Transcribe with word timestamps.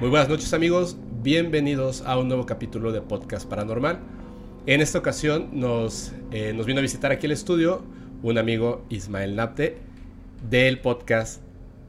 Muy 0.00 0.08
buenas 0.08 0.28
noches 0.28 0.52
amigos, 0.54 0.96
bienvenidos 1.22 2.02
a 2.06 2.18
un 2.18 2.28
nuevo 2.28 2.46
capítulo 2.46 2.92
de 2.92 3.00
Podcast 3.02 3.48
Paranormal. 3.48 3.98
En 4.66 4.80
esta 4.80 4.98
ocasión 4.98 5.48
nos, 5.52 6.12
eh, 6.30 6.52
nos 6.54 6.66
vino 6.66 6.78
a 6.78 6.82
visitar 6.82 7.12
aquí 7.12 7.26
el 7.26 7.32
estudio 7.32 7.82
un 8.22 8.38
amigo 8.38 8.84
Ismael 8.88 9.36
Napte 9.36 9.78
del 10.48 10.80
podcast 10.80 11.42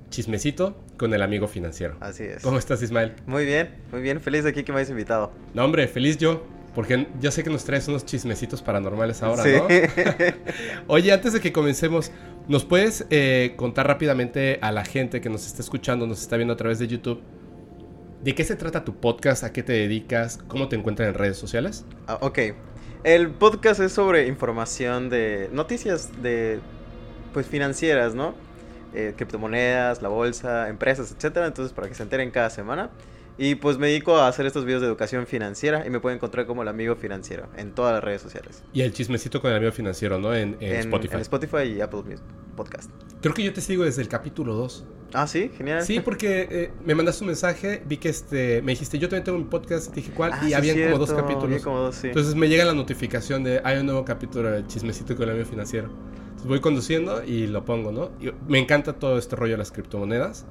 Chismecito 0.09 0.77
con 0.97 1.13
el 1.13 1.21
amigo 1.21 1.47
financiero. 1.47 1.95
Así 2.01 2.23
es. 2.23 2.43
¿Cómo 2.43 2.57
estás 2.57 2.81
Ismael? 2.81 3.13
Muy 3.25 3.45
bien, 3.45 3.69
muy 3.91 4.01
bien, 4.01 4.19
feliz 4.19 4.43
de 4.43 4.49
aquí 4.49 4.63
que 4.63 4.71
me 4.73 4.79
hayas 4.79 4.89
invitado. 4.91 5.31
No 5.53 5.63
hombre, 5.63 5.87
feliz 5.87 6.17
yo. 6.17 6.43
Porque 6.75 7.05
yo 7.19 7.31
sé 7.31 7.43
que 7.43 7.49
nos 7.49 7.65
traes 7.65 7.89
unos 7.89 8.05
chismecitos 8.05 8.61
paranormales 8.61 9.21
ahora, 9.23 9.43
Sí. 9.43 9.49
¿no? 9.57 9.67
Oye, 10.87 11.11
antes 11.11 11.33
de 11.33 11.41
que 11.41 11.51
comencemos, 11.51 12.13
¿nos 12.47 12.63
puedes 12.63 13.05
eh, 13.09 13.55
contar 13.57 13.87
rápidamente 13.87 14.57
a 14.61 14.71
la 14.71 14.85
gente 14.85 15.19
que 15.19 15.29
nos 15.29 15.45
está 15.47 15.61
escuchando, 15.61 16.07
nos 16.07 16.21
está 16.21 16.37
viendo 16.37 16.53
a 16.53 16.57
través 16.57 16.79
de 16.79 16.87
YouTube, 16.87 17.19
de 18.23 18.35
qué 18.35 18.43
se 18.43 18.55
trata 18.55 18.83
tu 18.83 18.95
podcast, 18.95 19.43
a 19.43 19.51
qué 19.51 19.63
te 19.63 19.73
dedicas, 19.73 20.39
cómo 20.47 20.67
te 20.69 20.75
encuentran 20.75 21.09
en 21.09 21.15
redes 21.15 21.37
sociales? 21.37 21.85
Ah, 22.07 22.19
ok. 22.21 22.39
El 23.03 23.31
podcast 23.31 23.79
es 23.79 23.91
sobre 23.93 24.27
información 24.27 25.09
de 25.09 25.49
noticias 25.51 26.21
de 26.21 26.59
pues 27.33 27.47
financieras, 27.47 28.13
¿no? 28.13 28.35
Eh, 28.93 29.13
criptomonedas, 29.15 30.01
la 30.01 30.09
bolsa, 30.09 30.69
empresas, 30.69 31.11
etcétera. 31.15 31.47
Entonces, 31.47 31.73
para 31.73 31.87
que 31.87 31.95
se 31.95 32.03
enteren 32.03 32.29
cada 32.29 32.49
semana. 32.49 32.91
Y 33.37 33.55
pues 33.55 33.77
me 33.79 33.87
dedico 33.87 34.17
a 34.17 34.27
hacer 34.27 34.45
estos 34.45 34.65
videos 34.65 34.81
de 34.81 34.87
educación 34.87 35.25
financiera 35.25 35.87
y 35.87 35.89
me 35.89 35.99
pueden 35.99 36.17
encontrar 36.17 36.45
como 36.45 36.61
el 36.61 36.67
amigo 36.67 36.95
financiero 36.95 37.47
en 37.57 37.71
todas 37.71 37.93
las 37.93 38.03
redes 38.03 38.21
sociales. 38.21 38.61
Y 38.73 38.81
el 38.81 38.93
chismecito 38.93 39.41
con 39.41 39.49
el 39.49 39.57
amigo 39.57 39.71
financiero, 39.71 40.19
¿no? 40.19 40.35
En, 40.35 40.57
en 40.59 40.75
Spotify. 40.75 41.15
En 41.15 41.21
Spotify 41.21 41.63
y 41.63 41.81
Apple 41.81 42.17
Podcast. 42.55 42.91
Creo 43.21 43.33
que 43.33 43.43
yo 43.43 43.53
te 43.53 43.61
sigo 43.61 43.83
desde 43.83 44.03
el 44.03 44.09
capítulo 44.09 44.53
2. 44.53 44.85
Ah, 45.13 45.27
sí, 45.27 45.51
genial. 45.57 45.83
Sí, 45.83 45.99
porque 45.99 46.47
eh, 46.49 46.71
me 46.85 46.95
mandaste 46.95 47.23
un 47.23 47.27
mensaje, 47.27 47.81
vi 47.85 47.97
que 47.97 48.09
este, 48.09 48.61
me 48.61 48.71
dijiste, 48.73 48.97
yo 48.99 49.07
también 49.09 49.23
tengo 49.23 49.37
un 49.37 49.49
podcast, 49.49 49.93
dije, 49.93 50.11
¿cuál? 50.11 50.31
Ah, 50.33 50.39
y 50.43 50.47
sí, 50.47 50.53
habían 50.53 50.81
como 50.85 50.97
dos 50.99 51.09
cierto, 51.09 51.27
capítulos. 51.27 51.61
como 51.63 51.77
dos, 51.79 51.95
sí. 51.95 52.07
Entonces 52.07 52.35
me 52.35 52.47
llega 52.49 52.65
la 52.65 52.73
notificación 52.73 53.43
de, 53.43 53.61
hay 53.63 53.77
un 53.79 53.85
nuevo 53.85 54.05
capítulo 54.05 54.49
de 54.51 54.65
Chismecito 54.67 55.15
con 55.15 55.23
el 55.25 55.31
amigo 55.31 55.45
financiero. 55.47 55.89
Entonces 56.23 56.47
voy 56.47 56.59
conduciendo 56.61 57.23
y 57.23 57.47
lo 57.47 57.65
pongo, 57.65 57.91
¿no? 57.91 58.11
Y 58.19 58.31
me 58.47 58.59
encanta 58.59 58.93
todo 58.93 59.17
este 59.17 59.35
rollo 59.35 59.53
de 59.53 59.57
las 59.59 59.71
criptomonedas. 59.71 60.45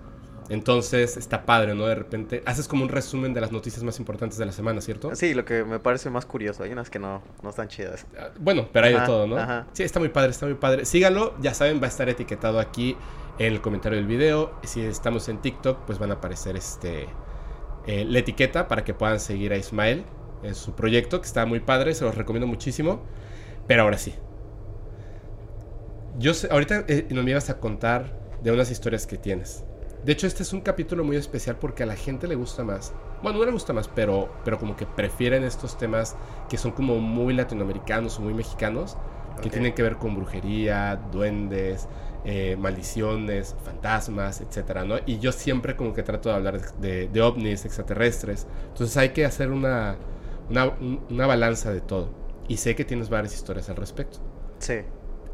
Entonces 0.50 1.16
está 1.16 1.46
padre, 1.46 1.76
¿no? 1.76 1.86
De 1.86 1.94
repente 1.94 2.42
haces 2.44 2.66
como 2.66 2.82
un 2.82 2.88
resumen 2.88 3.32
de 3.32 3.40
las 3.40 3.52
noticias 3.52 3.84
más 3.84 4.00
importantes 4.00 4.36
de 4.36 4.46
la 4.46 4.50
semana, 4.52 4.80
¿cierto? 4.80 5.14
Sí, 5.14 5.32
lo 5.32 5.44
que 5.44 5.62
me 5.64 5.78
parece 5.78 6.10
más 6.10 6.26
curioso. 6.26 6.64
Hay 6.64 6.72
unas 6.72 6.90
que 6.90 6.98
no, 6.98 7.22
no 7.44 7.50
están 7.50 7.68
chidas. 7.68 8.04
Ah, 8.18 8.30
Bueno, 8.38 8.68
pero 8.72 8.86
hay 8.86 8.94
de 8.94 9.00
todo, 9.06 9.28
¿no? 9.28 9.36
ajá. 9.38 9.68
Sí, 9.72 9.84
está 9.84 10.00
muy 10.00 10.08
padre, 10.08 10.30
está 10.30 10.46
muy 10.46 10.56
padre. 10.56 10.84
Síganlo, 10.86 11.34
ya 11.40 11.54
saben, 11.54 11.80
va 11.80 11.84
a 11.84 11.88
estar 11.88 12.08
etiquetado 12.08 12.58
aquí 12.58 12.96
en 13.40 13.54
el 13.54 13.60
comentario 13.62 13.96
del 13.96 14.06
video. 14.06 14.52
Si 14.62 14.82
estamos 14.82 15.28
en 15.30 15.38
TikTok, 15.38 15.86
pues 15.86 15.98
van 15.98 16.10
a 16.10 16.14
aparecer 16.14 16.56
este 16.56 17.08
eh, 17.86 18.04
la 18.04 18.18
etiqueta 18.18 18.68
para 18.68 18.84
que 18.84 18.92
puedan 18.92 19.18
seguir 19.18 19.52
a 19.52 19.56
Ismael 19.56 20.04
en 20.42 20.54
su 20.54 20.74
proyecto, 20.74 21.20
que 21.22 21.26
está 21.26 21.46
muy 21.46 21.60
padre, 21.60 21.94
se 21.94 22.04
los 22.04 22.14
recomiendo 22.14 22.46
muchísimo. 22.46 23.00
Pero 23.66 23.82
ahora 23.82 23.96
sí. 23.96 24.14
Yo 26.18 26.34
sé, 26.34 26.48
ahorita 26.50 26.84
eh, 26.86 27.06
nos 27.10 27.24
me 27.24 27.30
ibas 27.30 27.48
a 27.48 27.58
contar 27.58 28.14
de 28.42 28.52
unas 28.52 28.70
historias 28.70 29.06
que 29.06 29.16
tienes. 29.16 29.64
De 30.04 30.12
hecho, 30.12 30.26
este 30.26 30.42
es 30.42 30.52
un 30.52 30.60
capítulo 30.60 31.02
muy 31.02 31.16
especial 31.16 31.56
porque 31.56 31.82
a 31.82 31.86
la 31.86 31.96
gente 31.96 32.28
le 32.28 32.34
gusta 32.34 32.62
más. 32.62 32.92
Bueno, 33.22 33.38
no 33.38 33.46
le 33.46 33.52
gusta 33.52 33.72
más, 33.72 33.88
pero, 33.88 34.30
pero 34.44 34.58
como 34.58 34.76
que 34.76 34.84
prefieren 34.84 35.44
estos 35.44 35.78
temas 35.78 36.14
que 36.50 36.58
son 36.58 36.72
como 36.72 36.98
muy 36.98 37.32
latinoamericanos 37.32 38.18
o 38.18 38.22
muy 38.22 38.34
mexicanos, 38.34 38.98
que 39.42 39.48
tienen 39.48 39.74
que 39.74 39.82
ver 39.82 39.96
con 39.96 40.14
brujería, 40.14 40.96
duendes, 41.10 41.88
eh, 42.24 42.56
maldiciones, 42.58 43.56
fantasmas, 43.64 44.40
etcétera, 44.40 44.84
¿no? 44.84 44.96
Y 45.06 45.18
yo 45.18 45.32
siempre 45.32 45.76
como 45.76 45.94
que 45.94 46.02
trato 46.02 46.28
de 46.28 46.34
hablar 46.34 46.60
de, 46.76 47.08
de 47.08 47.22
ovnis, 47.22 47.64
extraterrestres. 47.64 48.46
Entonces 48.68 48.96
hay 48.96 49.10
que 49.10 49.24
hacer 49.24 49.50
una, 49.50 49.96
una, 50.48 50.66
un- 50.66 51.00
una 51.10 51.26
balanza 51.26 51.72
de 51.72 51.80
todo. 51.80 52.10
Y 52.48 52.56
sé 52.56 52.74
que 52.74 52.84
tienes 52.84 53.08
varias 53.10 53.34
historias 53.34 53.68
al 53.70 53.76
respecto. 53.76 54.18
Sí. 54.58 54.80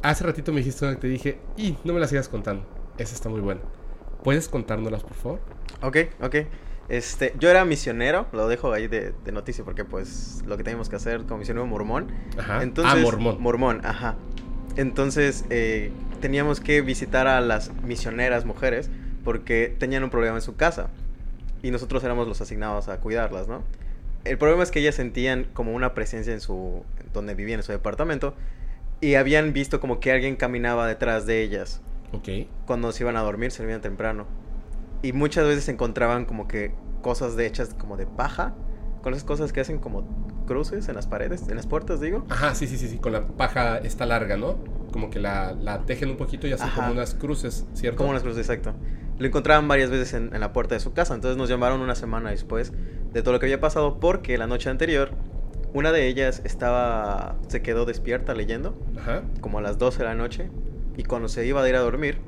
Hace 0.03 0.25
ratito 0.25 0.53
me 0.53 0.59
dijiste 0.59 0.85
una 0.85 0.95
que 0.95 1.01
te 1.01 1.09
dije, 1.09 1.41
y 1.57 1.77
no 1.85 1.93
me 1.93 2.01
la 2.01 2.07
sigas 2.07 2.29
contando. 2.29 2.65
Esa 2.99 3.15
está 3.15 3.29
muy 3.29 3.41
buena. 3.41 3.61
¿Puedes 4.23 4.49
contárnoslas, 4.49 5.03
por 5.03 5.15
favor? 5.15 5.41
Ok, 5.83 5.97
ok. 6.23 6.37
Este, 6.89 7.35
yo 7.41 7.49
era 7.51 7.65
misionero, 7.65 8.27
lo 8.33 8.47
dejo 8.47 8.73
ahí 8.73 8.87
de, 8.87 9.13
de 9.25 9.33
noticia 9.33 9.65
porque 9.65 9.85
pues 9.85 10.43
lo 10.47 10.57
que 10.57 10.63
teníamos 10.63 10.89
que 10.89 10.97
hacer 10.97 11.23
como 11.25 11.39
misionero 11.39 11.67
mormón. 11.67 12.13
Ajá. 12.39 12.63
Entonces, 12.63 12.95
ah, 12.97 13.03
mormón. 13.03 13.41
Mormón, 13.43 13.81
ajá. 13.85 14.15
Entonces 14.77 15.45
eh, 15.51 15.91
teníamos 16.21 16.61
que 16.61 16.81
visitar 16.83 17.27
a 17.27 17.41
las 17.41 17.73
misioneras 17.83 18.45
mujeres 18.45 18.91
porque 19.25 19.75
tenían 19.79 20.05
un 20.05 20.11
problema 20.11 20.37
en 20.37 20.43
su 20.43 20.57
casa 20.57 20.89
y 21.63 21.71
nosotros 21.71 22.05
éramos 22.05 22.29
los 22.29 22.41
asignados 22.41 22.89
a 22.89 23.01
cuidarlas, 23.01 23.49
¿no? 23.49 23.63
El 24.25 24.39
problema 24.39 24.63
es 24.63 24.71
que 24.71 24.81
ellas 24.81 24.95
sentían 24.95 25.47
como 25.53 25.73
una 25.73 25.95
presencia 25.95 26.33
en 26.33 26.41
su, 26.41 26.85
donde 27.13 27.35
vivían 27.35 27.61
en 27.61 27.65
su 27.65 27.73
departamento 27.73 28.35
y 29.01 29.15
habían 29.15 29.53
visto 29.53 29.81
como 29.81 30.01
que 30.01 30.13
alguien 30.13 30.37
caminaba 30.37 30.87
detrás 30.87 31.27
de 31.27 31.43
ellas 31.43 31.81
ok. 32.13 32.29
cuando 32.67 32.93
se 32.93 33.05
iban 33.05 33.17
a 33.17 33.21
dormir, 33.21 33.51
se 33.51 33.59
dormían 33.59 33.81
temprano. 33.81 34.27
Y 35.03 35.13
muchas 35.13 35.47
veces 35.47 35.69
encontraban 35.69 36.25
como 36.25 36.49
que 36.49 36.73
cosas 37.03 37.37
de 37.37 37.47
hechas 37.47 37.75
como 37.75 37.97
de 37.97 38.07
paja, 38.07 38.55
con 39.03 39.13
esas 39.13 39.25
cosas 39.25 39.53
que 39.53 39.61
hacen 39.61 39.79
como 39.79 40.45
cruces 40.47 40.89
en 40.89 40.97
las 40.97 41.07
paredes, 41.07 41.49
en 41.49 41.57
las 41.57 41.67
puertas, 41.67 42.01
digo. 42.01 42.25
Ajá, 42.29 42.55
sí, 42.55 42.67
sí, 42.67 42.77
sí, 42.77 42.89
sí. 42.89 42.99
Con 42.99 43.13
la 43.13 43.27
paja 43.27 43.79
está 43.79 44.07
larga, 44.07 44.37
¿no? 44.37 44.57
Como 44.97 45.11
que 45.11 45.21
la, 45.21 45.53
la 45.53 45.83
tejen 45.85 46.09
un 46.11 46.17
poquito 46.17 46.47
y 46.47 46.53
hacen 46.53 46.69
Ajá. 46.69 46.81
como 46.83 46.93
unas 46.93 47.15
cruces, 47.15 47.67
¿cierto? 47.75 47.99
Como 47.99 48.11
unas 48.11 48.23
cruces, 48.23 48.49
exacto. 48.49 48.75
Lo 49.19 49.27
encontraban 49.27 49.69
varias 49.69 49.91
veces 49.91 50.15
en, 50.15 50.35
en 50.35 50.41
la 50.41 50.53
puerta 50.53 50.75
de 50.75 50.81
su 50.81 50.93
casa, 50.93 51.15
entonces 51.15 51.37
nos 51.39 51.49
llamaron 51.49 51.81
una 51.81 51.95
semana 51.95 52.31
después 52.31 52.73
de 53.13 53.23
todo 53.23 53.33
lo 53.33 53.41
que 53.41 53.47
había 53.47 53.61
pasado 53.61 53.99
porque 54.01 54.37
la 54.39 54.47
noche 54.47 54.69
anterior 54.71 55.11
una 55.73 55.93
de 55.93 56.07
ellas 56.07 56.41
estaba 56.45 57.37
se 57.49 57.61
quedó 57.61 57.85
despierta 57.85 58.35
leyendo 58.35 58.79
Ajá. 58.99 59.23
como 59.41 59.59
a 59.59 59.63
las 59.63 59.79
12 59.79 59.99
de 59.99 60.05
la 60.05 60.15
noche 60.15 60.51
y 60.97 61.03
cuando 61.05 61.29
se 61.29 61.47
iba 61.47 61.63
a 61.63 61.69
ir 61.69 61.75
a 61.77 61.81
dormir 61.81 62.19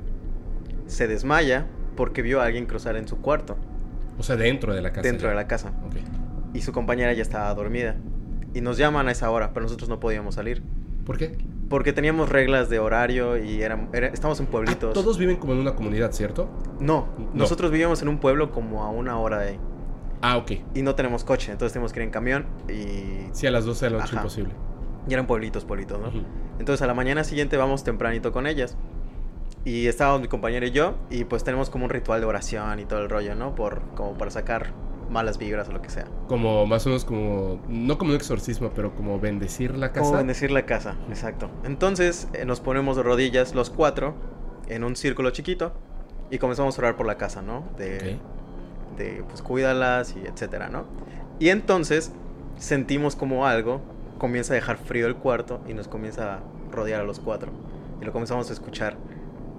se 0.87 1.07
desmaya 1.07 1.65
porque 1.95 2.21
vio 2.21 2.41
a 2.41 2.45
alguien 2.45 2.65
cruzar 2.67 2.95
en 2.95 3.07
su 3.07 3.17
cuarto, 3.21 3.57
O 4.19 4.23
sea, 4.23 4.35
dentro 4.35 4.73
de 4.75 4.81
la 4.81 4.91
casa. 4.91 5.01
dentro 5.07 5.27
ya. 5.27 5.29
de 5.31 5.35
la 5.35 5.47
casa. 5.47 5.73
Ok. 5.85 5.95
y 6.53 6.61
su 6.61 6.71
compañera 6.73 7.13
ya 7.13 7.21
estaba 7.21 7.53
dormida. 7.53 7.95
Y 8.53 8.61
nos 8.61 8.77
llaman 8.77 9.07
a 9.07 9.11
esa 9.11 9.29
hora, 9.29 9.51
pero 9.53 9.65
nosotros 9.65 9.89
no 9.89 9.99
podíamos 9.99 10.35
salir. 10.35 10.63
¿Por 11.05 11.17
qué? 11.17 11.37
Porque 11.69 11.93
teníamos 11.93 12.29
reglas 12.29 12.67
de 12.69 12.79
horario 12.79 13.37
y 13.37 13.61
era, 13.61 13.87
era- 13.93 14.07
estamos 14.07 14.39
en 14.39 14.47
pueblitos. 14.47 14.93
todos 14.93 15.17
viven 15.19 15.37
como 15.37 15.53
en 15.53 15.59
una 15.59 15.75
comunidad, 15.75 16.11
¿cierto? 16.11 16.49
No, 16.79 17.07
No. 17.17 17.29
nosotros 17.35 17.69
vivíamos 17.71 18.01
en 18.01 18.07
un 18.09 18.17
pueblo 18.17 18.51
como 18.51 18.83
a 18.83 18.89
una 18.89 19.17
hora 19.19 19.37
de 19.39 19.49
ahí. 19.49 19.59
Ah, 20.21 20.37
ok. 20.37 20.51
Y 20.73 20.81
no 20.81 20.95
tenemos 20.95 21.23
coche, 21.23 21.51
entonces 21.51 21.71
tenemos 21.73 21.93
que 21.93 21.99
ir 21.99 22.03
en 22.05 22.11
camión 22.11 22.45
y... 22.67 23.29
Sí, 23.33 23.45
a 23.47 23.51
las 23.51 23.65
12 23.65 23.85
de 23.85 23.91
la 23.91 23.97
noche 23.99 24.09
Ajá. 24.13 24.21
imposible. 24.21 24.53
Y 25.07 25.13
eran 25.13 25.27
pueblitos, 25.27 25.63
pueblitos, 25.63 25.99
¿no? 25.99 26.11
Entonces 26.59 26.81
a 26.81 26.87
la 26.87 26.93
mañana 26.93 27.23
siguiente 27.23 27.55
vamos 27.55 27.83
tempranito 27.83 28.31
con 28.31 28.47
ellas. 28.47 28.75
Y 29.63 29.87
estábamos 29.87 30.21
mi 30.21 30.27
compañera 30.27 30.65
y 30.65 30.71
yo, 30.71 30.95
y 31.09 31.23
pues 31.25 31.43
tenemos 31.43 31.69
como 31.69 31.85
un 31.85 31.89
ritual 31.91 32.19
de 32.21 32.25
oración 32.25 32.79
y 32.79 32.85
todo 32.85 32.99
el 32.99 33.09
rollo, 33.09 33.35
¿no? 33.35 33.55
Por, 33.55 33.81
como 33.95 34.17
para 34.17 34.31
sacar 34.31 34.67
malas 35.09 35.37
vibras 35.37 35.69
o 35.69 35.71
lo 35.71 35.81
que 35.81 35.89
sea. 35.89 36.05
Como 36.27 36.65
más 36.65 36.85
o 36.85 36.89
menos 36.89 37.05
como, 37.05 37.59
no 37.67 37.97
como 37.97 38.11
un 38.11 38.15
exorcismo, 38.15 38.71
pero 38.75 38.95
como 38.95 39.19
bendecir 39.19 39.75
la 39.75 39.91
casa. 39.91 40.05
Como 40.05 40.17
bendecir 40.17 40.51
la 40.51 40.65
casa, 40.65 40.95
exacto. 41.09 41.49
Entonces 41.63 42.27
eh, 42.33 42.45
nos 42.45 42.59
ponemos 42.59 42.97
de 42.97 43.03
rodillas 43.03 43.55
los 43.55 43.69
cuatro 43.69 44.15
en 44.67 44.83
un 44.83 44.95
círculo 44.95 45.31
chiquito 45.31 45.73
y 46.29 46.37
comenzamos 46.37 46.77
a 46.77 46.81
orar 46.81 46.95
por 46.95 47.07
la 47.07 47.17
casa, 47.17 47.41
¿no? 47.41 47.63
De, 47.77 48.17
de 48.97 49.23
pues 49.27 49.41
cuídalas 49.41 50.15
y 50.15 50.27
etcétera, 50.27 50.69
¿no? 50.69 50.85
Y 51.39 51.49
entonces 51.49 52.11
sentimos 52.57 53.15
como 53.15 53.47
algo 53.47 53.81
comienza 54.19 54.53
a 54.53 54.55
dejar 54.55 54.77
frío 54.77 55.07
el 55.07 55.15
cuarto 55.15 55.61
y 55.67 55.73
nos 55.73 55.87
comienza 55.87 56.35
a 56.35 56.39
rodear 56.71 57.01
a 57.01 57.03
los 57.03 57.19
cuatro. 57.19 57.51
Y 57.99 58.05
lo 58.05 58.11
comenzamos 58.11 58.49
a 58.51 58.53
escuchar 58.53 58.97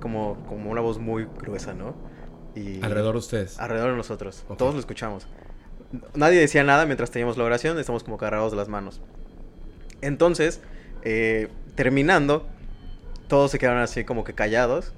como, 0.00 0.36
como 0.48 0.70
una 0.70 0.80
voz 0.80 1.00
muy 1.00 1.26
gruesa, 1.38 1.74
¿no? 1.74 1.94
Y 2.54 2.82
Alrededor 2.82 3.12
de 3.12 3.18
ustedes. 3.18 3.58
alrededor 3.58 3.90
de 3.92 3.96
nosotros. 3.96 4.44
Todos 4.58 4.74
lo 4.74 4.80
escuchamos. 4.80 5.26
Nadie 6.14 6.38
decía 6.38 6.62
nada 6.64 6.86
mientras 6.86 7.10
teníamos 7.10 7.36
la 7.36 7.44
oración, 7.44 7.78
estamos 7.78 8.04
como 8.04 8.16
agarrados 8.16 8.52
de 8.52 8.56
las 8.56 8.68
manos. 8.68 9.00
Entonces, 10.02 10.60
eh, 11.02 11.48
terminando, 11.74 12.46
todos 13.28 13.50
se 13.50 13.58
quedaron 13.58 13.82
así 13.82 14.04
como 14.04 14.24
que 14.24 14.34
callados, 14.34 14.92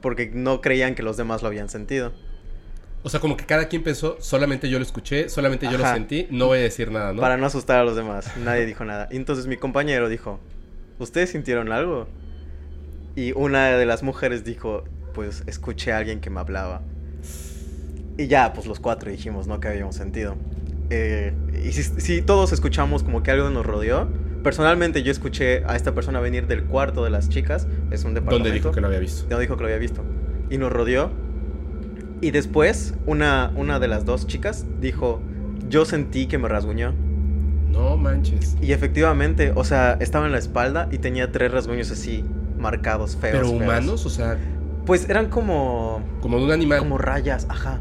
porque 0.00 0.30
no 0.32 0.60
creían 0.60 0.94
que 0.94 1.02
los 1.02 1.16
demás 1.16 1.42
lo 1.42 1.48
habían 1.48 1.68
sentido. 1.68 2.12
O 3.02 3.08
sea, 3.10 3.20
como 3.20 3.36
que 3.36 3.46
cada 3.46 3.68
quien 3.68 3.82
pensó, 3.82 4.16
solamente 4.20 4.68
yo 4.68 4.78
lo 4.78 4.84
escuché, 4.84 5.28
solamente 5.28 5.66
yo 5.70 5.78
lo 5.78 5.84
sentí, 5.86 6.26
no 6.30 6.46
voy 6.46 6.58
a 6.58 6.62
decir 6.62 6.90
nada, 6.90 7.12
¿no? 7.12 7.20
Para 7.20 7.36
no 7.36 7.46
asustar 7.46 7.78
a 7.78 7.84
los 7.84 7.94
demás, 7.96 8.36
nadie 8.38 8.66
dijo 8.66 8.84
nada. 8.84 9.08
Y 9.10 9.16
entonces 9.16 9.46
mi 9.46 9.56
compañero 9.56 10.08
dijo, 10.08 10.40
¿ustedes 10.98 11.30
sintieron 11.30 11.70
algo? 11.70 12.08
Y 13.14 13.32
una 13.32 13.68
de 13.70 13.86
las 13.86 14.02
mujeres 14.02 14.44
dijo, 14.44 14.84
pues 15.12 15.44
escuché 15.46 15.92
a 15.92 15.98
alguien 15.98 16.20
que 16.20 16.30
me 16.30 16.40
hablaba. 16.40 16.82
Y 18.16 18.26
ya, 18.26 18.52
pues 18.52 18.66
los 18.66 18.80
cuatro 18.80 19.10
dijimos, 19.10 19.46
¿no? 19.46 19.60
Que 19.60 19.68
habíamos 19.68 19.94
sentido. 19.94 20.36
Eh, 20.90 21.34
y 21.64 21.72
si, 21.72 21.82
si 21.82 22.22
todos 22.22 22.52
escuchamos 22.52 23.02
como 23.02 23.22
que 23.22 23.30
algo 23.30 23.48
nos 23.50 23.64
rodeó, 23.64 24.08
personalmente 24.42 25.02
yo 25.02 25.12
escuché 25.12 25.64
a 25.66 25.76
esta 25.76 25.94
persona 25.94 26.20
venir 26.20 26.46
del 26.46 26.64
cuarto 26.64 27.04
de 27.04 27.10
las 27.10 27.28
chicas, 27.28 27.66
es 27.90 28.04
un 28.04 28.14
departamento. 28.14 28.30
¿Dónde 28.30 28.50
dijo 28.52 28.72
que 28.72 28.80
lo 28.80 28.86
había 28.86 28.98
visto? 28.98 29.26
No 29.30 29.38
dijo 29.38 29.56
que 29.56 29.62
lo 29.62 29.66
había 29.66 29.78
visto. 29.78 30.02
Y 30.50 30.58
nos 30.58 30.72
rodeó. 30.72 31.10
Y 32.20 32.32
después, 32.32 32.94
una, 33.06 33.52
una 33.54 33.78
de 33.78 33.86
las 33.86 34.04
dos 34.04 34.26
chicas 34.26 34.66
dijo, 34.80 35.20
yo 35.68 35.84
sentí 35.84 36.26
que 36.26 36.38
me 36.38 36.48
rasguñó. 36.48 36.94
No 37.70 37.96
manches. 37.96 38.56
Y 38.60 38.72
efectivamente, 38.72 39.52
o 39.54 39.62
sea, 39.62 39.96
estaba 40.00 40.26
en 40.26 40.32
la 40.32 40.38
espalda 40.38 40.88
y 40.90 40.98
tenía 40.98 41.30
tres 41.30 41.52
rasguños 41.52 41.90
así, 41.90 42.24
marcados, 42.58 43.16
feos. 43.16 43.36
¿Pero 43.36 43.48
feos. 43.50 43.62
humanos? 43.62 44.06
O 44.06 44.10
sea, 44.10 44.36
Pues 44.88 45.08
eran 45.08 45.28
como... 45.28 46.02
como 46.20 46.38
de 46.38 46.44
un 46.46 46.50
animal. 46.50 46.80
Como 46.80 46.98
rayas, 46.98 47.46
ajá. 47.48 47.78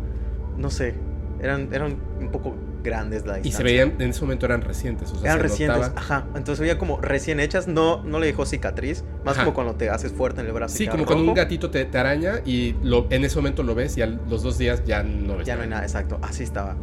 No 0.57 0.69
sé. 0.69 0.93
Eran, 1.41 1.69
eran 1.71 1.97
un 2.19 2.29
poco 2.29 2.55
grandes 2.83 3.25
la 3.25 3.39
y 3.39 3.43
distancia. 3.43 3.57
se 3.57 3.63
veían, 3.63 3.93
en 3.99 4.09
ese 4.11 4.21
momento 4.21 4.45
eran 4.45 4.61
recientes. 4.61 5.11
O 5.11 5.15
sea, 5.15 5.21
Eran 5.31 5.37
se 5.37 5.43
recientes, 5.43 5.77
notaba- 5.79 5.99
ajá. 5.99 6.25
Entonces 6.35 6.59
veía 6.59 6.77
como 6.77 6.99
recién 7.01 7.39
hechas, 7.39 7.67
no, 7.67 8.03
no 8.03 8.19
le 8.19 8.27
dejó 8.27 8.45
cicatriz. 8.45 9.03
Más 9.25 9.35
Ajá. 9.35 9.45
como 9.45 9.55
cuando 9.55 9.75
te 9.75 9.89
haces 9.89 10.11
fuerte 10.13 10.41
en 10.41 10.47
el 10.47 10.53
brazo. 10.53 10.75
y 10.75 10.77
Sí, 10.77 10.87
como 10.87 11.05
cuando 11.05 11.23
un 11.25 11.33
gatito 11.33 11.69
te, 11.71 11.85
te 11.85 11.97
araña 11.97 12.41
y 12.45 12.75
lo, 12.83 13.07
en 13.09 13.23
ese 13.23 13.35
momento 13.37 13.63
lo 13.63 13.73
ves 13.73 13.97
y 13.97 14.01
a 14.03 14.05
los 14.07 14.43
dos 14.43 14.57
días 14.57 14.83
ya 14.85 15.01
no 15.03 15.37
ves 15.37 15.47
Ya 15.47 15.55
no 15.55 15.63
hay 15.63 15.69
nada, 15.69 15.83
exacto. 15.83 16.19
Así 16.21 16.43
estaba. 16.43 16.75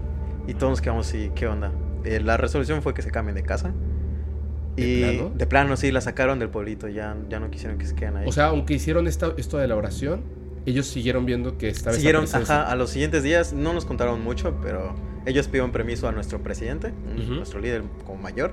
Y 0.46 0.54
todos 0.54 0.70
nos 0.72 0.80
quedamos 0.80 1.06
así, 1.08 1.30
¿qué 1.34 1.46
onda? 1.46 1.70
Eh, 2.04 2.20
la 2.20 2.36
resolución 2.36 2.82
fue 2.82 2.92
que 2.94 3.02
se 3.02 3.10
cambien 3.10 3.34
de 3.34 3.42
casa. 3.42 3.72
¿De 4.76 4.82
Y 4.86 5.00
plano? 5.02 5.32
de 5.34 5.46
plano, 5.46 5.76
sí, 5.76 5.90
la 5.92 6.00
sacaron 6.00 6.38
del 6.38 6.48
pueblito. 6.48 6.88
Ya, 6.88 7.16
ya 7.28 7.40
no 7.40 7.50
quisieron 7.50 7.78
que 7.78 7.86
se 7.86 7.94
queden 7.94 8.16
ahí. 8.18 8.28
O 8.28 8.32
sea, 8.32 8.46
aunque 8.46 8.74
hicieron 8.74 9.06
esta, 9.06 9.32
esto 9.36 9.58
de 9.58 9.68
la 9.68 9.76
oración, 9.76 10.22
ellos 10.66 10.86
siguieron 10.86 11.26
viendo 11.26 11.58
que 11.58 11.68
estaba 11.68 11.92
esa 11.92 12.00
Siguieron, 12.00 12.22
presencia. 12.22 12.62
ajá, 12.62 12.70
a 12.72 12.74
los 12.76 12.90
siguientes 12.90 13.22
días 13.22 13.52
no 13.52 13.72
nos 13.72 13.84
contaron 13.84 14.22
mucho, 14.22 14.58
pero 14.62 14.94
ellos 15.26 15.46
pidieron 15.46 15.72
permiso 15.72 16.08
a 16.08 16.12
nuestro 16.12 16.42
presidente, 16.42 16.92
nuestro 17.28 17.60
líder 17.60 17.82
como 18.06 18.20
mayor, 18.22 18.52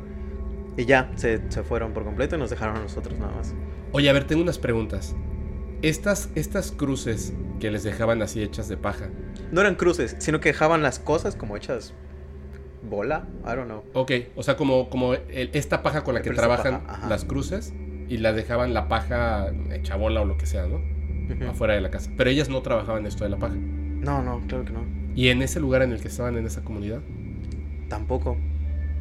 y 0.78 0.86
ya 0.86 1.12
se, 1.16 1.42
se 1.50 1.64
fueron 1.64 1.94
por 1.94 2.04
completo 2.04 2.36
y 2.36 2.40
nos 2.40 2.50
dejaron 2.50 2.78
a 2.78 2.82
nosotros 2.82 3.18
nada 3.18 3.34
más. 3.36 3.54
Oye, 3.94 4.10
a 4.10 4.14
ver, 4.14 4.26
tengo 4.26 4.42
unas 4.42 4.58
preguntas. 4.60 5.16
Estas, 5.82 6.30
estas 6.36 6.72
cruces 6.72 7.34
que 7.60 7.72
les 7.72 7.84
dejaban 7.84 8.22
así 8.22 8.42
hechas 8.44 8.68
de 8.70 8.78
paja, 8.78 9.10
No 9.52 9.62
eran 9.62 9.76
cruces, 9.76 10.16
sino 10.20 10.40
que 10.40 10.50
dejaban 10.50 10.82
las 10.84 11.00
cosas 11.00 11.36
como 11.36 11.58
hechas 11.58 11.94
bola, 12.84 13.28
I 13.44 13.56
don't 13.56 13.66
know. 13.66 13.84
ok, 13.94 14.12
o 14.36 14.44
sea, 14.44 14.56
como, 14.58 14.90
como 14.90 15.14
el- 15.14 15.50
esta 15.54 15.84
paja 15.84 16.04
con 16.04 16.14
la 16.16 16.22
que 16.22 16.30
trabajan 16.32 16.84
las 17.10 17.26
cruces 17.26 17.74
y 18.10 18.18
la 18.18 18.34
dejaban 18.34 18.74
la 18.74 18.88
paja 18.88 19.52
hecha 19.72 19.96
bola 19.96 20.22
o 20.22 20.26
lo 20.26 20.38
que 20.38 20.46
sea, 20.46 20.66
¿no? 20.68 20.82
Afuera 21.50 21.74
de 21.76 21.82
la 21.82 21.90
casa. 21.92 22.12
Pero 22.18 22.30
ellas 22.30 22.50
no 22.50 22.62
trabajaban 22.62 23.06
esto 23.06 23.24
de 23.24 23.30
la 23.30 23.38
paja. 23.38 23.56
No, 23.56 24.22
no, 24.22 24.42
claro 24.48 24.66
que 24.66 24.72
no. 24.74 24.84
Y 25.16 25.30
en 25.30 25.42
ese 25.42 25.60
lugar 25.62 25.82
en 25.82 25.92
el 25.94 26.02
que 26.02 26.08
estaban 26.10 26.36
en 26.38 26.46
esa 26.46 26.62
comunidad. 26.64 27.00
Tampoco. 27.88 28.38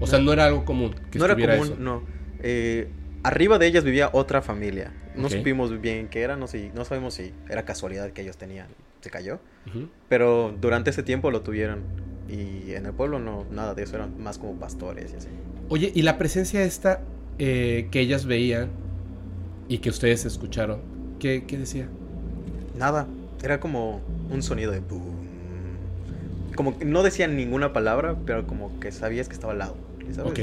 O 0.00 0.06
sea, 0.06 0.18
no 0.18 0.32
era 0.32 0.46
algo 0.46 0.64
común 0.64 0.94
que 1.10 1.18
no 1.18 1.24
era 1.26 1.34
común, 1.34 1.50
eso. 1.66 1.76
no. 1.78 2.02
Eh, 2.42 2.88
arriba 3.22 3.58
de 3.58 3.66
ellas 3.66 3.84
vivía 3.84 4.10
otra 4.12 4.42
familia. 4.42 4.92
No 5.16 5.28
supimos 5.38 5.80
bien 5.80 6.08
qué 6.08 6.20
era, 6.22 6.36
no, 6.36 6.46
sé, 6.46 6.70
no 6.74 6.84
sabemos 6.84 7.14
si 7.14 7.32
era 7.48 7.64
casualidad 7.64 8.10
que 8.12 8.22
ellos 8.22 8.36
tenían, 8.38 8.68
se 9.00 9.10
cayó. 9.10 9.40
Pero 10.08 10.54
durante 10.60 10.90
ese 10.90 11.02
tiempo 11.02 11.30
lo 11.30 11.42
tuvieron. 11.42 11.82
Y 12.30 12.74
en 12.74 12.86
el 12.86 12.92
pueblo 12.92 13.18
no, 13.18 13.44
nada 13.50 13.74
de 13.74 13.82
eso, 13.82 13.96
eran 13.96 14.22
más 14.22 14.38
como 14.38 14.54
pastores 14.54 15.12
y 15.12 15.16
así. 15.16 15.28
Oye, 15.68 15.90
y 15.94 16.02
la 16.02 16.16
presencia 16.16 16.62
esta 16.62 17.02
eh, 17.38 17.88
que 17.90 18.00
ellas 18.00 18.24
veían 18.26 18.68
y 19.68 19.78
que 19.78 19.90
ustedes 19.90 20.24
escucharon, 20.24 20.80
¿qué, 21.18 21.44
qué 21.46 21.58
decía? 21.58 21.88
Nada, 22.76 23.08
era 23.42 23.58
como 23.58 24.00
un 24.30 24.42
sonido 24.42 24.70
de 24.70 24.80
boom. 24.80 25.18
Como 26.54 26.78
que 26.78 26.84
no 26.84 27.02
decían 27.02 27.36
ninguna 27.36 27.72
palabra, 27.72 28.16
pero 28.26 28.46
como 28.46 28.78
que 28.78 28.92
sabías 28.92 29.28
que 29.28 29.34
estaba 29.34 29.52
al 29.52 29.58
lado. 29.58 29.76
¿sabes? 30.12 30.30
Ok. 30.30 30.38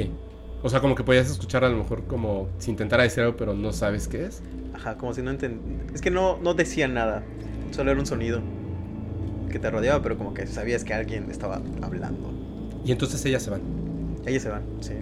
O 0.64 0.70
sea, 0.70 0.80
como 0.80 0.96
que 0.96 1.04
podías 1.04 1.30
escuchar 1.30 1.64
a 1.64 1.70
lo 1.70 1.78
mejor 1.78 2.04
como 2.06 2.50
si 2.58 2.72
intentara 2.72 3.04
decir 3.04 3.24
algo, 3.24 3.38
pero 3.38 3.54
no 3.54 3.72
sabes 3.72 4.08
qué 4.08 4.26
es. 4.26 4.42
Ajá, 4.74 4.98
como 4.98 5.14
si 5.14 5.22
no 5.22 5.32
entendían. 5.32 5.88
Es 5.94 6.02
que 6.02 6.10
no, 6.10 6.40
no 6.40 6.54
decían 6.54 6.94
nada, 6.94 7.24
solo 7.72 7.92
era 7.92 8.00
un 8.00 8.06
sonido 8.06 8.42
que 9.50 9.60
te 9.60 9.70
rodeaba, 9.70 10.02
pero 10.02 10.18
como 10.18 10.34
que 10.34 10.48
sabías 10.48 10.84
que 10.84 10.94
alguien 10.94 11.30
estaba 11.32 11.62
hablando. 11.82 12.32
Y 12.84 12.92
entonces 12.92 13.24
ellas 13.26 13.44
se 13.44 13.50
van. 13.50 13.62
Ellos 14.26 14.44
se 14.44 14.50
van, 14.50 14.64
sí. 14.82 14.94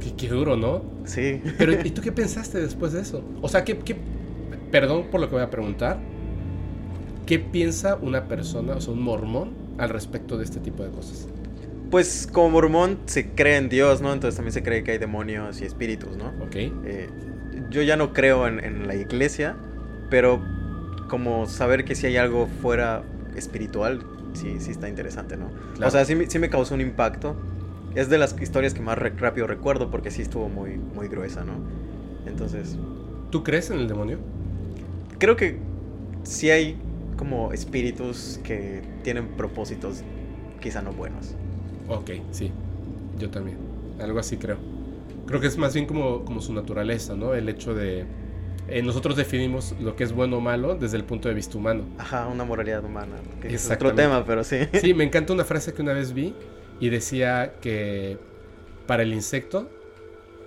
Qué, 0.00 0.14
qué 0.14 0.28
duro, 0.28 0.56
¿no? 0.56 0.82
Sí. 1.04 1.42
Pero, 1.56 1.72
¿y 1.82 1.90
tú 1.90 2.00
qué 2.02 2.12
pensaste 2.12 2.58
después 2.60 2.92
de 2.92 3.00
eso? 3.00 3.22
O 3.40 3.48
sea, 3.48 3.64
¿qué, 3.64 3.78
qué- 3.78 3.96
Perdón 4.70 5.10
por 5.10 5.20
lo 5.20 5.28
que 5.28 5.34
voy 5.36 5.44
a 5.44 5.50
preguntar. 5.50 5.98
¿Qué 7.26 7.38
piensa 7.40 7.96
una 7.96 8.28
persona, 8.28 8.76
o 8.76 8.80
sea, 8.80 8.92
un 8.92 9.02
mormón, 9.02 9.54
al 9.78 9.88
respecto 9.90 10.38
de 10.38 10.44
este 10.44 10.60
tipo 10.60 10.84
de 10.84 10.90
cosas? 10.90 11.28
Pues 11.90 12.28
como 12.30 12.50
mormón 12.50 12.98
se 13.06 13.34
cree 13.34 13.56
en 13.56 13.68
Dios, 13.68 14.00
¿no? 14.00 14.12
Entonces 14.12 14.36
también 14.36 14.52
se 14.52 14.62
cree 14.62 14.82
que 14.84 14.92
hay 14.92 14.98
demonios 14.98 15.60
y 15.60 15.64
espíritus, 15.64 16.16
¿no? 16.16 16.34
¿Ok? 16.40 16.56
Eh, 16.56 17.10
yo 17.70 17.82
ya 17.82 17.96
no 17.96 18.12
creo 18.12 18.46
en, 18.48 18.62
en 18.64 18.86
la 18.86 18.96
iglesia, 18.96 19.56
pero 20.10 20.42
como 21.08 21.46
saber 21.46 21.84
que 21.84 21.94
si 21.94 22.06
hay 22.06 22.16
algo 22.16 22.48
fuera 22.48 23.02
espiritual, 23.36 24.02
sí, 24.34 24.56
sí 24.58 24.70
está 24.70 24.88
interesante, 24.88 25.36
¿no? 25.36 25.50
Claro. 25.74 25.88
O 25.88 25.90
sea, 25.90 26.04
sí, 26.04 26.16
sí 26.28 26.38
me 26.38 26.50
causó 26.50 26.74
un 26.74 26.80
impacto. 26.80 27.36
Es 27.94 28.10
de 28.10 28.18
las 28.18 28.38
historias 28.40 28.74
que 28.74 28.80
más 28.80 28.98
rápido 28.98 29.46
recuerdo 29.46 29.90
porque 29.90 30.10
sí 30.10 30.22
estuvo 30.22 30.48
muy, 30.48 30.76
muy 30.76 31.08
gruesa, 31.08 31.44
¿no? 31.44 31.54
Entonces, 32.26 32.76
¿Tú 33.30 33.42
crees 33.42 33.70
en 33.70 33.78
el 33.78 33.88
demonio? 33.88 34.18
creo 35.18 35.36
que 35.36 35.58
sí 36.24 36.50
hay 36.50 36.76
como 37.16 37.52
espíritus 37.52 38.38
que 38.44 38.82
tienen 39.02 39.28
propósitos 39.28 40.02
quizá 40.60 40.82
no 40.82 40.92
buenos. 40.92 41.34
Ok, 41.88 42.10
sí. 42.30 42.52
Yo 43.18 43.30
también. 43.30 43.56
Algo 44.00 44.18
así 44.18 44.36
creo. 44.36 44.58
Creo 45.26 45.40
que 45.40 45.46
es 45.46 45.56
más 45.56 45.74
bien 45.74 45.86
como, 45.86 46.24
como 46.24 46.40
su 46.40 46.52
naturaleza, 46.52 47.16
¿no? 47.16 47.34
El 47.34 47.48
hecho 47.48 47.74
de... 47.74 48.04
eh, 48.68 48.82
nosotros 48.82 49.16
definimos 49.16 49.74
lo 49.80 49.94
que 49.96 50.04
es 50.04 50.12
bueno 50.12 50.38
o 50.38 50.40
malo 50.40 50.74
desde 50.74 50.96
el 50.96 51.04
punto 51.04 51.28
de 51.28 51.34
vista 51.34 51.56
humano. 51.56 51.84
Ajá, 51.98 52.26
una 52.26 52.44
moralidad 52.44 52.84
humana. 52.84 53.16
Que 53.40 53.54
es 53.54 53.70
otro 53.70 53.94
tema, 53.94 54.24
pero 54.24 54.42
sí. 54.44 54.58
Sí, 54.80 54.94
me 54.94 55.04
encanta 55.08 55.32
una 55.32 55.44
frase 55.44 55.72
que 55.72 55.82
una 55.82 55.92
vez 55.92 56.12
vi 56.12 56.34
y 56.80 56.88
decía 56.88 57.54
que 57.60 58.18
para 58.86 59.02
el 59.02 59.12
insecto 59.12 59.70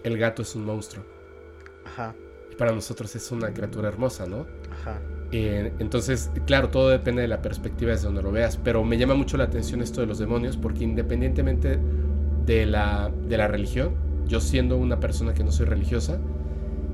el 0.04 0.18
gato 0.18 0.44
es 0.44 0.56
un 0.56 0.64
monstruo 0.66 1.04
Ajá, 1.86 2.16
y 2.52 2.56
para 2.56 2.72
nosotros 2.72 3.14
es 3.16 3.32
una 3.32 3.54
criatura 3.54 3.90
hermosa, 3.90 4.26
¿no? 4.26 4.46
ajá. 4.72 5.00
Eh, 5.32 5.74
entonces, 5.78 6.32
claro, 6.48 6.70
todo 6.70 6.90
depende 6.90 7.22
de 7.22 7.28
la 7.28 7.42
perspectiva 7.42 7.92
desde 7.92 8.06
donde 8.06 8.24
lo 8.24 8.32
veas, 8.32 8.58
pero 8.58 8.84
me 8.84 8.98
llama 8.98 9.14
mucho 9.14 9.38
la 9.38 9.44
atención 9.44 9.82
esto 9.82 10.02
de 10.02 10.08
los 10.08 10.18
demonios 10.18 10.58
porque 10.58 10.84
independientemente 10.84 11.80
de 12.46 12.66
la, 12.66 13.12
de 13.28 13.38
la 13.38 13.48
religión, 13.48 13.94
yo 14.26 14.40
siendo 14.40 14.78
una 14.78 15.00
persona 15.00 15.34
que 15.34 15.44
no 15.44 15.52
soy 15.52 15.68
religiosa, 15.68 16.20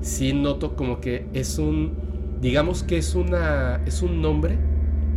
sí 0.00 0.32
noto 0.32 0.76
como 0.76 1.00
que 1.00 1.30
es 1.32 1.58
un, 1.58 2.00
digamos 2.40 2.82
que 2.84 2.98
es 2.98 3.14
una, 3.14 3.82
es 3.86 4.02
un 4.02 4.20
nombre 4.22 4.66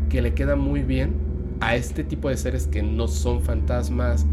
que 0.09 0.21
le 0.21 0.33
queda 0.33 0.55
muy 0.55 0.83
bien 0.83 1.23
a 1.59 1.75
este 1.75 2.03
tipo 2.03 2.29
de 2.29 2.37
seres 2.37 2.67
que 2.67 2.83
no 2.83 3.07
son 3.07 3.41
fantasmas, 3.41 4.27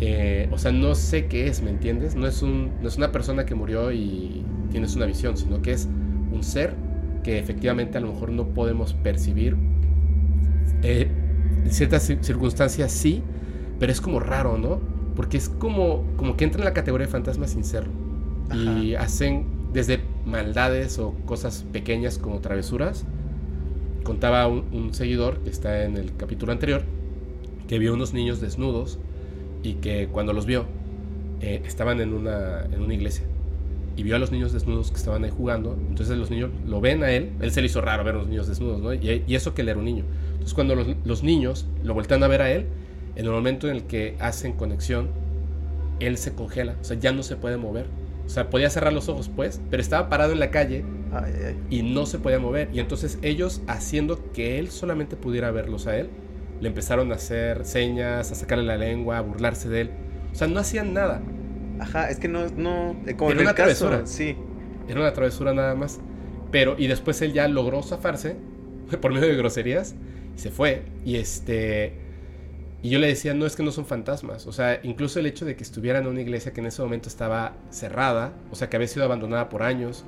eh, 0.00 0.48
o 0.52 0.58
sea, 0.58 0.72
no 0.72 0.94
sé 0.94 1.28
qué 1.28 1.48
es, 1.48 1.62
¿me 1.62 1.70
entiendes? 1.70 2.16
No 2.16 2.26
es, 2.26 2.42
un, 2.42 2.80
no 2.80 2.88
es 2.88 2.96
una 2.96 3.12
persona 3.12 3.46
que 3.46 3.54
murió 3.54 3.92
y 3.92 4.52
tienes 4.70 4.96
una 4.96 5.06
visión, 5.06 5.36
sino 5.36 5.62
que 5.62 5.72
es 5.72 5.90
un 6.30 6.42
ser 6.42 6.76
que 7.22 7.38
efectivamente 7.38 7.98
a 7.98 8.00
lo 8.00 8.08
mejor 8.12 8.32
no 8.32 8.54
podemos 8.54 8.94
percibir. 8.94 9.58
Eh, 10.82 11.16
en 11.64 11.70
ciertas 11.72 12.08
cir- 12.08 12.22
circunstancias 12.22 12.92
sí, 12.92 13.30
pero 13.78 13.92
es 13.92 14.00
como 14.00 14.20
raro, 14.20 14.58
¿no? 14.58 14.82
Porque 15.14 15.36
es 15.36 15.48
como, 15.48 16.14
como 16.16 16.36
que 16.36 16.44
entra 16.44 16.60
en 16.60 16.64
la 16.64 16.72
categoría 16.74 17.06
de 17.06 17.12
fantasma 17.12 17.46
sin 17.46 17.64
serlo. 17.64 18.00
Y 18.48 18.94
hacen 18.94 19.61
desde 19.72 20.00
maldades 20.24 20.98
o 20.98 21.14
cosas 21.24 21.64
pequeñas 21.72 22.18
como 22.18 22.40
travesuras. 22.40 23.04
Contaba 24.04 24.46
un, 24.48 24.92
seguidor 24.94 25.38
que 25.40 25.50
está 25.50 25.84
en 25.84 25.96
el 25.96 26.16
capítulo 26.16 26.52
anterior 26.52 26.82
que 27.68 27.78
vio 27.78 27.94
unos 27.94 28.12
niños 28.12 28.40
desnudos 28.40 28.98
y 29.62 29.74
que 29.74 30.08
cuando 30.08 30.32
los 30.32 30.44
vio 30.44 30.66
eh, 31.40 31.62
estaban 31.64 32.00
en 32.00 32.12
una, 32.12 32.64
en 32.64 32.82
una 32.82 32.94
iglesia 32.94 33.24
y 33.96 34.02
vio 34.02 34.16
a 34.16 34.18
los 34.18 34.32
niños 34.32 34.52
desnudos 34.52 34.90
que 34.90 34.96
estaban 34.96 35.24
ahí 35.24 35.30
jugando. 35.30 35.76
Entonces 35.88 36.16
los 36.16 36.30
niños 36.30 36.50
lo 36.66 36.80
ven 36.80 37.02
a 37.04 37.10
él. 37.10 37.32
Él 37.40 37.50
se 37.52 37.60
le 37.60 37.66
hizo 37.66 37.80
raro 37.80 38.04
ver 38.04 38.14
a 38.14 38.18
los 38.18 38.28
niños 38.28 38.48
desnudos, 38.48 38.98
y 39.02 39.34
eso 39.34 39.54
que 39.54 39.62
él 39.62 39.68
era 39.68 39.78
un 39.78 39.84
niño. 39.84 40.04
Entonces 40.32 40.54
cuando 40.54 40.74
los, 40.74 40.88
los 41.04 41.22
niños 41.22 41.66
lo 41.82 41.94
voltean 41.94 42.22
a 42.22 42.28
ver 42.28 42.42
a 42.42 42.50
él, 42.50 42.66
en 43.16 43.26
el 43.26 43.30
momento 43.30 43.68
en 43.68 43.76
el 43.76 43.84
que 43.84 44.16
hacen 44.18 44.52
conexión, 44.54 45.08
él 46.00 46.16
se 46.16 46.34
congela. 46.34 46.76
O 46.80 46.84
sea, 46.84 46.98
ya 46.98 47.12
no 47.12 47.22
se 47.22 47.36
puede 47.36 47.56
mover. 47.56 47.86
O 48.26 48.28
sea, 48.28 48.50
podía 48.50 48.70
cerrar 48.70 48.92
los 48.92 49.08
ojos, 49.08 49.28
pues, 49.34 49.60
pero 49.70 49.82
estaba 49.82 50.08
parado 50.08 50.32
en 50.32 50.38
la 50.40 50.50
calle 50.50 50.84
Ay, 51.12 51.32
ay, 51.36 51.44
ay. 51.48 51.56
y 51.70 51.82
no 51.82 52.06
se 52.06 52.18
podía 52.18 52.38
mover. 52.38 52.68
Y 52.72 52.80
entonces 52.80 53.18
ellos, 53.22 53.62
haciendo 53.66 54.32
que 54.32 54.58
él 54.58 54.70
solamente 54.70 55.16
pudiera 55.16 55.50
verlos 55.50 55.86
a 55.86 55.96
él, 55.96 56.08
le 56.60 56.68
empezaron 56.68 57.10
a 57.12 57.16
hacer 57.16 57.64
señas, 57.64 58.30
a 58.30 58.34
sacarle 58.34 58.64
la 58.64 58.76
lengua, 58.76 59.18
a 59.18 59.20
burlarse 59.20 59.68
de 59.68 59.82
él. 59.82 59.90
O 60.32 60.34
sea, 60.34 60.46
no 60.46 60.60
hacían 60.60 60.94
nada. 60.94 61.20
Ajá, 61.80 62.08
es 62.10 62.18
que 62.18 62.28
no, 62.28 62.46
no, 62.56 62.96
eh, 63.06 63.16
como 63.16 63.32
Era 63.32 63.40
en 63.40 63.40
el 63.40 63.46
una 63.48 63.54
caso, 63.54 63.88
travesura. 63.88 64.06
sí. 64.06 64.36
Era 64.88 65.00
una 65.00 65.12
travesura 65.12 65.52
nada 65.52 65.74
más. 65.74 66.00
Pero, 66.50 66.76
y 66.78 66.86
después 66.86 67.20
él 67.22 67.32
ya 67.32 67.48
logró 67.48 67.82
zafarse 67.82 68.36
por 69.00 69.12
medio 69.12 69.26
de 69.28 69.36
groserías 69.36 69.94
y 70.36 70.38
se 70.40 70.50
fue. 70.50 70.84
Y 71.04 71.16
este. 71.16 71.94
Y 72.82 72.88
yo 72.90 72.98
le 72.98 73.06
decía, 73.06 73.32
no 73.32 73.46
es 73.46 73.54
que 73.54 73.62
no 73.62 73.70
son 73.70 73.86
fantasmas. 73.86 74.46
O 74.46 74.52
sea, 74.52 74.80
incluso 74.82 75.20
el 75.20 75.26
hecho 75.26 75.44
de 75.44 75.54
que 75.54 75.62
estuvieran 75.62 76.02
en 76.02 76.08
una 76.10 76.20
iglesia 76.20 76.52
que 76.52 76.60
en 76.60 76.66
ese 76.66 76.82
momento 76.82 77.08
estaba 77.08 77.52
cerrada, 77.70 78.32
o 78.50 78.56
sea, 78.56 78.68
que 78.68 78.76
había 78.76 78.88
sido 78.88 79.04
abandonada 79.04 79.48
por 79.48 79.62
años. 79.62 80.04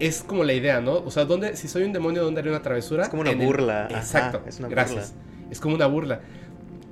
Es 0.00 0.22
como 0.22 0.44
la 0.44 0.54
idea, 0.54 0.80
¿no? 0.80 0.94
O 0.94 1.10
sea, 1.10 1.24
¿dónde, 1.26 1.56
si 1.56 1.68
soy 1.68 1.82
un 1.84 1.92
demonio, 1.92 2.24
¿dónde 2.24 2.40
haría 2.40 2.52
una 2.52 2.62
travesura? 2.62 3.04
Es 3.04 3.08
como 3.10 3.20
una 3.22 3.30
En 3.32 3.40
el- 3.40 3.46
burla, 3.46 3.86
ajá, 3.86 3.98
Exacto. 3.98 4.42
es 4.46 4.58
una 4.58 4.68
gracias. 4.68 5.12
burla. 5.12 5.50
Es 5.52 5.60
como 5.60 5.74
una 5.74 5.86
burla. 5.86 6.20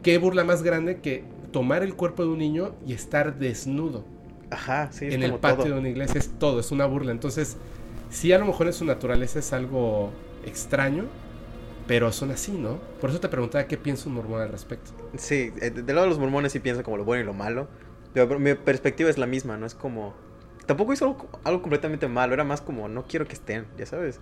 ¿Qué 0.03 0.19
burla 0.19 0.45
más 0.45 0.63
grande 0.63 1.01
que 1.01 1.25
tomar 1.53 1.83
el 1.83 1.95
cuerpo 1.95 2.23
de 2.25 2.29
un 2.29 2.39
niño 2.39 2.75
y 2.87 2.93
estar 2.93 3.39
desnudo? 3.39 4.05
Ajá, 4.51 4.91
sí. 4.93 5.07
en 5.11 5.23
el 5.23 5.33
patio 5.35 5.73
de 5.73 5.79
una 5.81 5.89
iglesia 5.89 6.19
es 6.19 6.29
todo, 6.39 6.61
es 6.61 6.71
una 6.71 6.85
burla. 6.85 7.11
Entonces, 7.13 7.57
sí, 8.11 8.31
a 8.33 8.39
lo 8.39 8.45
mejor 8.45 8.67
en 8.67 8.75
su 8.75 8.85
naturaleza 8.85 9.39
es 9.39 9.53
algo 9.55 10.11
extraño, 10.45 11.07
pero 11.87 12.13
son 12.13 12.31
así, 12.31 12.53
¿no? 12.53 12.79
Por 13.01 13.11
eso 13.11 13.21
te 13.21 13.29
preguntaba 13.29 13.67
qué 13.67 13.77
piensa 13.77 14.09
un 14.09 14.15
mormón 14.15 14.41
al 14.41 14.49
respecto. 14.49 14.93
Sí, 15.17 15.53
eh, 15.61 15.71
del 15.71 15.87
lado 15.87 16.03
de 16.03 16.11
los 16.11 16.19
mormones 16.19 16.53
sí 16.53 16.61
piensan 16.61 16.85
como 16.85 16.97
lo 16.97 17.05
bueno 17.05 17.23
y 17.23 17.27
lo 17.27 17.35
malo. 17.35 17.69
Pero 18.15 18.39
mi 18.39 18.55
perspectiva 18.55 19.09
es 19.11 19.19
la 19.19 19.27
misma, 19.27 19.57
¿no? 19.57 19.67
Es 19.67 19.75
como... 19.75 20.15
Tampoco 20.67 20.93
hizo 20.93 21.07
algo, 21.07 21.29
algo 21.45 21.63
completamente 21.63 22.07
malo, 22.09 22.35
era 22.35 22.45
más 22.45 22.61
como 22.61 22.89
no 22.89 23.05
quiero 23.07 23.27
que 23.27 23.33
estén, 23.33 23.67
ya 23.77 23.87
sabes. 23.87 24.21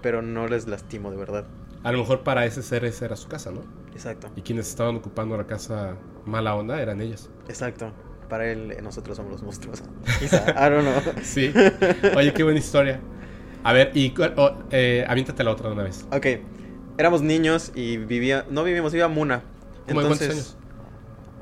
Pero 0.00 0.22
no 0.22 0.48
les 0.48 0.66
lastimo 0.66 1.10
de 1.10 1.16
verdad. 1.16 1.46
A 1.84 1.92
lo 1.92 1.98
mejor 1.98 2.22
para 2.22 2.46
ese 2.46 2.62
ser 2.62 2.84
esa 2.84 3.04
era 3.04 3.16
su 3.16 3.28
casa, 3.28 3.50
¿no? 3.50 3.62
Exacto. 3.92 4.30
Y 4.36 4.42
quienes 4.42 4.68
estaban 4.68 4.96
ocupando 4.96 5.36
la 5.36 5.46
casa 5.46 5.96
mala 6.24 6.54
onda 6.54 6.80
eran 6.80 7.00
ellos. 7.00 7.28
Exacto. 7.48 7.92
Para 8.28 8.50
él, 8.50 8.72
eh, 8.72 8.80
nosotros 8.80 9.16
somos 9.16 9.32
los 9.32 9.42
monstruos. 9.42 9.82
Quizá, 10.18 10.44
I 10.50 10.70
don't 10.70 10.82
know. 10.82 11.14
sí. 11.22 11.52
Oye, 12.16 12.32
qué 12.32 12.42
buena 12.42 12.58
historia. 12.58 13.00
A 13.64 13.72
ver, 13.72 13.90
y 13.94 14.14
oh, 14.36 14.58
eh, 14.70 15.04
aviéntate 15.06 15.44
la 15.44 15.50
otra 15.50 15.68
de 15.68 15.74
una 15.74 15.84
vez. 15.84 16.06
Ok. 16.10 16.26
Éramos 16.98 17.22
niños 17.22 17.72
y 17.74 17.96
vivía. 17.96 18.44
No 18.50 18.64
vivíamos, 18.64 18.92
vivía 18.92 19.08
Muna. 19.08 19.42
¿Cómo 19.88 20.00
de 20.00 20.06
cuántos 20.06 20.28
años? 20.28 20.56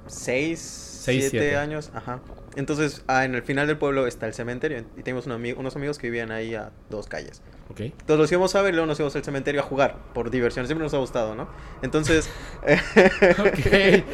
Seis, 0.06 0.60
Seis 0.60 1.28
siete, 1.30 1.56
años. 1.56 1.90
Ajá. 1.94 2.20
Entonces, 2.56 3.04
ah, 3.06 3.24
en 3.24 3.34
el 3.34 3.42
final 3.42 3.66
del 3.66 3.78
pueblo 3.78 4.06
está 4.06 4.26
el 4.26 4.34
cementerio. 4.34 4.84
Y 4.96 5.02
tenemos 5.02 5.26
unos 5.26 5.76
amigos 5.76 5.98
que 5.98 6.08
vivían 6.08 6.32
ahí 6.32 6.54
a 6.54 6.72
dos 6.88 7.06
calles. 7.06 7.42
Ok. 7.70 7.80
Entonces 7.80 8.18
los 8.18 8.32
íbamos 8.32 8.54
a 8.54 8.62
ver 8.62 8.72
y 8.72 8.76
luego 8.76 8.86
nos 8.86 8.98
íbamos 8.98 9.14
al 9.14 9.24
cementerio 9.24 9.60
a 9.60 9.64
jugar 9.64 9.96
por 10.12 10.30
diversión. 10.30 10.66
Siempre 10.66 10.82
nos 10.82 10.94
ha 10.94 10.98
gustado, 10.98 11.34
¿no? 11.34 11.48
Entonces. 11.82 12.28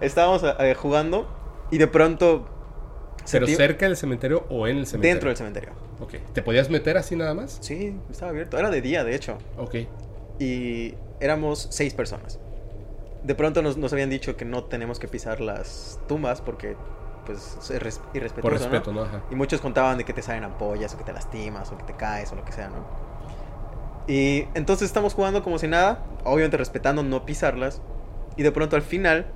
estábamos 0.00 0.42
eh, 0.58 0.74
jugando 0.74 1.28
y 1.70 1.78
de 1.78 1.86
pronto. 1.86 2.50
¿Pero 3.30 3.46
cerca 3.46 3.86
del 3.86 3.96
cementerio 3.96 4.46
o 4.48 4.66
en 4.68 4.78
el 4.78 4.86
cementerio? 4.86 5.14
Dentro 5.14 5.28
del 5.30 5.36
cementerio. 5.36 5.70
Ok. 6.00 6.14
¿Te 6.32 6.42
podías 6.42 6.70
meter 6.70 6.96
así 6.96 7.16
nada 7.16 7.34
más? 7.34 7.58
Sí, 7.60 7.96
estaba 8.10 8.30
abierto. 8.30 8.58
Era 8.58 8.70
de 8.70 8.80
día, 8.80 9.02
de 9.04 9.14
hecho. 9.14 9.38
Ok. 9.56 9.76
Y 10.38 10.94
éramos 11.20 11.68
seis 11.70 11.94
personas. 11.94 12.38
De 13.22 13.34
pronto 13.34 13.62
nos, 13.62 13.76
nos 13.76 13.92
habían 13.92 14.10
dicho 14.10 14.36
que 14.36 14.44
no 14.44 14.64
tenemos 14.64 14.98
que 14.98 15.08
pisar 15.08 15.40
las 15.40 15.98
tumbas 16.06 16.40
porque 16.40 16.76
pues 17.26 17.58
es 17.70 18.00
irrespetuoso. 18.14 18.40
Por 18.40 18.52
respeto, 18.52 18.92
¿no? 18.92 19.06
Y 19.30 19.34
muchos 19.34 19.60
contaban 19.60 19.98
de 19.98 20.04
que 20.04 20.12
te 20.12 20.22
salen 20.22 20.44
ampollas 20.44 20.94
o 20.94 20.98
que 20.98 21.04
te 21.04 21.12
lastimas 21.12 21.70
o 21.72 21.76
que 21.76 21.84
te 21.84 21.94
caes 21.94 22.32
o 22.32 22.36
lo 22.36 22.44
que 22.44 22.52
sea, 22.52 22.68
¿no? 22.68 22.86
Y 24.06 24.46
entonces 24.54 24.86
estamos 24.86 25.14
jugando 25.14 25.42
como 25.42 25.58
si 25.58 25.66
nada, 25.66 26.04
obviamente 26.24 26.56
respetando 26.56 27.02
no 27.02 27.26
pisarlas. 27.26 27.82
Y 28.36 28.42
de 28.42 28.52
pronto 28.52 28.76
al 28.76 28.82
final 28.82 29.26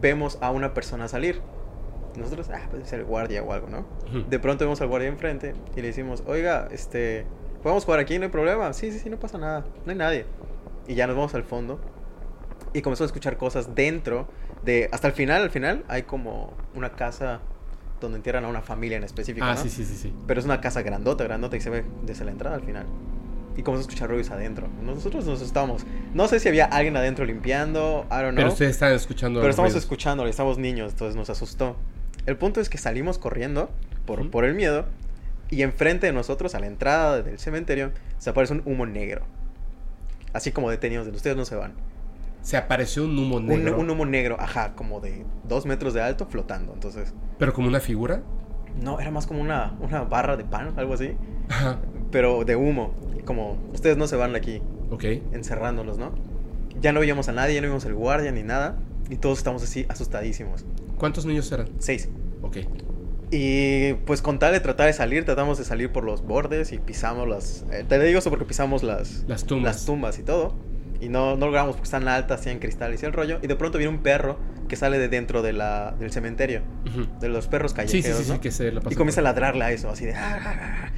vemos 0.00 0.38
a 0.40 0.50
una 0.50 0.72
persona 0.74 1.08
salir. 1.08 1.40
Nosotros, 2.16 2.50
ah, 2.50 2.68
puede 2.70 2.84
ser 2.84 3.00
el 3.00 3.06
guardia 3.06 3.42
o 3.42 3.52
algo, 3.52 3.68
¿no? 3.68 3.86
De 4.28 4.38
pronto 4.38 4.64
vemos 4.64 4.80
al 4.80 4.88
guardia 4.88 5.08
enfrente 5.08 5.54
y 5.74 5.80
le 5.80 5.88
decimos, 5.88 6.22
oiga, 6.26 6.68
este, 6.70 7.26
¿podemos 7.62 7.84
jugar 7.84 8.00
aquí? 8.00 8.18
No 8.18 8.24
hay 8.24 8.30
problema. 8.30 8.72
Sí, 8.72 8.90
sí, 8.92 8.98
sí, 8.98 9.10
no 9.10 9.18
pasa 9.18 9.38
nada. 9.38 9.64
No 9.84 9.90
hay 9.92 9.96
nadie. 9.98 10.26
Y 10.88 10.94
ya 10.94 11.06
nos 11.06 11.16
vamos 11.16 11.34
al 11.34 11.44
fondo. 11.44 11.80
Y 12.74 12.82
comenzamos 12.82 13.08
a 13.10 13.12
escuchar 13.12 13.36
cosas 13.36 13.74
dentro 13.74 14.28
de... 14.64 14.88
Hasta 14.92 15.06
el 15.08 15.12
final, 15.12 15.42
al 15.42 15.50
final, 15.50 15.84
hay 15.88 16.02
como 16.04 16.54
una 16.74 16.90
casa 16.92 17.40
donde 18.00 18.16
entierran 18.16 18.44
a 18.44 18.48
una 18.48 18.62
familia 18.62 18.96
en 18.96 19.04
específico, 19.04 19.46
Ah, 19.46 19.54
¿no? 19.54 19.60
sí, 19.62 19.68
sí, 19.68 19.84
sí, 19.84 19.94
sí. 19.96 20.12
Pero 20.26 20.40
es 20.40 20.46
una 20.46 20.60
casa 20.60 20.82
grandota, 20.82 21.22
grandota 21.24 21.56
y 21.56 21.60
se 21.60 21.70
ve 21.70 21.84
desde 22.04 22.24
la 22.24 22.32
entrada 22.32 22.56
al 22.56 22.62
final. 22.62 22.86
Y 23.56 23.62
comenzamos 23.62 23.80
a 23.80 23.80
escuchar 23.82 24.08
ruidos 24.08 24.30
adentro. 24.30 24.66
Nosotros 24.82 25.26
nos 25.26 25.36
asustamos. 25.40 25.84
No 26.14 26.26
sé 26.26 26.40
si 26.40 26.48
había 26.48 26.64
alguien 26.64 26.96
adentro 26.96 27.24
limpiando, 27.26 28.06
I 28.10 28.14
don't 28.14 28.30
know. 28.30 28.34
Pero 28.36 28.48
ustedes 28.48 28.70
están 28.72 28.92
escuchando 28.94 29.40
Pero 29.40 29.50
estamos 29.50 29.70
ruidos. 29.72 29.84
escuchándolo, 29.84 30.28
estamos 30.30 30.56
niños, 30.58 30.92
entonces 30.92 31.14
nos 31.14 31.28
asustó. 31.30 31.76
El 32.24 32.36
punto 32.38 32.60
es 32.60 32.68
que 32.70 32.78
salimos 32.78 33.18
corriendo 33.18 33.68
por, 34.06 34.20
Ujú. 34.20 34.30
por 34.30 34.44
el 34.46 34.54
miedo 34.54 34.86
y 35.52 35.62
enfrente 35.62 36.06
de 36.06 36.12
nosotros, 36.12 36.54
a 36.56 36.60
la 36.60 36.66
entrada 36.66 37.22
del 37.22 37.38
cementerio, 37.38 37.92
se 38.18 38.30
aparece 38.30 38.54
un 38.54 38.62
humo 38.64 38.86
negro. 38.86 39.22
Así 40.32 40.50
como 40.50 40.70
detenidos, 40.70 41.06
de 41.06 41.12
ustedes 41.12 41.36
no 41.36 41.44
se 41.44 41.54
van. 41.56 41.74
Se 42.40 42.56
apareció 42.56 43.04
un 43.04 43.16
humo 43.18 43.36
Un, 43.36 43.46
negro. 43.46 43.78
un 43.78 43.88
humo 43.90 44.04
negro, 44.06 44.36
ajá, 44.40 44.74
como 44.74 45.00
de 45.00 45.24
dos 45.46 45.66
metros 45.66 45.94
de 45.94 46.02
alto 46.02 46.26
flotando. 46.26 46.72
Entonces, 46.74 47.12
Pero 47.38 47.52
como 47.52 47.68
una 47.68 47.80
figura. 47.80 48.22
no, 48.82 48.98
era 48.98 49.10
más 49.10 49.26
como 49.26 49.40
una, 49.40 49.76
una 49.80 50.02
barra 50.02 50.36
de 50.36 50.44
pan, 50.44 50.72
algo 50.76 50.94
así, 50.94 51.16
Ajá. 51.48 51.78
pero 52.10 52.44
de 52.44 52.56
humo. 52.56 52.94
Como 53.26 53.58
ustedes 53.72 53.96
no 53.96 54.08
se 54.08 54.16
van 54.16 54.34
aquí, 54.34 54.60
Ok. 54.90 55.04
encerrándolos, 55.32 55.98
¿no? 55.98 56.12
Ya 56.80 56.92
no 56.92 57.00
veíamos 57.00 57.28
a 57.28 57.32
nadie, 57.32 57.54
ya 57.54 57.60
no 57.60 57.68
vimos 57.68 57.84
el 57.84 57.94
guardia 57.94 58.32
ni 58.32 58.42
nada. 58.42 58.76
Y 59.10 59.16
todos 59.16 59.38
estamos 59.38 59.62
así 59.62 59.84
asustadísimos. 59.88 60.64
¿Cuántos 60.96 61.26
niños 61.26 61.52
eran? 61.52 61.68
Seis. 61.78 62.08
Ok. 62.40 62.56
Y 63.34 63.94
pues 64.04 64.20
con 64.20 64.38
tal 64.38 64.52
de 64.52 64.60
tratar 64.60 64.86
de 64.88 64.92
salir, 64.92 65.24
tratamos 65.24 65.56
de 65.56 65.64
salir 65.64 65.90
por 65.90 66.04
los 66.04 66.22
bordes 66.22 66.70
y 66.72 66.78
pisamos 66.78 67.26
las... 67.26 67.64
eh, 67.72 67.82
te 67.88 67.98
digo 67.98 68.18
eso 68.18 68.28
porque 68.28 68.44
pisamos 68.44 68.82
las, 68.82 69.24
Las 69.26 69.44
tumbas. 69.46 69.74
las 69.76 69.86
tumbas 69.86 70.18
y 70.18 70.22
todo. 70.22 70.54
Y 71.00 71.08
no, 71.08 71.36
no 71.36 71.46
logramos 71.46 71.74
porque 71.76 71.86
están 71.86 72.06
altas, 72.08 72.42
tienen 72.42 72.60
cristales 72.60 73.02
y 73.02 73.06
el 73.06 73.12
rollo. 73.14 73.38
Y 73.42 73.46
de 73.46 73.56
pronto 73.56 73.78
viene 73.78 73.92
un 73.92 74.02
perro 74.02 74.38
que 74.68 74.76
sale 74.76 74.98
de 74.98 75.08
dentro 75.08 75.40
de 75.42 75.54
la, 75.54 75.96
del 75.98 76.12
cementerio. 76.12 76.60
De 77.20 77.28
los 77.30 77.48
perros 77.48 77.72
callejeros, 77.72 78.18
sí, 78.18 78.22
sí, 78.24 78.24
sí, 78.28 78.32
¿no? 78.36 78.40
que 78.40 78.50
se 78.50 78.70
la 78.70 78.82
Y 78.90 78.94
comienza 78.94 79.20
a 79.20 79.24
ladrarle 79.24 79.64
a 79.64 79.72
eso, 79.72 79.88
así 79.88 80.04
de... 80.04 80.14
"Ah, 80.14 80.92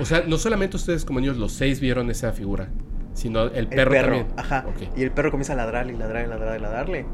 O 0.00 0.04
sea, 0.04 0.24
no 0.26 0.36
solamente 0.38 0.76
ustedes 0.76 1.04
como 1.04 1.20
niños, 1.20 1.36
los 1.36 1.52
seis 1.52 1.78
vieron 1.80 2.10
esa 2.10 2.32
figura, 2.32 2.68
sino 3.14 3.44
el 3.44 3.56
El 3.56 3.68
perro, 3.68 3.90
perro, 3.92 4.16
también. 4.18 4.26
ajá. 4.36 4.64
Ok. 4.68 4.98
Y 4.98 5.02
el 5.04 5.12
perro 5.12 5.30
comienza 5.30 5.52
a 5.52 5.56
ladrarle 5.56 5.92
y 5.92 5.96
ladrarle 5.96 6.26
y 6.26 6.30
ladrarle 6.30 6.58
y 6.58 6.62
ladrarle. 6.62 7.06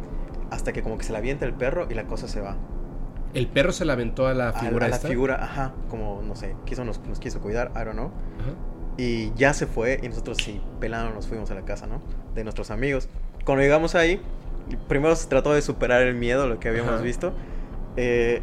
Hasta 0.51 0.73
que 0.73 0.83
como 0.83 0.97
que 0.99 1.05
se 1.05 1.13
la 1.13 1.19
avienta 1.19 1.45
el 1.45 1.53
perro 1.55 1.87
y 1.91 1.95
la 1.95 2.07
cosa 2.07 2.27
se 2.27 2.41
va. 2.41 2.57
El 3.35 3.47
perro 3.47 3.73
se 3.73 3.85
la 3.85 3.95
aventó 3.95 4.27
a 4.27 4.35
la 4.35 4.51
A- 4.51 4.53
figura 4.53 4.87
a, 4.87 4.89
la 4.91 4.97
esta. 4.97 5.09
figura, 5.09 5.43
ajá. 5.43 5.73
Como, 5.89 6.23
no 6.27 6.37
sé, 6.37 6.55
quiso, 6.67 6.85
nos, 6.85 7.01
nos 7.07 7.19
quiso 7.19 7.41
cuidar, 7.41 7.71
I 7.75 7.79
don't 7.85 7.93
know. 7.93 8.07
Ajá. 8.41 8.51
Y 8.99 9.33
ya 9.37 9.55
se 9.55 9.67
fue 9.67 9.99
y 10.03 10.09
nosotros 10.09 10.37
sí, 10.45 10.61
pelando 10.81 11.15
nos 11.15 11.27
fuimos 11.27 11.51
a 11.51 11.55
la 11.55 11.63
casa, 11.63 11.87
¿no? 11.87 12.03
De 12.35 12.45
nuestros 12.45 12.71
amigos. 12.71 13.09
Cuando 13.45 13.63
llegamos 13.63 13.95
ahí, 13.95 14.21
primero 14.87 15.17
se 15.17 15.29
trató 15.29 15.55
de 15.55 15.63
superar 15.63 16.03
el 16.03 16.15
miedo, 16.15 16.47
lo 16.47 16.61
que 16.61 16.69
habíamos 16.69 16.95
Ajá. 16.95 17.03
visto. 17.03 17.33
Eh, 17.97 18.43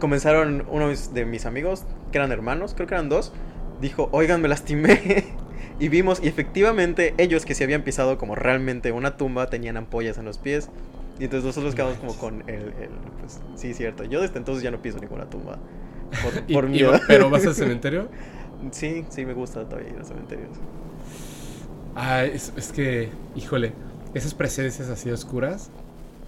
comenzaron 0.00 0.66
uno 0.70 0.88
de 1.12 1.24
mis 1.26 1.46
amigos, 1.46 1.84
que 2.10 2.18
eran 2.18 2.32
hermanos, 2.32 2.74
creo 2.74 2.86
que 2.86 2.94
eran 2.94 3.08
dos, 3.08 3.32
dijo, 3.80 4.08
oigan, 4.12 4.40
me 4.40 4.48
lastimé. 4.48 5.24
y 5.78 5.88
vimos, 5.88 6.20
y 6.22 6.28
efectivamente 6.28 7.14
ellos 7.18 7.44
que 7.44 7.54
se 7.54 7.64
habían 7.64 7.82
pisado 7.82 8.16
como 8.18 8.34
realmente 8.34 8.92
una 8.92 9.16
tumba, 9.18 9.48
tenían 9.50 9.76
ampollas 9.76 10.16
en 10.18 10.24
los 10.24 10.38
pies. 10.38 10.70
Y 11.18 11.24
entonces 11.24 11.44
nosotros 11.46 11.74
No 11.74 11.76
quedamos 11.76 11.98
como 11.98 12.16
con 12.18 12.42
el, 12.48 12.74
el, 12.74 12.90
pues 13.20 13.40
sí, 13.56 13.74
cierto. 13.74 14.04
Yo 14.04 14.20
desde 14.20 14.38
entonces 14.38 14.62
ya 14.62 14.70
no 14.70 14.82
piso 14.82 14.98
ninguna 14.98 15.28
tumba. 15.30 15.58
Por, 16.20 16.44
Y- 16.48 16.52
por 16.54 16.68
miedo. 16.68 17.00
¿Pero 17.06 17.30
vas 17.30 17.46
al 17.46 17.54
cementerio? 17.56 18.10
Sí, 18.72 19.06
sí, 19.10 19.24
me 19.26 19.34
gusta 19.34 19.68
todavía 19.68 19.92
ir 19.92 20.00
a 20.00 20.04
cementerios. 20.04 20.60
Ah, 21.94 22.24
es, 22.24 22.52
es 22.56 22.72
que, 22.72 23.10
híjole, 23.34 23.72
esas 24.14 24.34
presencias 24.34 24.88
así 24.88 25.10
oscuras, 25.10 25.70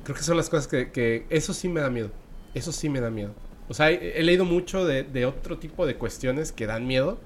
creo 0.04 0.16
que 0.16 0.22
son 0.22 0.36
las 0.36 0.48
cosas 0.50 0.66
que, 0.68 0.90
que- 0.92 1.26
Eso 1.30 1.52
sí 1.54 1.68
me 1.68 1.80
da 1.80 1.90
miedo. 1.90 2.10
Eso 2.54 2.72
sí 2.72 2.88
me 2.88 3.00
da 3.00 3.10
miedo. 3.10 3.34
O 3.68 3.74
sea, 3.74 3.90
he, 3.90 4.18
he 4.18 4.22
leído 4.22 4.44
mucho 4.44 4.86
de, 4.86 5.04
de 5.04 5.26
otro 5.26 5.58
tipo 5.58 5.86
de 5.86 5.96
cuestiones 5.96 6.52
que 6.52 6.66
dan 6.66 6.86
miedo, 6.86 7.20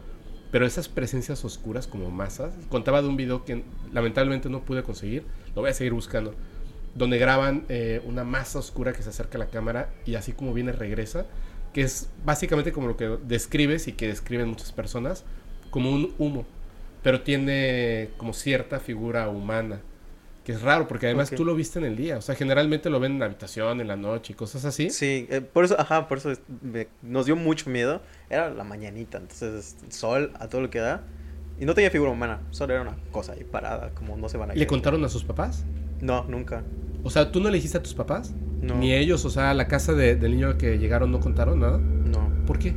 pero 0.51 0.67
esas 0.67 0.89
presencias 0.89 1.45
oscuras 1.45 1.87
como 1.87 2.11
masas. 2.11 2.55
Contaba 2.69 3.03
de 3.03 3.09
un 3.09 3.17
video 3.17 3.45
que 3.45 3.65
lamentablemente 3.93 4.49
no 4.51 4.65
pude 4.65 4.83
conseguir, 4.83 5.25
lo 5.55 5.63
voy 5.63 5.71
a 5.71 5.75
seguir 5.75 5.93
buscando, 5.93 6.35
donde 6.95 7.19
graban 7.19 7.65
eh, 7.69 8.03
una 8.05 8.25
masa 8.25 8.59
oscura 8.59 8.93
que 8.93 9.03
se 9.03 9.09
acerca 9.11 9.39
a 9.39 9.41
la 9.41 9.47
cámara 9.47 9.91
y 10.05 10.15
así 10.15 10.33
como 10.33 10.53
viene 10.53 10.73
regresa, 10.73 11.27
que 11.73 11.83
es 11.83 12.11
básicamente 12.25 12.73
como 12.73 12.87
lo 12.89 12.97
que 12.97 13.17
describes 13.25 13.89
y 13.89 13.93
que 13.93 14.09
describen 14.09 14.49
muchas 14.49 14.73
personas, 14.73 15.25
como 15.71 15.91
un 15.91 16.15
humo, 16.19 16.45
pero 17.03 17.23
tiene 17.23 18.11
como 18.19 18.35
cierta 18.35 18.79
figura 18.79 19.29
humana, 19.31 19.81
que 20.45 20.53
es 20.53 20.61
raro, 20.61 20.87
porque 20.89 21.07
además 21.07 21.31
tú 21.31 21.45
lo 21.45 21.55
viste 21.55 21.79
en 21.79 21.85
el 21.85 21.97
día, 21.97 22.19
o 22.19 22.21
sea, 22.21 22.35
generalmente 22.35 22.91
lo 22.91 23.01
ven 23.01 23.13
en 23.13 23.21
la 23.21 23.27
habitación, 23.27 23.81
en 23.81 23.89
la 23.89 23.97
noche 23.97 24.33
y 24.33 24.37
cosas 24.37 24.65
así. 24.65 24.91
Sí, 24.91 25.27
eh, 25.31 25.41
por 25.41 25.65
eso, 25.65 25.81
ajá, 25.81 26.09
por 26.09 26.19
eso 26.19 26.33
me- 26.61 26.89
nos 27.01 27.27
dio 27.27 27.37
mucho 27.37 27.71
miedo. 27.71 28.03
Era 28.29 28.51
la 28.51 28.65
mañanita, 28.65 29.19
entonces 29.19 29.77
sol 29.89 30.33
a 30.39 30.49
todo 30.49 30.61
lo 30.61 30.69
que 30.69 30.81
da. 30.81 31.05
Y 31.61 31.65
no 31.65 31.75
tenía 31.75 31.91
figura 31.91 32.11
humana, 32.11 32.41
solo 32.51 32.73
era 32.75 32.83
una 32.83 32.97
cosa 33.13 33.33
ahí 33.35 33.45
parada, 33.45 33.91
como 33.95 34.17
no 34.17 34.29
se 34.29 34.37
van 34.37 34.51
a 34.51 34.55
¿Le 34.55 34.67
contaron 34.67 35.05
a 35.05 35.09
sus 35.09 35.23
papás? 35.23 35.65
No, 36.03 36.25
nunca. 36.29 36.63
O 37.05 37.09
sea, 37.11 37.33
¿tú 37.33 37.41
no 37.41 37.49
le 37.49 37.57
dijiste 37.57 37.79
a 37.79 37.83
tus 37.83 37.95
papás? 37.95 38.35
No. 38.61 38.75
Ni 38.77 38.93
ellos, 38.93 39.25
o 39.25 39.31
sea, 39.31 39.55
la 39.55 39.67
casa 39.69 39.95
de- 39.95 40.15
del 40.17 40.33
niño 40.33 40.59
que 40.59 40.79
llegaron 40.79 41.11
no 41.11 41.19
contaron 41.21 41.61
nada. 41.61 41.79
No, 41.79 42.29
¿Por 42.47 42.59
qué? 42.59 42.75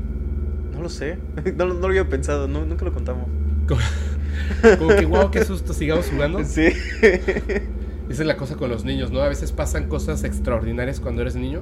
no 0.72 0.82
lo 0.82 0.90
sé. 0.90 1.18
no, 1.58 1.66
lo- 1.66 1.74
no 1.74 1.80
lo 1.82 1.88
había 1.88 2.08
pensado, 2.10 2.48
no, 2.48 2.66
nunca 2.66 2.86
lo 2.86 2.94
contamos. 2.94 3.28
Como, 3.68 3.82
como 4.80 4.96
que, 4.96 5.06
wow, 5.06 5.30
qué 5.32 5.44
susto, 5.44 5.74
sigamos 5.74 6.10
jugando. 6.10 6.44
Sí. 6.46 6.68
Esa 8.10 8.22
es 8.22 8.28
la 8.28 8.38
cosa 8.38 8.56
con 8.56 8.70
los 8.70 8.86
niños, 8.86 9.12
¿no? 9.12 9.22
A 9.22 9.28
veces 9.28 9.52
pasan 9.52 9.88
cosas 9.88 10.24
extraordinarias 10.24 11.00
cuando 11.00 11.22
eres 11.24 11.36
niño 11.36 11.62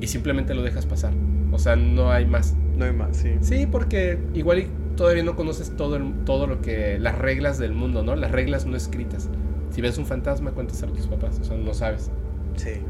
y 0.00 0.06
simplemente 0.06 0.54
lo 0.54 0.62
dejas 0.62 0.86
pasar. 0.86 1.12
O 1.52 1.58
sea, 1.58 1.76
no 1.76 2.10
hay 2.10 2.24
más. 2.26 2.54
no 2.76 2.84
hay 2.86 2.92
más, 2.92 3.16
sí. 3.18 3.32
Sí, 3.40 3.66
porque 3.70 4.18
igual 4.34 4.66
todavía 4.96 5.22
no 5.22 5.36
conoces 5.36 5.76
todo, 5.76 5.96
el- 5.96 6.24
todo 6.24 6.46
lo 6.46 6.60
que... 6.62 6.98
Las 6.98 7.18
reglas 7.18 7.58
del 7.58 7.72
mundo, 7.72 8.02
¿no? 8.02 8.16
Las 8.16 8.30
reglas 8.32 8.64
no 8.66 8.76
escritas. 8.76 9.28
Si 9.76 9.82
ves 9.82 9.98
un 9.98 10.06
fantasma, 10.06 10.52
cuéntaselo 10.52 10.94
a 10.94 10.96
tus 10.96 11.06
papás. 11.06 11.38
O 11.38 11.44
sea, 11.44 11.54
no 11.54 11.74
sabes. 11.74 12.10
Sí. 12.54 12.80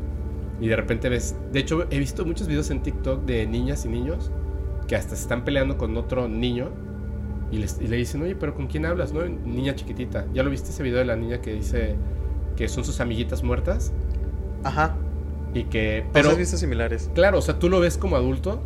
Y 0.61 0.69
de 0.69 0.76
repente 0.76 1.09
ves. 1.09 1.35
De 1.50 1.59
hecho, 1.59 1.85
he 1.90 1.99
visto 1.99 2.25
muchos 2.25 2.47
videos 2.47 2.71
en 2.71 2.81
TikTok 2.81 3.25
de 3.25 3.45
niñas 3.45 3.85
y 3.87 3.88
niños 3.88 4.31
que 4.87 4.95
hasta 4.95 5.16
se 5.16 5.23
están 5.23 5.45
peleando 5.45 5.78
con 5.78 5.97
otro 5.97 6.28
niño 6.28 6.71
y, 7.50 7.59
le 7.59 7.97
dicen, 7.97 8.23
oye, 8.23 8.37
pero 8.37 8.55
¿con 8.55 8.69
quién 8.69 8.87
hablas? 8.87 9.12
¿No? 9.12 9.25
Niña 9.25 9.75
chiquitita. 9.75 10.26
¿Ya 10.33 10.45
lo 10.45 10.50
viste 10.50 10.71
ese 10.71 10.85
video 10.85 11.00
de 11.00 11.07
la 11.07 11.16
niña 11.16 11.40
que 11.40 11.55
dice 11.55 11.97
que 12.57 12.69
son 12.69 12.85
sus 12.85 13.00
amiguitas 13.00 13.43
muertas? 13.43 13.93
Ajá. 14.62 14.95
Y 15.55 15.64
que. 15.64 16.07
Pero. 16.12 16.31
has 16.31 16.38
visto 16.38 16.57
similares. 16.57 17.11
Claro, 17.16 17.38
o 17.38 17.43
sea, 17.43 17.59
tú 17.59 17.69
lo 17.69 17.81
ves 17.81 17.99
como 17.99 18.14
adulto 18.14 18.62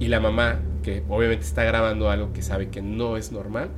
y 0.00 0.08
la 0.08 0.18
mamá, 0.18 0.58
que 0.82 1.04
obviamente 1.08 1.44
está 1.44 1.62
grabando 1.62 2.10
algo 2.10 2.32
que 2.32 2.42
sabe 2.42 2.68
que 2.68 2.82
no 2.82 3.16
es 3.16 3.30
normal. 3.30 3.70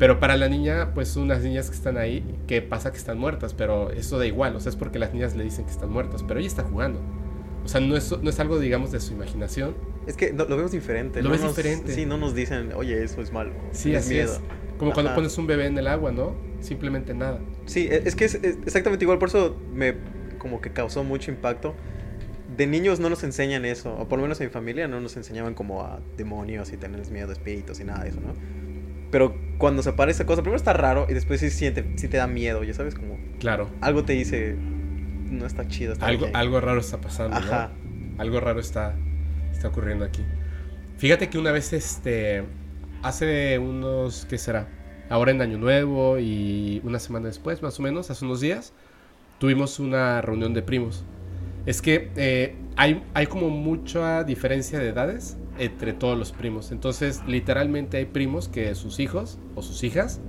Pero 0.00 0.18
para 0.18 0.38
la 0.38 0.48
niña, 0.48 0.94
pues 0.94 1.14
unas 1.16 1.42
niñas 1.42 1.68
que 1.68 1.76
están 1.76 1.98
ahí, 1.98 2.24
que 2.46 2.62
pasa 2.62 2.90
que 2.90 2.96
están 2.96 3.18
muertas, 3.18 3.52
pero 3.52 3.90
eso 3.90 4.18
da 4.18 4.24
igual, 4.24 4.56
o 4.56 4.60
sea, 4.60 4.70
es 4.70 4.76
porque 4.76 4.98
las 4.98 5.12
niñas 5.12 5.36
le 5.36 5.44
dicen 5.44 5.66
que 5.66 5.70
están 5.70 5.90
muertas, 5.90 6.22
pero 6.26 6.40
ella 6.40 6.48
está 6.48 6.62
jugando. 6.62 7.02
O 7.66 7.68
sea, 7.68 7.82
no 7.82 7.94
es, 7.98 8.10
no 8.10 8.30
es 8.30 8.40
algo, 8.40 8.58
digamos, 8.58 8.92
de 8.92 8.98
su 8.98 9.12
imaginación. 9.12 9.76
Es 10.06 10.16
que 10.16 10.32
lo 10.32 10.46
vemos 10.46 10.72
diferente. 10.72 11.22
Lo 11.22 11.28
ves 11.28 11.46
diferente. 11.46 11.92
Sí, 11.92 12.06
no 12.06 12.16
nos 12.16 12.34
dicen, 12.34 12.72
oye, 12.74 13.04
eso 13.04 13.20
es 13.20 13.30
malo. 13.30 13.52
Sí, 13.72 13.94
es 13.94 14.08
miedo. 14.08 14.32
Es. 14.32 14.40
Como 14.78 14.94
cuando 14.94 15.14
pones 15.14 15.36
un 15.36 15.46
bebé 15.46 15.66
en 15.66 15.76
el 15.76 15.86
agua, 15.86 16.12
¿no? 16.12 16.34
Simplemente 16.60 17.12
nada. 17.12 17.38
Sí, 17.66 17.86
e, 17.90 18.02
es 18.06 18.16
que 18.16 18.24
es, 18.24 18.36
exactamente 18.36 19.04
igual, 19.04 19.18
por 19.18 19.28
eso 19.28 19.54
me 19.70 19.96
como 20.38 20.62
que 20.62 20.72
causó 20.72 21.04
mucho 21.04 21.30
impacto. 21.30 21.74
De 22.56 22.66
niños 22.66 23.00
no 23.00 23.10
nos 23.10 23.22
enseñan 23.22 23.66
eso, 23.66 23.94
o 23.94 24.08
por 24.08 24.18
lo 24.18 24.22
menos 24.22 24.40
en 24.40 24.46
mi 24.46 24.50
familia 24.50 24.88
no 24.88 24.98
nos 24.98 25.18
enseñaban 25.18 25.52
como 25.52 25.82
a 25.82 26.00
demonios 26.16 26.72
y 26.72 26.78
tener 26.78 27.06
miedo 27.10 27.26
de 27.26 27.34
espíritus 27.34 27.80
y 27.80 27.84
nada 27.84 28.04
de 28.04 28.08
eso, 28.08 28.20
¿no? 28.22 28.32
Pero 29.10 29.36
cuando 29.58 29.82
se 29.82 29.90
aparece 29.90 30.22
esa 30.22 30.26
cosa, 30.26 30.42
primero 30.42 30.56
está 30.56 30.72
raro 30.72 31.06
y 31.08 31.14
después 31.14 31.40
sí, 31.40 31.50
siente, 31.50 31.84
sí 31.96 32.08
te 32.08 32.16
da 32.16 32.26
miedo, 32.26 32.62
ya 32.62 32.74
sabes, 32.74 32.94
como... 32.94 33.18
Claro. 33.38 33.68
Algo 33.80 34.04
te 34.04 34.12
dice, 34.12 34.56
no 35.30 35.46
está 35.46 35.66
chido. 35.68 35.94
algo, 36.00 36.26
algo 36.32 36.60
raro 36.60 36.80
está 36.80 37.00
pasando, 37.00 37.36
Ajá. 37.36 37.70
Algo 38.18 38.38
raro 38.40 38.60
está, 38.60 38.94
está 39.52 39.68
ocurriendo 39.68 40.04
aquí. 40.04 40.22
Fíjate 40.98 41.30
que 41.30 41.38
una 41.38 41.52
vez, 41.52 41.72
este, 41.72 42.44
hace 43.02 43.58
unos, 43.58 44.26
¿qué 44.26 44.38
será? 44.38 44.68
Ahora 45.08 45.30
en 45.30 45.40
Año 45.40 45.58
Nuevo 45.58 46.18
y 46.18 46.80
una 46.84 46.98
semana 46.98 47.26
después, 47.26 47.62
más 47.62 47.80
o 47.80 47.82
menos, 47.82 48.10
hace 48.10 48.24
unos 48.24 48.40
días, 48.40 48.74
tuvimos 49.38 49.80
una 49.80 50.20
reunión 50.20 50.54
de 50.54 50.62
primos. 50.62 51.04
Es 51.66 51.82
que 51.82 52.10
eh, 52.16 52.54
hay, 52.76 53.02
hay 53.14 53.26
como 53.26 53.48
mucha 53.48 54.24
diferencia 54.24 54.78
de 54.78 54.88
edades 54.88 55.36
entre 55.60 55.92
todos 55.92 56.18
los 56.18 56.32
primos. 56.32 56.72
Entonces, 56.72 57.22
literalmente 57.26 57.98
hay 57.98 58.06
primos 58.06 58.48
que 58.48 58.74
sus 58.74 58.98
hijos 58.98 59.38
o 59.54 59.62
sus 59.62 59.84
hijas 59.84 60.20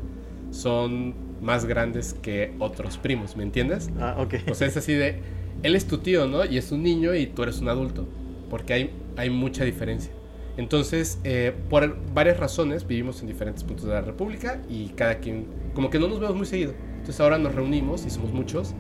son 0.52 1.16
más 1.42 1.66
grandes 1.66 2.14
que 2.14 2.54
otros 2.60 2.98
primos, 2.98 3.36
¿me 3.36 3.44
entiendes? 3.44 3.90
Ah, 4.00 4.18
ok. 4.20 4.36
O 4.52 4.54
sea, 4.54 4.68
es 4.68 4.78
así 4.78 4.94
de, 4.94 5.22
él 5.64 5.76
es 5.76 5.88
tu 5.88 6.00
tío, 6.00 6.28
¿no? 6.28 6.46
Y 6.46 6.58
es 6.58 6.72
un 6.72 6.84
niño 6.84 7.16
y 7.16 7.28
tú 7.28 7.44
eres 7.44 7.60
un 7.60 7.70
adulto, 7.70 8.08
porque 8.50 8.74
hay, 8.74 8.92
hay 9.18 9.30
mucha 9.30 9.64
diferencia. 9.64 10.12
Entonces, 10.58 11.20
eh, 11.24 11.54
por 11.70 11.98
varias 12.14 12.38
razones, 12.38 12.86
vivimos 12.86 13.22
en 13.22 13.28
diferentes 13.28 13.64
puntos 13.64 13.86
de 13.86 13.94
la 13.94 14.02
República 14.02 14.62
y 14.70 14.90
cada 14.90 15.20
quien, 15.20 15.48
como 15.74 15.90
que 15.90 15.98
no 15.98 16.08
nos 16.08 16.20
vemos 16.20 16.36
muy 16.36 16.46
seguido. 16.46 16.74
Entonces 16.92 17.20
ahora 17.22 17.38
nos 17.38 17.56
reunimos 17.56 18.06
y 18.06 18.10
somos 18.10 18.32
muchos 18.32 18.76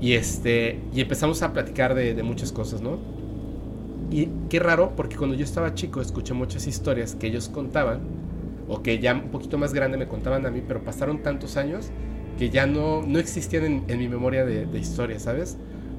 y, 0.00 0.12
este, 0.12 0.80
y 0.94 1.00
empezamos 1.00 1.42
a 1.42 1.52
platicar 1.52 1.94
de, 1.94 2.14
de 2.14 2.22
muchas 2.22 2.52
cosas, 2.52 2.80
¿no? 2.80 2.98
Y 4.10 4.28
qué 4.48 4.60
raro, 4.60 4.92
porque 4.96 5.16
cuando 5.16 5.34
yo 5.36 5.44
estaba 5.44 5.74
chico 5.74 6.00
escuché 6.00 6.34
muchas 6.34 6.66
historias 6.66 7.14
que 7.14 7.26
ellos 7.26 7.48
contaban 7.48 8.00
o 8.68 8.82
que 8.82 8.98
ya 8.98 9.14
un 9.14 9.30
poquito 9.30 9.58
más 9.58 9.74
grande 9.74 9.98
me 9.98 10.06
contaban 10.06 10.46
a 10.46 10.50
mí, 10.50 10.62
pero 10.66 10.82
pasaron 10.82 11.22
tantos 11.22 11.56
años 11.56 11.90
que 12.38 12.50
ya 12.50 12.66
no, 12.66 13.02
no 13.02 13.18
existían 13.18 13.84
en, 13.86 13.98
mi 13.98 14.08
memoria 14.08 14.44
de, 14.44 14.66
de 14.66 14.78
historias, 14.78 15.22
¿sabes? 15.22 15.56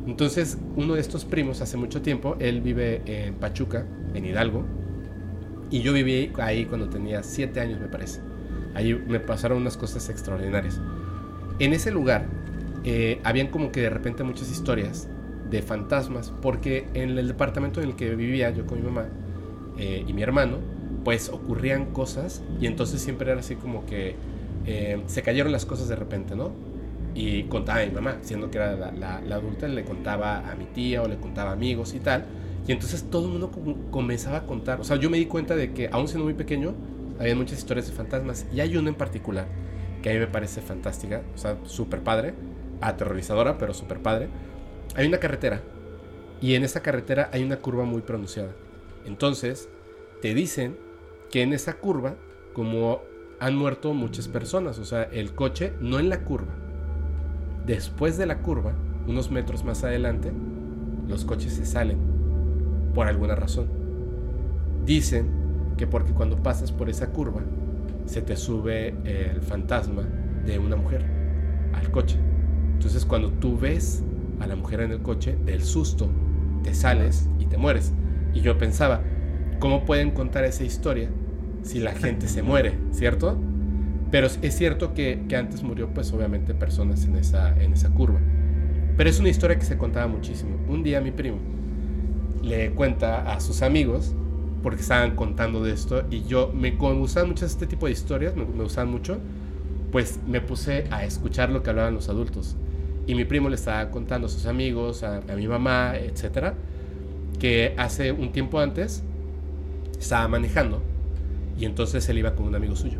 Entonces, 0.08 0.58
uno 0.75 0.93
de 0.95 1.01
estos 1.01 1.25
primos 1.25 1.62
hace 1.62 1.77
mucho 1.77 2.01
tiempo, 2.01 2.36
él 2.39 2.62
vive 2.62 3.01
en 3.06 3.36
Pachuca, 3.36 3.86
en 4.13 4.25
Hidalgo, 4.25 4.63
y 5.71 5.82
yo 5.82 5.93
viví 5.93 6.32
ahí 6.38 6.65
cuando 6.65 6.89
tenía 6.89 7.23
7 7.23 7.60
años, 7.60 7.79
me 7.79 7.88
parece. 7.88 8.19
Ahí 8.75 8.93
me 8.93 9.19
pasaron 9.19 9.60
unas 9.60 9.77
cosas 9.77 10.10
extraordinarias. 10.10 10.79
En 11.60 11.73
ese 11.73 11.91
lugar, 11.91 12.25
eh, 12.84 13.19
habían 13.23 13.47
como 13.47 13.71
que 13.71 13.82
de 13.82 13.89
repente 13.89 14.23
muchas 14.23 14.51
historias 14.51 15.08
de 15.49 15.62
fantasmas, 15.62 16.34
porque 16.41 16.88
en 16.93 17.17
el 17.17 17.27
departamento 17.27 17.81
en 17.81 17.89
el 17.89 17.95
que 17.95 18.15
vivía 18.15 18.49
yo 18.51 18.65
con 18.65 18.79
mi 18.79 18.86
mamá 18.86 19.05
eh, 19.77 20.03
y 20.08 20.13
mi 20.13 20.21
hermano, 20.21 20.58
pues 21.03 21.29
ocurrían 21.29 21.88
cosas 21.93 22.43
y 22.60 22.65
entonces 22.65 23.01
siempre 23.01 23.31
era 23.31 23.39
así 23.39 23.55
como 23.55 23.86
que 23.86 24.15
eh, 24.65 25.01
se 25.05 25.21
cayeron 25.21 25.51
las 25.51 25.65
cosas 25.65 25.88
de 25.88 25.95
repente, 25.95 26.36
¿no? 26.36 26.51
Y 27.13 27.43
contaba 27.43 27.81
a 27.81 27.86
mi 27.86 27.91
mamá, 27.91 28.17
siendo 28.21 28.49
que 28.51 28.58
era 28.58 28.75
la, 28.91 29.17
adulta, 29.36 29.67
le 29.67 29.86
contaba 29.86 30.51
a 30.51 30.55
mi 30.55 30.65
tía 30.65 31.01
o 31.01 31.08
le 31.08 31.17
contaba 31.17 31.51
a 31.51 31.53
amigos 31.53 31.93
y 31.93 31.99
tal. 31.99 32.25
Y 32.67 32.71
entonces 32.71 33.05
todo 33.10 33.27
el 33.27 33.31
mundo 33.31 33.51
comenzaba 33.91 34.39
a 34.39 34.45
contar. 34.45 34.81
O 34.81 34.84
sea, 34.84 34.97
yo 34.97 35.10
me 35.10 35.17
di 35.17 35.27
cuenta 35.27 35.55
de 35.55 35.71
que, 35.71 35.88
aún 35.91 36.08
siendo 36.08 36.25
muy 36.25 36.34
pequeño, 36.34 36.73
había 37.19 37.36
muchas 37.36 37.60
historias 37.60 37.88
de 37.88 37.93
fantasmas. 37.93 38.45
Y 38.53 38.60
hay 38.60 38.75
una 38.75 38.89
en 38.89 38.95
particular 38.95 39.47
que 40.01 40.10
a 40.10 40.13
mí 40.13 40.19
me 40.19 40.27
parece 40.27 40.62
fantástica, 40.62 41.21
o 41.34 41.38
sea, 41.38 41.58
súper 41.63 42.01
padre, 42.01 42.34
aterrorizadora, 42.81 43.58
pero 43.58 43.73
súper 43.73 44.01
padre. 44.01 44.27
Hay 44.95 45.08
una 45.08 45.17
carretera 45.17 45.62
y 46.41 46.55
en 46.55 46.63
esa 46.63 46.81
carretera 46.81 47.29
hay 47.34 47.43
una 47.43 47.58
curva 47.58 47.84
muy 47.84 48.01
pronunciada. 48.01 48.51
Entonces, 49.05 49.69
te 50.21 50.34
dicen 50.34 50.77
que 51.29 51.41
en 51.41 51.53
esa 51.53 51.73
curva, 51.73 52.15
como 52.53 53.01
han 53.39 53.55
muerto 53.55 53.93
muchas 53.93 54.27
personas, 54.27 54.79
o 54.79 54.86
sea, 54.86 55.03
el 55.03 55.34
coche 55.34 55.73
no 55.81 55.99
en 55.99 56.10
la 56.10 56.23
curva. 56.23 56.53
Después 57.65 58.17
de 58.17 58.25
la 58.25 58.39
curva, 58.39 58.73
unos 59.08 59.31
metros 59.31 59.63
más 59.63 59.84
adelante, 59.84 60.31
los 61.08 61.25
coches 61.25 61.53
se 61.53 61.65
salen 61.65 61.97
por 62.93 63.08
alguna 63.08 63.36
razón. 63.36 63.67
Dicen 64.86 65.29
que 65.77 65.88
porque 65.88 66.13
cuando 66.13 66.41
pasas 66.41 66.71
por 66.71 66.89
esa 66.89 67.12
curva, 67.12 67.41
se 68.05 68.21
te 68.21 68.38
sube 68.38 68.95
el 69.03 69.41
fantasma 69.41 70.03
de 70.45 70.58
una 70.60 70.75
mujer 70.75 71.05
al 71.73 71.91
coche. 71.91 72.17
Entonces 72.73 73.05
cuando 73.05 73.31
tú 73.31 73.58
ves 73.58 74.03
a 74.39 74.48
la 74.48 74.56
mujer 74.56 74.82
en 74.82 74.91
el 74.91 75.02
coche, 75.02 75.38
del 75.45 75.63
susto, 75.63 76.10
te 76.63 76.74
sales 76.74 77.30
y 77.39 77.45
te 77.45 77.58
mueres. 77.58 77.93
Y 78.34 78.41
yo 78.41 78.58
pensaba, 78.58 79.02
¿cómo 79.60 79.86
pueden 79.86 80.12
contar 80.12 80.43
esa 80.43 80.63
historia 80.63 81.10
si 81.63 81.80
la 81.80 81.93
gente 81.93 82.28
se 82.28 82.43
muere, 82.43 82.78
¿cierto? 82.91 83.38
Pero 84.12 84.28
es 84.28 84.56
cierto 84.56 84.93
que, 84.93 85.24
que, 85.28 85.36
antes 85.36 85.63
murió, 85.63 85.89
pues 85.93 86.12
obviamente, 86.13 86.54
personas 86.54 87.06
en 87.06 87.15
esa, 87.15 87.56
en 87.62 87.74
esa 87.74 87.89
curva. 87.89 88.19
Pero 88.95 89.10
es 89.10 89.19
una 89.19 89.30
historia 89.30 89.58
que 89.58 89.65
se 89.65 89.78
contaba 89.78 90.08
muchísimo. 90.08 90.58
Un 90.67 90.84
día 90.84 91.02
mi 91.02 91.12
primo 91.12 91.38
le 92.41 92.71
cuenta 92.71 93.32
a 93.34 93.39
sus 93.39 93.62
amigos, 93.62 94.13
porque 94.62 94.82
estaban 94.82 95.15
contando 95.15 95.63
de 95.63 95.74
esto, 95.74 96.06
y 96.12 96.24
yo, 96.24 96.52
me, 96.54 96.71
me 96.71 96.93
gustaban 96.93 97.30
mucho 97.30 97.45
este 97.45 97.67
tipo 97.67 97.88
de 97.88 97.91
historias, 97.91 98.36
me, 98.36 98.45
me 98.45 98.63
gustaban 98.63 98.91
mucho, 98.91 99.17
pues 99.91 100.19
me 100.28 100.41
puse 100.41 100.86
a 100.91 101.04
escuchar 101.04 101.50
lo 101.50 101.63
que 101.63 101.71
hablaban 101.71 101.95
los 101.95 102.10
adultos. 102.10 102.56
Y 103.07 103.15
mi 103.15 103.25
primo 103.25 103.49
le 103.49 103.55
estaba 103.55 103.91
contando 103.91 104.27
a 104.27 104.29
sus 104.29 104.45
amigos, 104.45 105.03
a, 105.03 105.21
mi 105.35 105.47
mamá, 105.47 105.95
etcétera, 105.95 106.55
que 107.39 107.73
hace 107.77 108.11
un 108.11 108.31
tiempo 108.31 108.59
antes 108.59 109.03
estaba 109.99 110.27
manejando 110.27 110.81
y 111.57 111.65
entonces 111.65 112.07
él 112.09 112.17
iba 112.17 112.35
con 112.35 112.47
un 112.47 112.55
amigo 112.55 112.75
suyo. 112.75 112.97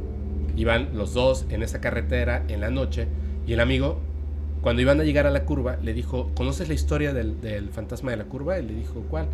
Iban 0.56 0.90
los 0.94 1.14
dos 1.14 1.46
en 1.50 1.64
esa 1.64 1.82
carretera 1.82 2.46
en 2.48 2.62
la 2.62 2.70
noche 2.70 3.08
y 3.48 3.54
el 3.54 3.60
amigo, 3.60 4.00
cuando 4.62 4.82
iban 4.82 5.00
a 5.00 5.04
llegar 5.04 5.26
a 5.28 5.32
la 5.32 5.44
curva, 5.46 5.78
le 5.82 5.94
dijo, 5.94 6.32
¿conoces 6.36 6.68
la 6.68 6.74
historia 6.74 7.14
del, 7.14 7.42
del 7.42 7.70
fantasma 7.70 8.12
de 8.12 8.18
la 8.18 8.26
curva? 8.26 8.60
Y 8.60 8.66
le 8.66 8.74
dijo, 8.74 9.02
¿cuál? 9.10 9.28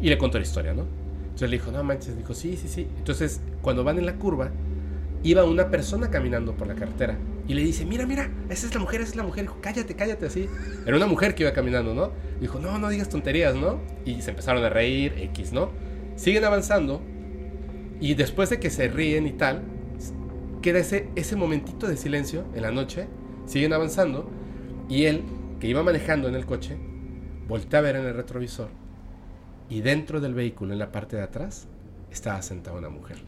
Y 0.00 0.08
le 0.08 0.18
contó 0.18 0.38
la 0.38 0.44
historia, 0.44 0.74
¿no? 0.74 0.84
Entonces 1.24 1.50
le 1.50 1.58
dijo, 1.58 1.72
no 1.72 1.82
manches, 1.84 2.16
dijo, 2.16 2.34
sí, 2.34 2.56
sí, 2.56 2.68
sí. 2.68 2.86
Entonces, 2.98 3.40
cuando 3.62 3.84
van 3.84 3.98
en 3.98 4.06
la 4.06 4.14
curva, 4.14 4.50
iba 5.22 5.44
una 5.44 5.68
persona 5.68 6.10
caminando 6.10 6.52
por 6.52 6.66
la 6.66 6.74
carretera 6.74 7.16
y 7.48 7.54
le 7.54 7.62
dice, 7.62 7.86
mira, 7.86 8.04
mira, 8.04 8.30
esa 8.50 8.66
es 8.66 8.74
la 8.74 8.80
mujer, 8.80 9.00
esa 9.00 9.10
es 9.10 9.16
la 9.16 9.22
mujer. 9.22 9.44
Dijo, 9.44 9.56
cállate, 9.62 9.96
cállate 9.96 10.26
así. 10.26 10.48
Era 10.86 10.96
una 10.96 11.06
mujer 11.06 11.34
que 11.34 11.44
iba 11.44 11.52
caminando, 11.54 11.94
¿no? 11.94 12.12
Dijo, 12.40 12.60
no, 12.60 12.78
no 12.78 12.90
digas 12.90 13.08
tonterías, 13.08 13.56
¿no? 13.56 13.80
Y 14.04 14.20
se 14.20 14.30
empezaron 14.30 14.62
a 14.62 14.68
reír, 14.68 15.14
X, 15.16 15.54
¿no? 15.54 15.70
Siguen 16.14 16.44
avanzando 16.44 17.00
y 18.00 18.14
después 18.14 18.50
de 18.50 18.60
que 18.60 18.68
se 18.68 18.88
ríen 18.88 19.26
y 19.26 19.32
tal, 19.32 19.62
queda 20.60 20.78
ese, 20.78 21.08
ese 21.16 21.36
momentito 21.36 21.88
de 21.88 21.96
silencio 21.96 22.44
en 22.54 22.62
la 22.62 22.70
noche, 22.70 23.08
siguen 23.46 23.72
avanzando 23.72 24.30
y 24.86 25.04
él, 25.04 25.24
que 25.58 25.68
iba 25.68 25.82
manejando 25.82 26.28
en 26.28 26.34
el 26.34 26.44
coche, 26.44 26.76
voltea 27.48 27.80
a 27.80 27.82
ver 27.82 27.96
en 27.96 28.04
el 28.04 28.14
retrovisor 28.14 28.68
y 29.70 29.80
dentro 29.80 30.20
del 30.20 30.34
vehículo, 30.34 30.74
en 30.74 30.78
la 30.78 30.92
parte 30.92 31.16
de 31.16 31.22
atrás, 31.22 31.66
estaba 32.10 32.42
sentada 32.42 32.76
una 32.76 32.90
mujer. 32.90 33.18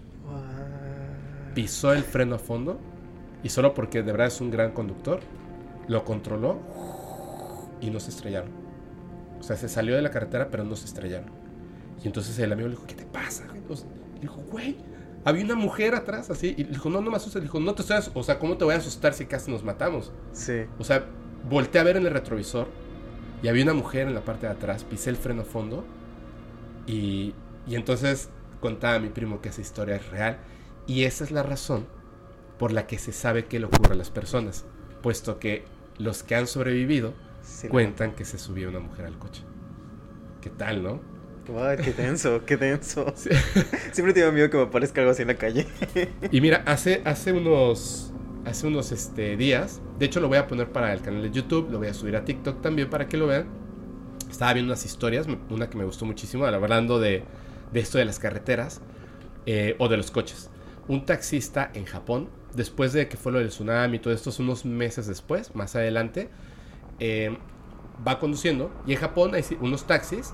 Pisó 1.54 1.92
el 1.94 2.02
freno 2.02 2.36
a 2.36 2.38
fondo 2.38 2.78
y 3.42 3.48
solo 3.48 3.74
porque 3.74 4.02
de 4.02 4.12
verdad 4.12 4.28
es 4.28 4.40
un 4.40 4.50
gran 4.50 4.72
conductor, 4.72 5.20
lo 5.88 6.04
controló 6.04 6.58
y 7.80 7.90
no 7.90 8.00
se 8.00 8.10
estrellaron. 8.10 8.50
O 9.38 9.42
sea, 9.42 9.56
se 9.56 9.68
salió 9.68 9.96
de 9.96 10.02
la 10.02 10.10
carretera 10.10 10.48
pero 10.50 10.64
no 10.64 10.76
se 10.76 10.86
estrellaron. 10.86 11.30
Y 12.02 12.06
entonces 12.06 12.38
el 12.38 12.52
amigo 12.52 12.68
le 12.68 12.74
dijo, 12.74 12.86
¿qué 12.86 12.94
te 12.94 13.06
pasa? 13.06 13.46
dijo, 14.20 14.42
güey, 14.50 14.76
había 15.24 15.44
una 15.44 15.54
mujer 15.54 15.94
atrás 15.94 16.30
así. 16.30 16.54
Y 16.56 16.64
dijo, 16.64 16.90
no, 16.90 17.00
no 17.00 17.10
me 17.10 17.16
asustes. 17.16 17.42
Dijo, 17.42 17.60
no 17.60 17.74
te 17.74 17.82
estoy 17.82 17.98
O 18.14 18.22
sea, 18.22 18.38
¿cómo 18.38 18.56
te 18.56 18.64
voy 18.64 18.74
a 18.74 18.78
asustar 18.78 19.14
si 19.14 19.26
casi 19.26 19.50
nos 19.50 19.62
matamos? 19.62 20.12
Sí. 20.32 20.64
O 20.78 20.84
sea, 20.84 21.06
volteé 21.48 21.80
a 21.80 21.84
ver 21.84 21.96
en 21.96 22.06
el 22.06 22.12
retrovisor 22.12 22.68
y 23.42 23.48
había 23.48 23.64
una 23.64 23.74
mujer 23.74 24.08
en 24.08 24.14
la 24.14 24.20
parte 24.22 24.46
de 24.46 24.52
atrás, 24.52 24.84
pisé 24.84 25.10
el 25.10 25.16
freno 25.16 25.42
a 25.42 25.44
fondo 25.44 25.84
y, 26.86 27.34
y 27.66 27.74
entonces 27.74 28.28
contaba 28.60 28.96
a 28.96 28.98
mi 28.98 29.08
primo 29.08 29.40
que 29.40 29.48
esa 29.48 29.62
historia 29.62 29.96
es 29.96 30.10
real 30.10 30.38
y 30.86 31.04
esa 31.04 31.24
es 31.24 31.30
la 31.30 31.42
razón 31.42 31.86
por 32.60 32.72
la 32.72 32.86
que 32.86 32.98
se 32.98 33.10
sabe 33.12 33.46
qué 33.46 33.58
le 33.58 33.64
ocurre 33.64 33.94
a 33.94 33.96
las 33.96 34.10
personas, 34.10 34.66
puesto 35.00 35.38
que 35.38 35.64
los 35.96 36.22
que 36.22 36.34
han 36.34 36.46
sobrevivido 36.46 37.14
cuentan 37.70 38.14
que 38.14 38.26
se 38.26 38.38
subió 38.38 38.68
una 38.68 38.80
mujer 38.80 39.06
al 39.06 39.18
coche. 39.18 39.44
¿Qué 40.42 40.50
tal, 40.50 40.82
no? 40.82 41.00
Ay, 41.58 41.78
qué 41.78 41.94
denso, 41.94 42.44
qué 42.44 42.58
denso. 42.58 43.14
Siempre 43.92 44.12
tengo 44.12 44.30
miedo 44.32 44.50
que 44.50 44.58
me 44.58 44.64
aparezca 44.64 45.00
algo 45.00 45.12
así 45.12 45.22
en 45.22 45.28
la 45.28 45.36
calle. 45.36 45.66
y 46.30 46.42
mira, 46.42 46.62
hace, 46.66 47.00
hace 47.06 47.32
unos, 47.32 48.12
hace 48.44 48.66
unos 48.66 48.92
este, 48.92 49.38
días, 49.38 49.80
de 49.98 50.04
hecho 50.04 50.20
lo 50.20 50.28
voy 50.28 50.36
a 50.36 50.46
poner 50.46 50.70
para 50.70 50.92
el 50.92 51.00
canal 51.00 51.22
de 51.22 51.30
YouTube, 51.30 51.70
lo 51.70 51.78
voy 51.78 51.88
a 51.88 51.94
subir 51.94 52.14
a 52.14 52.26
TikTok 52.26 52.60
también 52.60 52.90
para 52.90 53.08
que 53.08 53.16
lo 53.16 53.26
vean. 53.26 53.46
Estaba 54.30 54.52
viendo 54.52 54.70
unas 54.70 54.84
historias, 54.84 55.26
una 55.48 55.70
que 55.70 55.78
me 55.78 55.84
gustó 55.84 56.04
muchísimo, 56.04 56.44
hablando 56.44 57.00
de, 57.00 57.24
de 57.72 57.80
esto 57.80 57.96
de 57.96 58.04
las 58.04 58.18
carreteras 58.18 58.82
eh, 59.46 59.76
o 59.78 59.88
de 59.88 59.96
los 59.96 60.10
coches. 60.10 60.50
Un 60.88 61.06
taxista 61.06 61.70
en 61.74 61.84
Japón, 61.84 62.28
después 62.54 62.92
de 62.92 63.08
que 63.08 63.16
fue 63.16 63.32
lo 63.32 63.38
del 63.38 63.48
tsunami 63.48 63.96
y 63.96 64.00
todo 64.00 64.12
esto, 64.12 64.30
unos 64.40 64.64
meses 64.64 65.06
después, 65.06 65.54
más 65.54 65.76
adelante, 65.76 66.30
eh, 66.98 67.36
va 68.06 68.18
conduciendo 68.18 68.72
y 68.86 68.92
en 68.92 68.98
Japón 68.98 69.34
hay 69.34 69.44
unos 69.60 69.86
taxis 69.86 70.32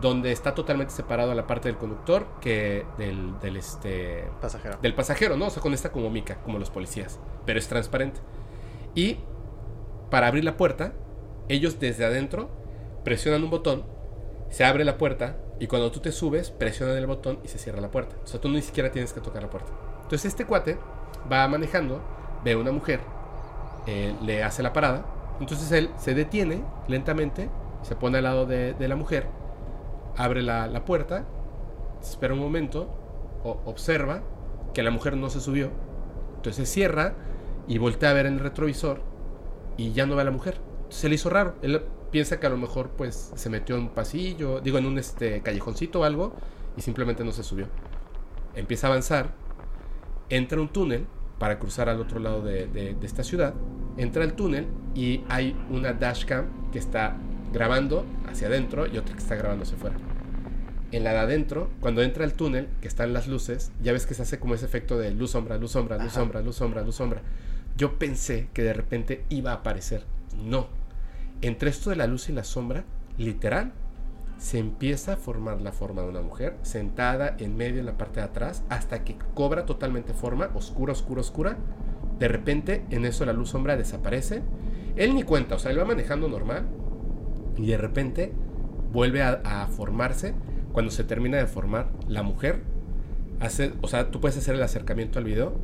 donde 0.00 0.32
está 0.32 0.54
totalmente 0.54 0.92
separado 0.92 1.34
la 1.34 1.46
parte 1.46 1.68
del 1.68 1.76
conductor 1.76 2.26
que 2.40 2.84
del, 2.98 3.38
del, 3.40 3.56
este 3.56 4.24
pasajero. 4.40 4.78
Del 4.80 4.94
pasajero, 4.94 5.36
¿no? 5.36 5.46
O 5.46 5.50
sea, 5.50 5.62
con 5.62 5.74
esta 5.74 5.90
como 5.90 6.10
mica, 6.10 6.36
como 6.42 6.58
los 6.58 6.70
policías, 6.70 7.18
pero 7.44 7.58
es 7.58 7.68
transparente. 7.68 8.20
Y 8.94 9.18
para 10.10 10.28
abrir 10.28 10.44
la 10.44 10.56
puerta, 10.56 10.92
ellos 11.48 11.80
desde 11.80 12.04
adentro 12.04 12.50
presionan 13.04 13.42
un 13.42 13.50
botón, 13.50 13.84
se 14.50 14.64
abre 14.64 14.84
la 14.84 14.98
puerta 14.98 15.38
y 15.58 15.66
cuando 15.66 15.90
tú 15.90 16.00
te 16.00 16.12
subes, 16.12 16.50
presionan 16.50 16.96
el 16.96 17.06
botón 17.06 17.40
y 17.44 17.48
se 17.48 17.58
cierra 17.58 17.80
la 17.80 17.90
puerta. 17.90 18.16
O 18.22 18.26
sea, 18.26 18.40
tú 18.40 18.48
ni 18.48 18.62
siquiera 18.62 18.90
tienes 18.90 19.12
que 19.12 19.20
tocar 19.20 19.42
la 19.42 19.50
puerta. 19.50 19.72
Entonces 20.08 20.26
este 20.26 20.46
cuate 20.46 20.78
va 21.30 21.46
manejando, 21.48 22.00
ve 22.44 22.52
a 22.52 22.58
una 22.58 22.72
mujer, 22.72 23.00
eh, 23.86 24.14
le 24.22 24.42
hace 24.42 24.62
la 24.62 24.72
parada, 24.72 25.04
entonces 25.40 25.70
él 25.72 25.90
se 25.98 26.14
detiene 26.14 26.64
lentamente, 26.88 27.50
se 27.82 27.94
pone 27.94 28.18
al 28.18 28.24
lado 28.24 28.46
de, 28.46 28.74
de 28.74 28.88
la 28.88 28.96
mujer 28.96 29.26
abre 30.18 30.42
la, 30.42 30.84
puerta, 30.84 31.24
espera 32.02 32.34
un 32.34 32.40
momento, 32.40 32.90
observa 33.64 34.22
que 34.74 34.82
la 34.82 34.90
mujer 34.90 35.16
no 35.16 35.30
se 35.30 35.40
subió, 35.40 35.70
entonces 36.36 36.68
cierra 36.68 37.14
y 37.68 37.78
voltea 37.78 38.10
a 38.10 38.14
ver 38.14 38.26
en 38.26 38.34
el 38.34 38.40
retrovisor 38.40 39.00
y 39.76 39.92
ya 39.92 40.06
no 40.06 40.16
ve 40.16 40.22
a 40.22 40.24
la 40.24 40.30
mujer. 40.32 40.60
se 40.88 41.08
le 41.08 41.14
hizo 41.14 41.30
raro. 41.30 41.54
Él 41.62 41.82
piensa 42.10 42.40
que 42.40 42.46
a 42.46 42.50
lo 42.50 42.56
mejor 42.56 42.90
pues 42.90 43.32
se 43.34 43.50
metió 43.50 43.76
en 43.76 43.82
un 43.82 43.88
pasillo, 43.90 44.60
digo 44.60 44.78
en 44.78 44.86
un 44.86 44.98
este 44.98 45.40
callejoncito 45.42 46.00
o 46.00 46.04
algo 46.04 46.32
y 46.76 46.80
simplemente 46.80 47.24
no 47.24 47.30
se 47.30 47.44
subió. 47.44 47.66
Empieza 48.54 48.88
a 48.88 48.90
avanzar, 48.90 49.28
entra 50.30 50.60
un 50.60 50.68
túnel 50.68 51.06
para 51.38 51.58
cruzar 51.58 51.88
al 51.88 52.00
otro 52.00 52.18
lado 52.18 52.42
de, 52.42 52.66
de 52.66 52.96
esta 53.02 53.22
ciudad, 53.22 53.54
entra 53.96 54.24
al 54.24 54.34
túnel 54.34 54.66
y 54.94 55.22
hay 55.28 55.56
una 55.70 55.92
dashcam 55.92 56.70
que 56.72 56.78
está 56.78 57.16
grabando 57.52 58.04
hacia 58.28 58.48
adentro 58.48 58.86
y 58.86 58.98
otra 58.98 59.14
que 59.14 59.20
está 59.20 59.34
grabando 59.36 59.64
hacia 59.64 59.76
afuera. 59.76 59.96
En 60.90 61.04
la 61.04 61.12
de 61.12 61.18
adentro, 61.18 61.68
cuando 61.80 62.02
entra 62.02 62.24
el 62.24 62.32
túnel, 62.32 62.68
que 62.80 62.88
están 62.88 63.12
las 63.12 63.28
luces, 63.28 63.72
ya 63.82 63.92
ves 63.92 64.06
que 64.06 64.14
se 64.14 64.22
hace 64.22 64.38
como 64.38 64.54
ese 64.54 64.64
efecto 64.64 64.98
de 64.98 65.10
luz, 65.10 65.32
sombra, 65.32 65.58
luz, 65.58 65.72
sombra, 65.72 65.98
luz, 65.98 66.12
sombra, 66.12 66.40
luz, 66.40 66.56
sombra, 66.56 66.82
luz, 66.82 66.94
sombra. 66.94 67.22
Yo 67.76 67.98
pensé 67.98 68.48
que 68.54 68.62
de 68.62 68.72
repente 68.72 69.24
iba 69.28 69.50
a 69.50 69.56
aparecer. 69.56 70.04
No. 70.42 70.68
Entre 71.42 71.68
esto 71.68 71.90
de 71.90 71.96
la 71.96 72.06
luz 72.06 72.30
y 72.30 72.32
la 72.32 72.42
sombra, 72.42 72.84
literal, 73.18 73.72
se 74.38 74.58
empieza 74.58 75.14
a 75.14 75.16
formar 75.16 75.60
la 75.60 75.72
forma 75.72 76.02
de 76.02 76.08
una 76.08 76.22
mujer 76.22 76.56
sentada 76.62 77.36
en 77.38 77.56
medio 77.56 77.80
en 77.80 77.86
la 77.86 77.98
parte 77.98 78.20
de 78.20 78.26
atrás 78.26 78.62
hasta 78.68 79.04
que 79.04 79.16
cobra 79.34 79.66
totalmente 79.66 80.14
forma, 80.14 80.50
oscura, 80.54 80.92
oscura, 80.92 81.20
oscura. 81.20 81.56
De 82.18 82.28
repente, 82.28 82.84
en 82.90 83.04
eso 83.04 83.26
la 83.26 83.32
luz 83.32 83.50
sombra 83.50 83.76
desaparece. 83.76 84.42
Él 84.96 85.14
ni 85.14 85.24
cuenta, 85.24 85.56
o 85.56 85.58
sea, 85.58 85.72
él 85.72 85.78
va 85.78 85.84
manejando 85.84 86.28
normal 86.28 86.66
y 87.56 87.66
de 87.66 87.76
repente 87.76 88.32
vuelve 88.92 89.22
a, 89.22 89.66
formarse. 89.66 90.34
Cuando 90.72 90.92
se 90.92 91.02
termina 91.02 91.38
de 91.38 91.46
formar, 91.46 91.88
la 92.06 92.22
mujer 92.22 92.62
hace, 93.40 93.72
o 93.80 93.88
sea, 93.88 94.10
tú 94.10 94.20
puedes 94.20 94.36
hacer 94.36 94.54
el 94.54 94.62
acercamiento 94.62 95.18
al 95.18 95.24
video 95.24 95.54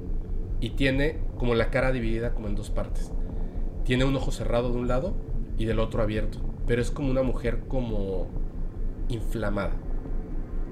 y 0.61 0.71
tiene 0.71 1.19
como 1.39 1.55
la 1.55 1.71
cara 1.71 1.93
dividida 1.93 2.33
como 2.33 2.49
en 2.49 2.57
dos 2.57 2.71
partes. 2.71 3.13
Tiene 3.85 4.05
un 4.05 4.17
ojo 4.17 4.33
cerrado 4.33 4.73
de 4.73 4.79
un 4.79 4.89
lado 4.89 5.15
y 5.59 5.67
del 5.67 5.79
otro 5.79 6.03
abierto, 6.03 6.39
pero 6.67 6.83
es 6.83 6.91
como 6.91 7.11
una 7.11 7.23
mujer 7.23 7.61
como 7.69 8.44
inflamada. 9.09 9.73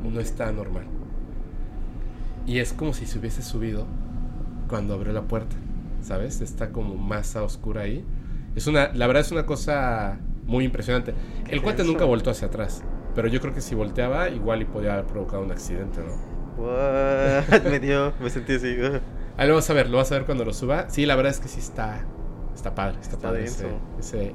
No 0.03 0.21
está 0.21 0.51
normal. 0.53 0.85
Y 2.47 2.59
es 2.59 2.73
como 2.73 2.93
si 2.93 3.07
se 3.07 3.19
hubiese 3.19 3.43
subido 3.43 3.87
cuando 4.69 4.95
abrió 4.95 5.13
la 5.13 5.23
puerta, 5.23 5.55
¿sabes? 6.01 6.41
Está 6.41 6.71
como 6.71 6.97
masa 6.97 7.43
oscura 7.43 7.83
ahí. 7.83 8.05
Es 8.57 8.67
una, 8.67 8.93
la 8.93 9.07
verdad 9.07 9.23
es 9.23 9.33
una 9.33 9.47
cosa 9.47 10.19
muy 10.47 10.65
impresionante. 10.65 11.15
El 11.49 11.63
cuate 11.63 11.85
nunca 11.85 12.05
voltó 12.05 12.31
hacia 12.31 12.49
atrás, 12.49 12.83
pero 13.15 13.29
yo 13.29 13.41
creo 13.41 13.55
que 13.55 13.61
si 13.61 13.75
volteaba, 13.75 14.29
igual 14.29 14.63
y 14.63 14.65
podía 14.65 14.95
haber 14.95 15.07
provocado 15.07 15.43
un 15.43 15.53
accidente, 15.53 16.01
¿no? 16.01 16.33
What? 16.63 17.63
me 17.71 17.81
dio, 17.81 18.13
me 18.21 18.29
sentí 18.29 18.55
así. 18.55 18.77
Ahí 19.37 19.49
lo 19.49 19.55
vas 19.55 19.71
a 19.71 19.73
ver, 19.73 19.89
lo 19.89 19.99
vas 19.99 20.11
a 20.13 20.17
ver 20.17 20.25
cuando 20.25 20.45
lo 20.45 20.53
suba. 20.53 20.91
Sí, 20.91 21.07
la 21.07 21.17
verdad 21.17 21.33
es 21.33 21.41
que 21.41 21.49
sí 21.49 21.61
está, 21.61 22.05
está 22.55 22.75
padre, 22.75 22.99
está, 23.01 23.19
padre 23.19 23.45
ese, 23.45 23.69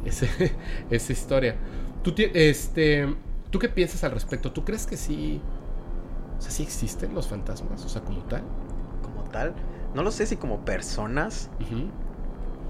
ese, 0.05 0.55
esa 0.89 1.13
historia. 1.13 1.55
¿Tú, 2.03 2.13
este, 2.17 3.07
¿Tú 3.51 3.59
qué 3.59 3.69
piensas 3.69 4.03
al 4.03 4.11
respecto? 4.11 4.51
¿Tú 4.51 4.65
crees 4.65 4.85
que 4.85 4.97
sí, 4.97 5.41
o 6.37 6.41
sea, 6.41 6.51
sí 6.51 6.63
existen 6.63 7.13
los 7.13 7.27
fantasmas, 7.27 7.83
o 7.85 7.89
sea, 7.89 8.01
como 8.01 8.21
tal? 8.23 8.43
Como 9.01 9.23
tal, 9.29 9.53
no 9.93 10.03
lo 10.03 10.11
sé 10.11 10.25
si 10.25 10.37
como 10.37 10.65
personas, 10.65 11.49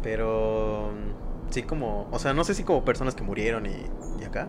pero 0.04 0.92
Sí, 1.50 1.64
como. 1.64 2.08
O 2.12 2.20
sea, 2.20 2.34
no 2.34 2.44
sé 2.44 2.54
si 2.54 2.64
como 2.64 2.84
personas 2.84 3.16
que 3.16 3.24
murieron 3.24 3.66
y, 3.66 3.76
y 4.20 4.24
acá. 4.24 4.48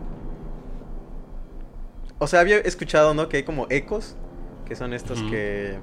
O 2.19 2.27
sea, 2.27 2.41
había 2.41 2.57
escuchado, 2.57 3.13
¿no? 3.13 3.29
Que 3.29 3.37
hay 3.37 3.43
como 3.43 3.67
ecos. 3.69 4.15
Que 4.65 4.75
son 4.75 4.93
estos 4.93 5.21
que. 5.23 5.79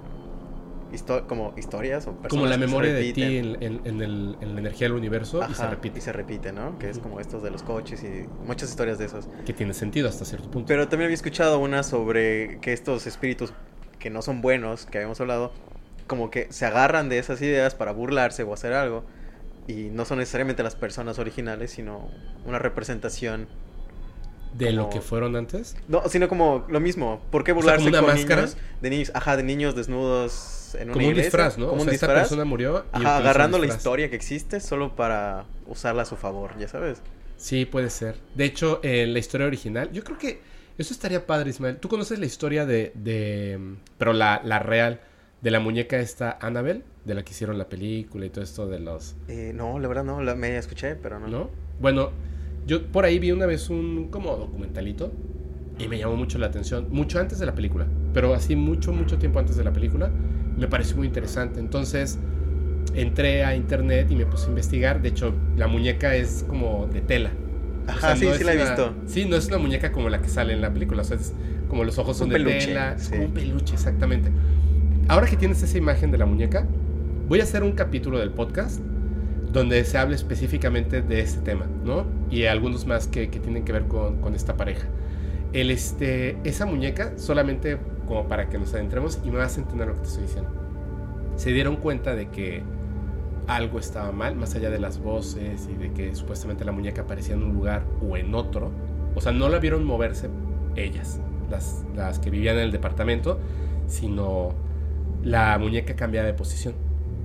Como 1.29 1.55
historias 1.57 2.07
o 2.07 2.13
personas 2.13 2.31
Como 2.31 2.47
la 2.47 2.57
memoria 2.57 2.93
de 2.93 3.13
ti 3.13 3.23
en, 3.23 3.63
en, 3.63 4.03
el, 4.03 4.37
en, 4.41 4.55
la 4.55 4.61
energía 4.61 4.89
del 4.89 4.97
universo 4.97 5.41
y 5.49 5.55
se 5.55 5.67
repite. 5.67 5.99
Y 5.99 6.03
se 6.03 6.13
repite, 6.13 6.53
¿no? 6.53 6.79
Que 6.79 6.91
es 6.91 6.99
como 6.99 7.21
estos 7.21 7.43
de 7.43 7.51
los 7.51 7.63
coches 7.63 8.03
y 8.05 8.27
muchas 8.45 8.71
historias 8.71 8.99
de 8.99 9.07
esos. 9.07 9.29
Que 9.45 9.53
tiene 9.53 9.75
sentido 9.75 10.09
hasta 10.09 10.25
cierto 10.25 10.51
punto. 10.51 10.69
Pero 10.69 10.89
también 10.89 11.07
había 11.07 11.15
escuchado 11.15 11.59
una 11.59 11.83
sobre 11.83 12.59
que 12.61 12.73
estos 12.73 13.07
espíritus 13.07 13.53
que 13.99 14.11
no 14.11 14.23
son 14.23 14.41
buenos, 14.41 14.87
que 14.87 14.99
habíamos 14.99 15.21
hablado, 15.21 15.53
como 16.07 16.31
que 16.31 16.47
se 16.51 16.67
agarran 16.67 17.09
de 17.09 17.19
esas 17.19 17.41
ideas 17.43 17.75
para 17.75 17.93
burlarse 17.93 18.43
o 18.43 18.53
hacer 18.53 18.73
algo 18.73 19.05
y 19.67 19.91
no 19.91 20.05
son 20.05 20.19
necesariamente 20.19 20.63
las 20.63 20.77
personas 20.77 21.19
originales, 21.19 21.73
sino 21.73 22.09
una 22.45 22.59
representación 22.59 23.49
de 24.57 24.73
lo 24.73 24.91
que 24.91 25.01
fueron 25.01 25.37
antes. 25.37 25.77
No, 25.89 26.03
sino 26.09 26.29
como 26.29 26.65
lo 26.69 26.81
mismo. 26.81 27.21
¿Por 27.31 27.45
qué 27.45 27.53
burlarse 27.53 27.89
una 27.89 28.03
máscara? 28.03 28.49
de 28.81 28.91
niños, 28.91 29.11
ajá, 29.15 29.37
de 29.37 29.43
niños 29.43 29.75
desnudos 29.75 30.75
en 30.75 30.89
una 30.89 30.93
como 30.95 31.09
un 31.09 31.15
disfraz, 31.15 31.59
¿no? 31.59 31.69
Como 31.69 31.83
un 31.83 31.89
disfraz. 31.89 32.15
persona 32.15 32.45
murió 32.45 32.85
y 32.95 32.99
ajá, 32.99 33.19
agarrando 33.19 33.59
la 33.59 33.67
historia 33.67 34.11
que 34.11 34.17
existe 34.17 34.61
solo 34.61 34.95
para 34.95 35.45
usarla 35.67 36.03
a 36.03 36.05
su 36.05 36.17
favor, 36.17 36.59
ya 36.59 36.69
sabes. 36.69 37.01
Sí, 37.37 37.65
puede 37.67 37.91
ser. 37.91 38.17
De 38.35 38.45
hecho, 38.45 38.81
en 38.83 39.13
la 39.13 39.19
historia 39.19 39.47
original, 39.47 39.91
yo 39.93 40.03
creo 40.05 40.19
que 40.19 40.41
eso 40.79 40.93
estaría 40.93 41.27
padre, 41.27 41.51
Ismael. 41.51 41.79
¿Tú 41.79 41.89
conoces 41.89 42.19
la 42.19 42.27
historia 42.27 42.67
de, 42.67 42.93
de 42.95 43.59
pero 43.99 44.13
la, 44.13 44.41
la 44.45 44.59
real 44.59 45.01
de 45.43 45.51
la 45.51 45.61
muñeca 45.61 45.99
esta 45.99 46.39
Annabelle? 46.41 46.83
de 47.07 47.15
la 47.15 47.25
que 47.25 47.33
hicieron 47.33 47.57
la 47.57 47.69
película 47.69 48.27
y 48.27 48.31
todo 48.31 48.43
esto 48.43 48.67
de 48.67 48.81
los... 48.81 49.15
Eh, 49.29 49.53
no, 49.55 49.79
la 49.79 49.87
verdad 49.87 50.03
no, 50.03 50.21
la, 50.23 50.35
me 50.35 50.59
escuché, 50.59 50.97
pero 50.97 51.21
no. 51.21 51.29
¿No? 51.29 51.51
Bueno, 51.81 52.11
yo 52.67 52.87
por 52.87 53.05
ahí 53.05 53.19
vi 53.19 53.33
una 53.33 53.47
vez 53.47 53.71
un 53.71 54.09
como 54.11 54.37
documentalito 54.37 55.13
y 55.79 55.89
me 55.89 55.99
llamó 55.99 56.17
mucho 56.17 56.39
la 56.39 56.47
atención, 56.47 56.89
mucho 56.91 57.21
antes 57.21 57.39
de 57.39 57.47
la 57.47 57.55
película, 57.55 57.87
pero 58.13 58.35
así 58.35 58.57
mucho, 58.57 58.93
mucho 58.93 59.19
tiempo 59.19 59.39
antes 59.39 59.57
de 59.57 59.65
la 59.65 59.73
película, 59.73 60.11
me 60.57 60.67
pareció 60.69 60.97
muy 60.97 61.07
interesante. 61.07 61.61
Entonces 61.61 62.19
entré 62.95 63.45
a 63.45 63.55
internet 63.55 64.11
y 64.11 64.17
me 64.17 64.27
puse 64.27 64.47
a 64.47 64.49
investigar, 64.49 65.03
de 65.03 65.09
hecho 65.09 65.35
la 65.57 65.69
muñeca 65.69 66.15
es 66.17 66.45
como 66.49 66.87
de 66.87 67.01
tela. 67.03 67.31
Ajá, 67.87 68.17
sí, 68.17 68.27
sí 68.37 68.43
la 68.43 68.55
he 68.55 68.57
visto. 68.57 68.95
Sí, 69.07 69.27
no 69.27 69.37
es 69.37 69.47
una 69.47 69.59
muñeca 69.59 69.93
como 69.93 70.09
la 70.09 70.21
que 70.21 70.29
sale 70.29 70.53
en 70.53 70.61
la 70.61 70.73
película, 70.73 71.03
o 71.03 71.05
sea, 71.05 71.17
es 71.17 71.33
como 71.69 71.85
los 71.85 71.99
ojos 71.99 72.17
son 72.17 72.31
de 72.31 72.43
tela, 72.43 72.95
es 72.95 73.11
como 73.11 73.25
un 73.25 73.33
peluche, 73.33 73.75
exactamente. 73.75 74.31
Ahora 75.09 75.29
que 75.29 75.37
tienes 75.37 75.63
esa 75.63 75.79
imagen 75.79 76.11
de 76.11 76.19
la 76.19 76.27
muñeca, 76.27 76.67
voy 77.29 77.41
a 77.41 77.45
hacer 77.45 77.63
un 77.63 77.73
capítulo 77.73 78.19
del 78.19 78.31
podcast 78.31 78.81
donde 79.53 79.85
se 79.85 79.99
hable 79.99 80.17
específicamente 80.17 81.03
de 81.03 81.21
este 81.21 81.41
tema, 81.41 81.67
¿no? 81.85 82.05
Y 82.31 82.45
algunos 82.45 82.87
más 82.87 83.07
que, 83.07 83.27
tienen 83.27 83.65
que 83.65 83.73
ver 83.73 83.85
con, 83.87 84.35
esta 84.35 84.57
pareja. 84.57 84.87
El, 85.53 85.71
este, 85.71 86.37
esa 86.45 86.67
muñeca, 86.67 87.13
solamente 87.17 87.79
como 88.07 88.29
para 88.29 88.49
que 88.49 88.59
nos 88.59 88.75
adentremos 88.75 89.21
y 89.25 89.31
me 89.31 89.39
vas 89.39 89.57
a 89.57 89.61
entender 89.61 89.89
lo 89.89 89.95
que 89.95 90.01
te 90.01 90.09
estoy 90.09 90.23
diciendo. 90.25 90.51
Se 91.37 91.53
dieron 91.53 91.77
cuenta 91.77 92.15
de 92.15 92.29
que 92.29 92.63
algo 93.47 93.79
estaba 93.79 94.11
mal, 94.13 94.37
más 94.37 94.55
allá 94.55 94.71
de 94.71 94.79
las 94.79 94.99
voces 94.99 95.69
y 95.71 95.75
de 95.75 95.93
que 95.93 96.15
supuestamente 96.15 96.65
la 96.65 96.73
muñeca 96.73 97.03
aparecía 97.03 97.35
en 97.35 97.43
un 97.43 97.55
lugar 97.55 97.85
o 98.03 98.17
en 98.17 98.35
otro. 98.35 98.73
O 99.15 99.21
sea, 99.21 99.33
no 99.33 99.49
la 99.49 99.59
vieron 99.59 99.85
moverse 99.85 100.29
ellas, 100.75 101.21
las, 101.51 101.85
las 101.95 102.19
que 102.19 102.31
vivían 102.31 102.57
en 102.57 102.63
el 102.63 102.73
departamento, 102.73 103.39
sino 103.87 104.51
la 105.23 105.57
muñeca 105.59 105.95
cambiaba 105.97 106.27
de 106.27 106.35
posición. 106.35 106.75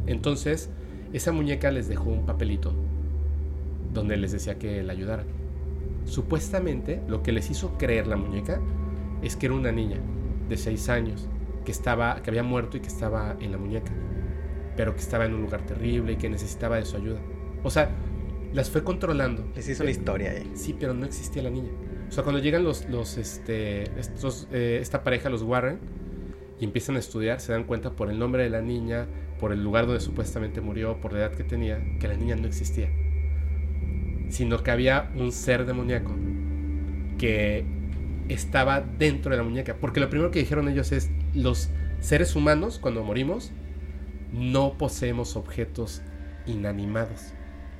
Entonces, 0.07 0.69
esa 1.13 1.31
muñeca 1.31 1.71
les 1.71 1.87
dejó 1.87 2.09
un 2.09 2.25
papelito 2.25 2.73
donde 3.93 4.17
les 4.17 4.31
decía 4.31 4.57
que 4.57 4.83
la 4.83 4.93
ayudaran. 4.93 5.25
Supuestamente, 6.05 7.01
lo 7.07 7.21
que 7.21 7.31
les 7.31 7.49
hizo 7.49 7.77
creer 7.77 8.07
la 8.07 8.15
muñeca 8.15 8.59
es 9.21 9.35
que 9.35 9.47
era 9.47 9.55
una 9.55 9.71
niña 9.71 9.97
de 10.49 10.57
6 10.57 10.89
años 10.89 11.27
que 11.65 11.71
estaba 11.71 12.21
que 12.23 12.29
había 12.29 12.43
muerto 12.43 12.77
y 12.77 12.79
que 12.79 12.87
estaba 12.87 13.35
en 13.39 13.51
la 13.51 13.57
muñeca, 13.57 13.91
pero 14.75 14.95
que 14.95 15.01
estaba 15.01 15.25
en 15.25 15.33
un 15.33 15.41
lugar 15.41 15.65
terrible 15.65 16.13
y 16.13 16.15
que 16.15 16.29
necesitaba 16.29 16.77
de 16.77 16.85
su 16.85 16.97
ayuda. 16.97 17.19
O 17.63 17.69
sea, 17.69 17.91
las 18.53 18.69
fue 18.69 18.83
controlando. 18.83 19.45
Les 19.55 19.67
hizo 19.69 19.83
una 19.83 19.91
historia 19.91 20.31
ahí. 20.31 20.51
Sí, 20.55 20.75
pero 20.77 20.93
no 20.93 21.05
existía 21.05 21.43
la 21.43 21.49
niña. 21.49 21.69
O 22.09 22.11
sea, 22.11 22.23
cuando 22.23 22.41
llegan 22.41 22.63
los, 22.63 22.89
los 22.89 23.17
este, 23.17 23.83
estos, 23.99 24.47
eh, 24.51 24.79
esta 24.81 25.03
pareja, 25.03 25.29
los 25.29 25.43
Warren, 25.43 25.79
y 26.59 26.65
empiezan 26.65 26.95
a 26.95 26.99
estudiar, 26.99 27.39
se 27.39 27.53
dan 27.53 27.63
cuenta 27.63 27.91
por 27.91 28.11
el 28.11 28.19
nombre 28.19 28.43
de 28.43 28.49
la 28.49 28.61
niña, 28.61 29.07
por 29.41 29.51
el 29.51 29.63
lugar 29.63 29.87
donde 29.87 29.99
supuestamente 29.99 30.61
murió, 30.61 31.01
por 31.01 31.13
la 31.13 31.19
edad 31.19 31.31
que 31.31 31.43
tenía, 31.43 31.81
que 31.99 32.07
la 32.07 32.13
niña 32.13 32.35
no 32.35 32.47
existía. 32.47 32.89
Sino 34.29 34.61
que 34.61 34.69
había 34.69 35.11
un 35.15 35.31
ser 35.31 35.65
demoníaco 35.65 36.15
que 37.17 37.65
estaba 38.29 38.81
dentro 38.81 39.31
de 39.31 39.37
la 39.37 39.43
muñeca. 39.43 39.75
Porque 39.81 39.99
lo 39.99 40.09
primero 40.09 40.29
que 40.29 40.37
dijeron 40.37 40.69
ellos 40.69 40.91
es, 40.91 41.09
los 41.33 41.69
seres 41.99 42.35
humanos, 42.35 42.77
cuando 42.77 43.03
morimos, 43.03 43.51
no 44.31 44.77
poseemos 44.77 45.35
objetos 45.35 46.03
inanimados. 46.45 47.33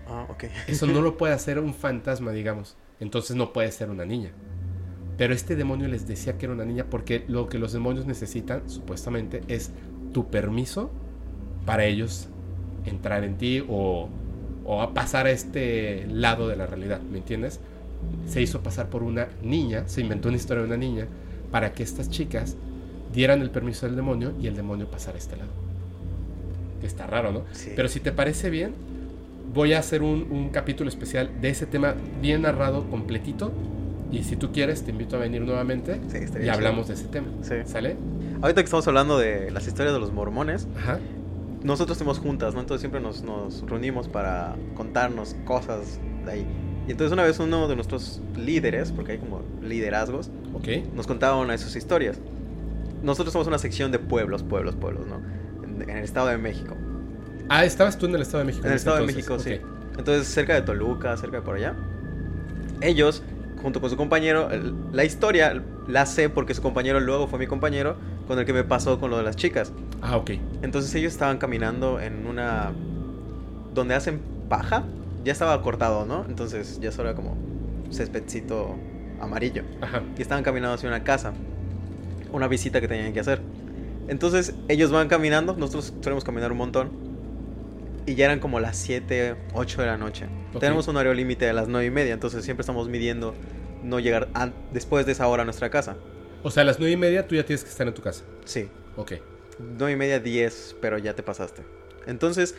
Ah, 0.08 0.26
ok. 0.30 0.46
Eso 0.68 0.88
no 0.88 1.02
lo 1.04 1.16
puede 1.16 1.36
hacer 1.36 1.60
un 1.60 1.76
fantasma, 1.76 2.32
digamos. 2.32 2.76
Entonces 3.00 3.36
no 3.36 3.54
puede 3.54 3.72
ser 3.72 3.92
una 3.92 4.04
niña. 4.04 4.32
Pero 5.16 5.36
este 5.36 5.56
demonio 5.56 5.88
les 5.88 6.08
decía 6.08 6.40
que 6.40 6.48
era 6.48 6.56
una 6.56 6.66
niña 6.66 6.88
porque 6.90 7.24
lo 7.28 7.50
que 7.50 7.60
los 7.60 7.72
demonios 7.72 8.08
necesitan, 8.08 8.68
supuestamente, 8.68 9.44
es 9.48 9.70
tu 10.12 10.32
permiso 10.32 10.92
para 11.66 11.86
ellos 11.86 12.28
entrar 12.86 13.24
en 13.24 13.38
ti 13.38 13.64
o, 13.70 14.10
o 14.66 14.82
a 14.82 14.94
pasar 14.94 15.28
a 15.28 15.32
este 15.32 16.06
lado 16.08 16.48
de 16.48 16.56
la 16.56 16.66
realidad, 16.66 17.00
¿me 17.02 17.18
entiendes? 17.20 17.60
Se 18.28 18.42
hizo 18.42 18.62
pasar 18.62 18.90
por 18.90 19.04
una 19.04 19.28
niña, 19.44 19.84
se 19.88 20.02
inventó 20.02 20.30
una 20.30 20.38
historia 20.38 20.62
de 20.64 20.68
una 20.68 20.78
niña 20.78 21.06
para 21.52 21.74
que 21.74 21.84
estas 21.84 22.10
chicas 22.10 22.56
dieran 23.14 23.42
el 23.42 23.52
permiso 23.52 23.86
del 23.86 23.96
demonio 23.96 24.34
y 24.42 24.48
el 24.48 24.56
demonio 24.56 24.88
pasara 24.90 25.16
a 25.16 25.20
este 25.20 25.36
lado. 25.38 25.50
Está 26.82 27.06
raro, 27.06 27.32
¿no? 27.32 27.44
Sí. 27.52 27.72
Pero 27.76 27.88
si 27.90 28.00
te 28.00 28.12
parece 28.12 28.50
bien, 28.50 28.74
voy 29.54 29.74
a 29.74 29.80
hacer 29.80 30.02
un, 30.02 30.28
un 30.32 30.50
capítulo 30.50 30.90
especial 30.90 31.30
de 31.42 31.50
ese 31.50 31.66
tema 31.68 31.94
bien 32.22 32.42
narrado, 32.44 32.90
completito. 32.90 33.52
Y 34.12 34.24
si 34.24 34.36
tú 34.36 34.52
quieres, 34.52 34.84
te 34.84 34.92
invito 34.92 35.16
a 35.16 35.20
venir 35.20 35.42
nuevamente 35.42 36.02
Sí, 36.10 36.18
y 36.18 36.28
chido. 36.42 36.52
hablamos 36.54 36.88
de 36.88 36.96
ese 36.96 37.06
tema. 37.06 37.28
Sí. 37.44 37.56
¿Sale? 37.66 37.96
Ahorita 38.42 38.62
que 38.62 38.66
estamos 38.66 38.88
hablando 38.88 39.18
de 39.20 39.52
las 39.52 39.68
historias 39.68 39.94
de 39.94 40.00
los 40.00 40.12
mormones, 40.12 40.68
Ajá. 40.78 41.00
Nosotros 41.64 41.96
estuvimos 41.98 42.20
juntas, 42.20 42.54
¿no? 42.54 42.60
Entonces 42.62 42.82
siempre 42.82 43.00
nos, 43.02 43.24
nos 43.24 43.62
reunimos 43.68 44.08
para 44.08 44.56
contarnos 44.76 45.36
cosas 45.46 46.00
de 46.26 46.32
ahí. 46.32 46.46
Y 46.88 46.92
entonces 46.92 47.14
una 47.14 47.24
vez 47.24 47.40
uno 47.40 47.68
de 47.68 47.76
nuestros 47.76 48.22
líderes, 48.36 48.92
porque 48.92 49.14
hay 49.14 49.18
como 49.20 49.42
liderazgos, 49.62 50.32
Ok. 50.54 50.68
nos 50.96 51.06
contaba 51.08 51.38
una 51.38 51.52
de 51.54 51.58
sus 51.60 51.76
historias. 51.76 52.20
Nosotros 53.04 53.34
somos 53.34 53.48
una 53.48 53.58
sección 53.60 53.92
de 53.92 54.00
pueblos, 54.00 54.44
pueblos, 54.44 54.76
pueblos, 54.76 55.06
¿no? 55.08 55.22
En, 55.64 55.82
en 55.90 55.98
el 55.98 56.04
Estado 56.04 56.28
de 56.28 56.38
México. 56.38 56.76
Ah, 57.50 57.66
estabas 57.66 57.98
tú 57.98 58.06
en 58.08 58.16
el 58.16 58.22
Estado 58.22 58.40
de 58.40 58.46
México. 58.46 58.66
En 58.66 58.72
el 58.72 58.78
Estado 58.78 58.98
de 58.98 59.04
entonces. 59.04 59.30
México, 59.30 59.34
Ok. 59.36 59.62
sí. 59.62 59.98
Entonces, 59.98 60.28
cerca 60.28 60.54
de 60.56 60.62
Toluca, 60.62 61.16
cerca 61.18 61.38
de 61.38 61.44
por 61.44 61.56
allá. 61.56 61.76
Ellos, 62.82 63.24
junto 63.62 63.82
con 63.82 63.90
su 63.90 63.98
compañero, 63.98 64.50
el- 64.52 64.74
la 64.92 65.04
historia 65.04 65.62
la 65.88 66.06
sé 66.06 66.30
porque 66.30 66.54
su 66.54 66.62
compañero 66.62 67.00
luego 67.00 67.28
fue 67.28 67.40
mi 67.40 67.48
compañero 67.48 67.96
con 68.28 68.40
el 68.40 68.46
que 68.46 68.54
me 68.54 68.64
pasó 68.64 69.00
con 69.00 69.10
lo 69.10 69.18
de 69.18 69.24
las 69.24 69.36
chicas. 69.36 69.74
Ah, 70.02 70.18
ok. 70.18 70.32
Entonces 70.62 70.94
ellos 70.96 71.12
estaban 71.12 71.38
caminando 71.38 72.00
en 72.00 72.28
una... 72.28 72.72
donde 73.74 73.96
hacen 73.96 74.22
paja. 74.50 74.84
Ya 75.24 75.32
estaba 75.32 75.62
cortado, 75.62 76.06
¿no? 76.06 76.26
Entonces 76.28 76.80
ya 76.80 76.92
solo 76.92 77.10
era 77.10 77.16
como 77.16 77.38
céspedcito 77.92 78.76
amarillo. 79.20 79.64
Ajá. 79.82 80.02
Y 80.18 80.22
estaban 80.22 80.44
caminando 80.44 80.76
hacia 80.76 80.90
una 80.90 81.04
casa. 81.04 81.34
Una 82.32 82.48
visita 82.48 82.80
que 82.82 82.88
tenían 82.88 83.14
que 83.14 83.20
hacer. 83.20 83.42
Entonces 84.08 84.56
ellos 84.68 84.92
van 84.92 85.08
caminando. 85.08 85.56
Nosotros 85.56 85.94
solemos 86.02 86.24
caminar 86.24 86.52
un 86.52 86.58
montón. 86.58 86.90
Y 88.06 88.16
ya 88.16 88.26
eran 88.26 88.40
como 88.40 88.60
las 88.60 88.78
7, 88.78 89.36
8 89.54 89.82
de 89.82 89.88
la 89.88 89.98
noche. 89.98 90.26
Tenemos 90.60 90.88
un 90.88 90.96
horario 90.96 91.14
límite 91.14 91.46
de 91.46 91.54
las 91.54 91.68
9 91.68 91.86
y 91.86 91.92
media. 91.92 92.14
Entonces 92.14 92.44
siempre 92.44 92.62
estamos 92.62 92.90
midiendo 92.90 93.36
no 93.84 94.00
llegar 94.00 94.28
después 94.72 95.06
de 95.06 95.12
esa 95.14 95.28
hora 95.28 95.44
a 95.44 95.46
nuestra 95.46 95.70
casa. 95.70 95.96
O 96.44 96.52
sea, 96.52 96.62
a 96.62 96.66
las 96.66 96.80
nueve 96.80 96.94
y 96.94 96.98
media 96.98 97.28
tú 97.28 97.36
ya 97.36 97.46
tienes 97.46 97.64
que 97.64 97.70
estar 97.70 97.88
en 97.88 97.94
tu 97.94 98.02
casa. 98.02 98.24
Sí. 98.46 98.70
Ok. 98.96 99.14
9 99.78 99.94
y 99.94 99.96
media, 99.96 100.20
10, 100.20 100.78
pero 100.82 100.98
ya 100.98 101.14
te 101.14 101.24
pasaste. 101.24 101.64
Entonces, 102.08 102.56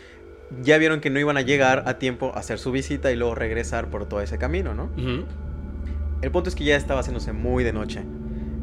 ya 0.63 0.79
vieron 0.79 1.01
que 1.01 1.11
no 1.11 1.19
iban 1.19 1.37
a 1.37 1.41
llegar 1.41 1.85
a 1.87 1.99
tiempo 1.99 2.33
a 2.35 2.39
hacer 2.39 2.59
su 2.59 2.71
visita 2.71 3.11
y 3.11 3.17
luego 3.17 3.35
regresar 3.35 3.91
por 3.91 4.07
todo 4.07 4.21
ese 4.21 4.39
camino, 4.39 4.75
¿no? 4.75 4.85
Ujú. 4.97 5.25
El 6.21 6.31
punto 6.31 6.49
es 6.49 6.55
que 6.55 6.65
ya 6.65 6.77
estaba 6.77 7.01
haciéndose 7.01 7.33
muy 7.33 7.65
de 7.65 7.73
noche. 7.73 8.05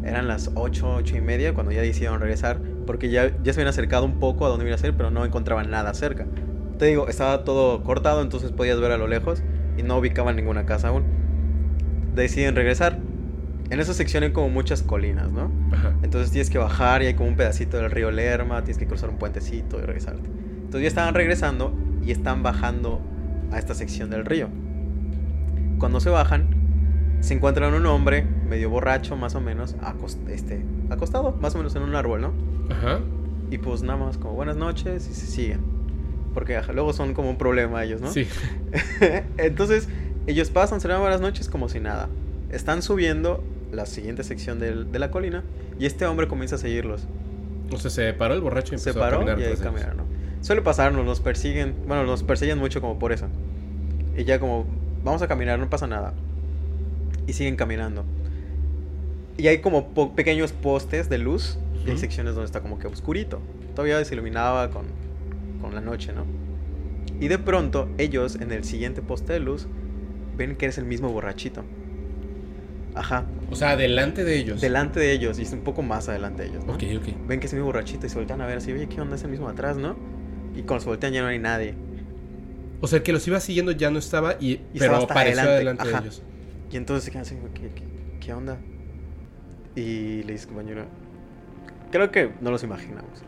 Eran 0.04 0.28
las 0.28 0.52
8, 0.56 0.96
8 0.96 1.18
y 1.18 1.22
media 1.22 1.54
cuando 1.54 1.74
ya 1.74 1.82
decidieron 1.82 2.22
regresar, 2.22 2.62
porque 2.86 3.10
ya, 3.10 3.36
ya 3.44 3.52
se 3.54 3.60
habían 3.60 3.68
acercado 3.68 4.06
un 4.06 4.20
poco 4.20 4.46
a 4.46 4.50
donde 4.50 4.64
iban 4.64 4.76
a 4.76 4.78
ser, 4.78 4.96
pero 4.96 5.12
no 5.12 5.26
encontraban 5.26 5.70
nada 5.70 5.94
cerca. 5.94 6.26
Te 6.78 6.86
digo, 6.86 7.10
estaba 7.10 7.44
todo 7.44 7.84
cortado, 7.84 8.22
entonces 8.22 8.52
podías 8.52 8.80
ver 8.80 8.94
a 8.94 8.98
lo 8.98 9.08
lejos 9.08 9.44
y 9.78 9.84
no 9.84 9.98
ubicaban 9.98 10.38
ninguna 10.38 10.66
casa 10.66 10.88
aún. 10.88 11.04
Deciden 12.20 12.56
regresar. 12.56 13.00
En 13.70 13.80
esa 13.80 13.94
sección 13.94 14.24
hay 14.24 14.32
como 14.32 14.50
muchas 14.50 14.82
colinas, 14.82 15.32
¿no? 15.32 15.52
Ajá. 15.72 15.94
Entonces 16.02 16.32
tienes 16.32 16.50
que 16.50 16.58
bajar 16.58 17.02
y 17.04 17.06
hay 17.06 17.14
como 17.14 17.30
un 17.30 17.36
pedacito 17.36 17.78
del 17.78 17.92
río 17.92 18.12
Lerma, 18.12 18.64
tienes 18.64 18.78
que 18.78 18.88
cruzar 18.88 19.10
un 19.10 19.18
puentecito 19.18 19.78
y 19.78 19.82
regresarte. 19.82 20.28
Entonces 20.28 20.82
ya 20.82 20.88
estaban 20.88 21.14
regresando 21.14 21.74
y 22.04 22.12
están 22.12 22.44
bajando 22.44 23.02
a 23.52 23.60
esta 23.60 23.74
sección 23.74 24.10
del 24.10 24.26
río. 24.26 24.50
Cuando 25.78 26.00
se 26.00 26.10
bajan, 26.10 26.48
se 27.22 27.34
encuentran 27.34 27.74
un 27.74 27.86
hombre 27.86 28.24
medio 28.24 28.70
borracho, 28.70 29.16
más 29.16 29.36
o 29.36 29.42
menos, 29.42 29.76
este, 30.30 30.66
acostado, 30.90 31.38
más 31.40 31.56
o 31.56 31.58
menos 31.58 31.76
en 31.76 31.84
un 31.84 31.96
árbol, 31.96 32.22
¿no? 32.22 32.34
Ajá. 32.70 33.00
Y 33.52 33.58
pues 33.58 33.82
nada 33.82 33.98
más 33.98 34.18
como 34.18 34.34
buenas 34.34 34.58
noches 34.58 35.08
y 35.10 35.14
se 35.14 35.26
siguen. 35.26 35.62
Porque 36.34 36.60
luego 36.74 36.94
son 36.94 37.14
como 37.14 37.30
un 37.30 37.38
problema 37.38 37.84
ellos, 37.84 38.02
¿no? 38.02 38.12
Sí. 38.12 38.28
Entonces, 39.38 39.90
ellos 40.32 40.50
pasan, 40.50 40.82
se 40.82 40.88
dan 40.88 41.00
buenas 41.02 41.22
noches 41.22 41.50
como 41.50 41.70
si 41.70 41.80
nada. 41.80 42.10
Están 42.52 42.82
subiendo 42.82 43.44
la 43.72 43.86
siguiente 43.86 44.24
sección 44.24 44.60
del- 44.60 44.92
de 44.92 45.00
la 45.00 45.12
colina 45.12 45.44
y 45.80 45.86
este 45.86 46.06
hombre 46.06 46.28
comienza 46.28 46.56
a 46.56 46.60
seguirlos. 46.60 47.04
O 47.72 47.78
sea, 47.78 47.92
se 47.92 48.14
paró 48.14 48.34
el 48.34 48.42
borracho 48.42 48.74
y 48.76 48.78
Se 48.80 48.90
empezó 48.90 49.00
a 49.06 49.10
paró 49.10 49.20
caminar 49.20 49.40
y 49.40 49.44
ellos. 49.46 49.60
caminaron. 49.60 49.98
¿no? 49.98 50.04
Suele 50.42 50.62
pasarnos, 50.62 51.06
nos 51.06 51.20
persiguen. 51.20 51.76
Bueno, 51.88 52.04
nos 52.06 52.24
persiguen 52.24 52.58
mucho 52.58 52.82
como 52.82 52.98
por 52.98 53.12
eso. 53.12 53.28
Y 54.18 54.24
ya 54.24 54.40
como, 54.40 54.66
vamos 55.04 55.22
a 55.22 55.28
caminar, 55.28 55.60
no 55.60 55.70
pasa 55.70 55.86
nada. 55.86 56.14
Y 57.28 57.34
siguen 57.34 57.56
caminando. 57.56 58.04
Y 59.38 59.48
hay 59.48 59.60
como 59.60 59.90
po- 59.90 60.16
pequeños 60.16 60.52
postes 60.52 61.10
de 61.10 61.18
luz. 61.20 61.60
Y 61.86 61.92
hay 61.92 61.98
secciones 61.98 62.34
donde 62.36 62.46
está 62.48 62.62
como 62.62 62.78
que 62.80 62.88
oscurito. 62.88 63.40
Todavía 63.76 64.04
se 64.04 64.14
iluminaba 64.14 64.70
con, 64.70 64.86
con 65.62 65.74
la 65.76 65.82
noche, 65.82 66.12
¿no? 66.14 66.26
Y 67.22 67.28
de 67.28 67.38
pronto, 67.38 67.88
ellos 67.98 68.36
en 68.36 68.52
el 68.52 68.64
siguiente 68.64 69.02
poste 69.02 69.34
de 69.34 69.40
luz 69.40 69.68
ven 70.40 70.56
que 70.56 70.66
eres 70.66 70.78
el 70.78 70.86
mismo 70.86 71.10
borrachito. 71.10 71.64
Ajá. 72.96 73.26
O 73.52 73.56
sea, 73.56 73.76
delante 73.76 74.24
de 74.24 74.38
ellos. 74.38 74.62
Delante 74.62 75.00
de 75.00 75.12
ellos 75.12 75.38
y 75.38 75.44
es 75.44 75.52
un 75.52 75.62
poco 75.62 75.84
más 75.84 76.10
adelante 76.10 76.44
de 76.44 76.50
ellos, 76.50 76.66
¿no? 76.66 76.74
Ok, 76.74 76.84
ok. 76.98 77.28
ven 77.28 77.40
que 77.40 77.46
es 77.46 77.54
mi 77.54 77.60
borrachito 77.60 78.08
y 78.08 78.10
se 78.10 78.18
voltean 78.18 78.42
a 78.42 78.48
ver 78.48 78.58
así, 78.58 78.72
oye, 78.72 78.88
¿qué 78.88 79.00
onda? 79.02 79.16
Es 79.16 79.24
el 79.24 79.30
mismo 79.30 79.48
atrás, 79.48 79.78
¿no? 79.78 79.96
Y 80.56 80.64
cuando 80.64 80.82
se 80.82 80.90
voltean 80.90 81.14
ya 81.14 81.22
no 81.22 81.28
hay 81.28 81.40
nadie. 81.40 81.76
O 82.82 82.88
sea, 82.88 82.98
el 82.98 83.04
que 83.04 83.12
los 83.12 83.28
iba 83.28 83.40
siguiendo 83.40 83.74
ya 83.74 83.92
no 83.92 84.00
estaba, 84.00 84.36
y, 84.40 84.52
Y 84.52 84.80
pero 84.80 84.94
estaba 84.94 85.04
apareció 85.04 85.42
adelante, 85.42 85.84
delante 85.84 85.88
de 85.88 85.98
ellos. 86.00 86.24
Y 86.72 86.78
entonces 86.78 87.04
se 87.04 87.12
quedan 87.12 87.24
así, 87.24 87.36
¿qué, 87.54 87.70
qué, 87.76 87.84
qué 88.20 88.34
onda? 88.34 88.58
Y 89.76 90.24
le 90.24 90.34
dice, 90.34 90.48
compañero, 90.48 90.86
creo 91.92 92.12
que 92.12 92.32
no 92.40 92.50
los 92.50 92.64
imaginamos. 92.64 93.24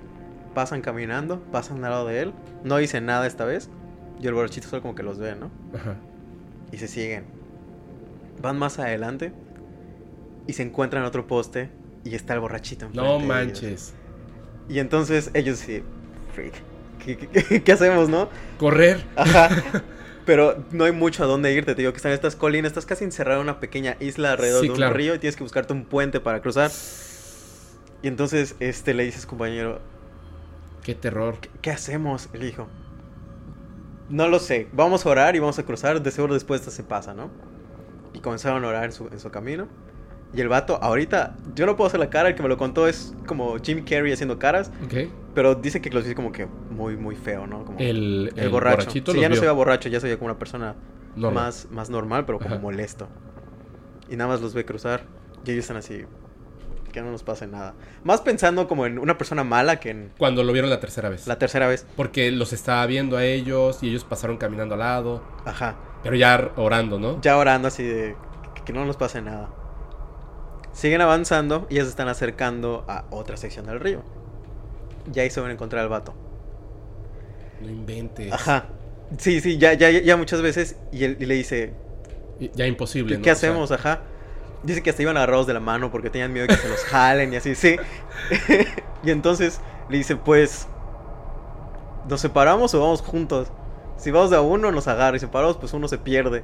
Pasan 0.56 0.82
caminando, 0.82 1.42
pasan 1.52 1.84
al 1.84 1.92
lado 1.92 2.08
de 2.08 2.22
él, 2.22 2.34
no 2.64 2.78
dicen 2.78 3.06
nada 3.06 3.28
esta 3.28 3.46
vez. 3.46 3.70
Y 4.22 4.28
el 4.28 4.34
borrachito 4.34 4.68
solo 4.68 4.82
como 4.82 4.96
que 4.96 5.04
los 5.04 5.18
ve, 5.18 5.36
¿no? 5.36 5.50
Ajá. 5.74 5.96
Y 6.72 6.78
se 6.78 6.88
siguen. 6.88 7.26
Van 8.42 8.58
más 8.58 8.80
adelante 8.80 9.34
y 10.48 10.54
se 10.54 10.64
encuentran 10.64 11.04
en 11.04 11.08
otro 11.08 11.28
poste 11.28 11.70
y 12.04 12.16
está 12.16 12.34
el 12.34 12.40
borrachito. 12.40 12.90
No 12.94 13.20
manches. 13.20 13.94
Y 14.70 14.80
entonces 14.80 15.30
ellos 15.34 15.60
sí, 15.60 15.84
freak, 16.34 16.54
¿qué, 17.06 17.18
qué- 17.18 17.28
qué- 17.28 17.64
qué 17.64 17.72
hacemos, 17.72 18.10
no? 18.10 18.30
Correr. 18.58 19.04
Ajá. 19.16 19.50
Pero 20.26 20.64
no 20.72 20.86
hay 20.86 20.92
mucho 20.92 21.24
a 21.24 21.28
dónde 21.28 21.52
irte, 21.52 21.74
te 21.76 21.82
digo 21.82 21.92
que 21.92 21.98
están 21.98 22.12
estas 22.12 22.36
colinas, 22.36 22.70
estás 22.70 22.86
casi 22.86 23.04
encerrado 23.04 23.42
en 23.42 23.48
una 23.48 23.60
pequeña 23.60 23.98
isla 24.00 24.32
alrededor 24.32 24.62
Sí, 24.62 24.68
de 24.68 24.72
un 24.72 24.78
claro. 24.78 24.94
río 24.94 25.16
y 25.16 25.20
tienes 25.20 25.36
que 25.36 25.44
buscarte 25.44 25.74
un 25.74 25.84
puente 25.84 26.20
para 26.20 26.42
cruzar. 26.42 26.72
Y 28.04 28.08
entonces 28.08 28.56
este 28.60 28.94
le 28.94 29.04
dices, 29.04 29.26
compañero, 29.26 29.80
Qué 30.84 30.96
terror. 30.96 31.38
¿qué, 31.42 31.50
qué 31.62 31.72
hacemos? 31.72 32.30
Y 32.34 32.38
le 32.38 32.46
dijo, 32.46 32.68
no 34.12 34.28
lo 34.28 34.40
sé. 34.40 34.68
Vamos 34.74 35.06
a 35.06 35.10
orar 35.10 35.36
y 35.36 35.40
vamos 35.40 35.58
a 35.60 35.64
cruzar. 35.64 36.02
De 36.02 36.12
seguro 36.12 36.34
después 36.34 36.62
se 36.62 36.84
pasa, 36.84 37.14
¿no? 37.14 37.30
Y 38.14 38.20
comenzaron 38.20 38.64
a 38.64 38.68
orar 38.68 38.86
en 38.86 38.92
su, 38.92 39.08
en 39.08 39.20
su 39.20 39.30
camino. 39.32 39.68
Y 40.34 40.40
el 40.40 40.48
vato, 40.48 40.80
ahorita, 40.82 41.36
yo 41.56 41.66
no 41.66 41.76
puedo 41.76 41.88
hacer 41.90 42.00
la 42.00 42.10
cara, 42.10 42.30
el 42.30 42.36
que 42.36 42.44
me 42.44 42.48
lo 42.48 42.58
contó 42.58 42.88
es 42.88 43.14
como 43.26 43.58
Jim 43.60 43.84
Carrey 43.84 44.14
haciendo 44.14 44.40
caras. 44.40 44.72
Ok. 44.86 45.10
Pero 45.36 45.56
dice 45.56 45.82
que 45.82 45.90
los 45.90 46.04
dice 46.04 46.16
como 46.16 46.32
que 46.32 46.46
muy, 46.46 46.96
muy 46.96 47.16
feo, 47.16 47.48
¿no? 47.48 47.66
Como 47.66 47.80
El, 47.80 48.32
el 48.38 48.50
borracho. 48.50 48.78
borrachito 48.78 49.12
Sí, 49.12 49.20
ya 49.20 49.28
no 49.28 49.36
se 49.36 49.42
veía 49.42 49.52
borracho, 49.52 49.90
ya 49.90 50.00
se 50.00 50.08
veía 50.08 50.18
como 50.18 50.28
una 50.32 50.40
persona 50.40 50.76
Normal. 51.18 51.44
más, 51.44 51.68
más 51.72 51.90
normal, 51.90 52.26
pero 52.26 52.38
como 52.40 52.56
Ajá. 52.56 52.62
molesto. 52.62 53.08
Y 54.10 54.16
nada 54.16 54.30
más 54.30 54.42
los 54.42 54.54
ve 54.54 54.64
cruzar. 54.66 55.04
Y 55.46 55.52
ellos 55.52 55.64
están 55.64 55.78
así, 55.78 56.06
que 56.92 57.02
no 57.02 57.12
nos 57.12 57.24
pase 57.24 57.48
nada. 57.48 57.74
Más 58.04 58.22
pensando 58.22 58.68
como 58.68 58.86
en 58.86 59.00
una 59.00 59.18
persona 59.18 59.44
mala 59.44 59.80
que 59.80 59.90
en 59.92 60.12
Cuando 60.18 60.44
lo 60.44 60.52
vieron 60.54 60.70
la 60.70 60.80
tercera 60.80 61.10
vez. 61.10 61.28
la 61.28 61.38
tercera 61.40 61.68
vez. 61.68 61.86
Porque 61.96 62.32
los 62.32 62.54
estaba 62.54 62.86
viendo 62.86 63.18
a 63.18 63.26
ellos 63.26 63.82
y 63.82 63.90
ellos 63.90 64.04
pasaron 64.04 64.38
caminando 64.38 64.76
al 64.76 64.80
lado. 64.80 65.24
Ajá. 65.46 65.76
Pero 66.04 66.16
ya 66.16 66.52
orando, 66.56 67.00
¿no? 67.00 67.22
Ya 67.22 67.38
orando 67.38 67.68
así 67.68 67.84
de 67.84 68.16
que, 68.66 68.74
no 68.74 68.86
nos 68.86 68.98
pase 68.98 69.22
nada. 69.22 69.50
Siguen 70.74 71.02
avanzando 71.02 71.68
y 71.70 71.76
ya 71.76 71.84
se 71.84 71.90
están 71.90 72.08
acercando 72.08 72.86
a 72.88 73.06
otra 73.10 73.38
sección 73.38 73.66
del 73.66 73.80
río. 73.80 74.04
Y 75.14 75.20
ahí 75.20 75.30
se 75.30 75.42
van 75.42 75.50
a 75.50 75.54
encontrar 75.54 75.84
al 75.84 75.90
vato. 75.90 76.14
No 77.62 77.70
inventes. 77.70 78.32
Ajá. 78.32 78.66
Sí, 79.18 79.42
sí, 79.42 79.58
ya, 79.58 79.74
ya, 79.74 79.90
ya 79.90 80.16
muchas 80.18 80.42
veces. 80.42 80.78
Y 80.92 81.04
él 81.04 81.18
y 81.20 81.26
le 81.26 81.36
dice, 81.36 81.74
Ya 82.56 82.66
imposible, 82.66 83.16
¿qué, 83.16 83.18
¿no? 83.18 83.24
qué 83.24 83.32
O 83.32 83.36
sea, 83.36 83.50
hacemos? 83.50 83.72
Ajá. 83.72 84.02
Dice 84.64 84.84
que 84.84 84.92
hasta 84.92 85.02
iban 85.02 85.18
agarrados 85.18 85.48
de 85.48 85.54
la 85.54 85.60
mano 85.60 85.92
porque 85.92 86.10
tenían 86.10 86.32
miedo 86.34 86.48
de 86.48 86.56
que 86.56 86.62
se 86.62 86.70
los 86.70 86.84
jalen 86.86 87.34
y 87.34 87.36
así, 87.36 87.56
sí. 87.56 87.78
y 89.04 89.10
entonces 89.10 89.60
le 89.90 89.98
dice, 89.98 90.16
pues, 90.16 90.68
¿nos 92.08 92.22
separamos 92.22 92.74
o 92.76 92.80
vamos 92.80 93.02
juntos? 93.02 93.52
Si 93.98 94.10
vamos 94.12 94.30
de 94.30 94.40
uno, 94.40 94.72
nos 94.72 94.88
agarra. 94.88 95.18
Y 95.18 95.20
separados, 95.20 95.58
pues 95.58 95.74
uno 95.74 95.88
se 95.88 95.98
pierde. 95.98 96.44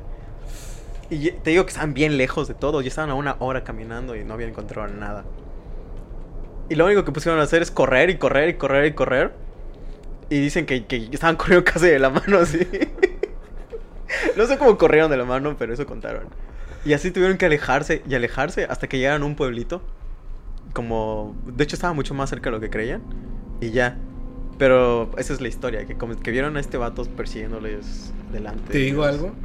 Y 1.10 1.32
te 1.32 1.51
digo 1.51 1.63
que 1.63 1.69
estaban 1.69 1.93
bien 1.93 2.17
lejos 2.17 2.47
de 2.47 2.53
todo. 2.53 2.82
Ya 2.82 2.89
estaban 2.89 3.10
a 3.10 3.15
una 3.15 3.36
hora 3.39 3.63
caminando 3.63 4.15
y 4.15 4.23
no 4.23 4.34
habían 4.34 4.51
encontrado 4.51 4.88
nada. 4.88 5.23
Y 6.69 6.75
lo 6.75 6.86
único 6.86 7.06
que 7.06 7.12
pusieron 7.12 7.39
a 7.39 7.43
hacer 7.43 7.62
es 7.62 7.71
correr 7.71 8.10
y 8.10 8.17
correr 8.17 8.49
y 8.49 8.53
correr 8.56 8.86
y 8.86 8.93
correr. 8.93 9.34
Y 10.30 10.39
dicen 10.39 10.65
que 10.65 10.86
estaban 11.12 11.36
corriendo 11.36 11.63
casi 11.71 11.88
de 11.88 11.99
la 11.99 12.10
mano 12.10 12.38
así. 12.38 12.60
no 14.38 14.45
sé 14.45 14.58
cómo 14.58 14.77
corrieron 14.77 15.10
de 15.10 15.17
la 15.17 15.25
mano, 15.25 15.56
pero 15.58 15.73
eso 15.73 15.86
contaron. 15.86 16.27
Y 16.88 16.93
así 16.93 17.12
tuvieron 17.12 17.38
que 17.38 17.45
alejarse 17.45 18.02
y 18.08 18.15
alejarse 18.15 18.63
hasta 18.63 18.88
que 18.88 18.97
llegaron 18.97 19.23
a 19.23 19.26
un 19.26 19.36
pueblito. 19.36 19.82
Como, 20.71 21.36
de 21.45 21.65
hecho 21.65 21.76
estaba 21.76 21.93
mucho 21.93 22.13
más 22.13 22.30
cerca 22.30 22.50
de 22.50 22.52
lo 22.52 22.62
que 22.62 22.69
creían. 22.69 23.02
Y 23.60 23.71
ya. 23.71 23.97
Pero 24.58 25.12
esa 25.17 25.34
es 25.34 25.41
la 25.41 25.50
historia, 25.50 25.86
que, 25.86 25.97
como, 25.97 26.17
que 26.17 26.32
vieron 26.32 26.56
a 26.56 26.62
este 26.62 26.78
vato 26.78 27.04
persiguiéndoles 27.04 28.13
delante. 28.32 28.71
¿Te 28.71 28.78
digo 28.78 29.04
ellos. 29.04 29.15
algo? 29.15 29.36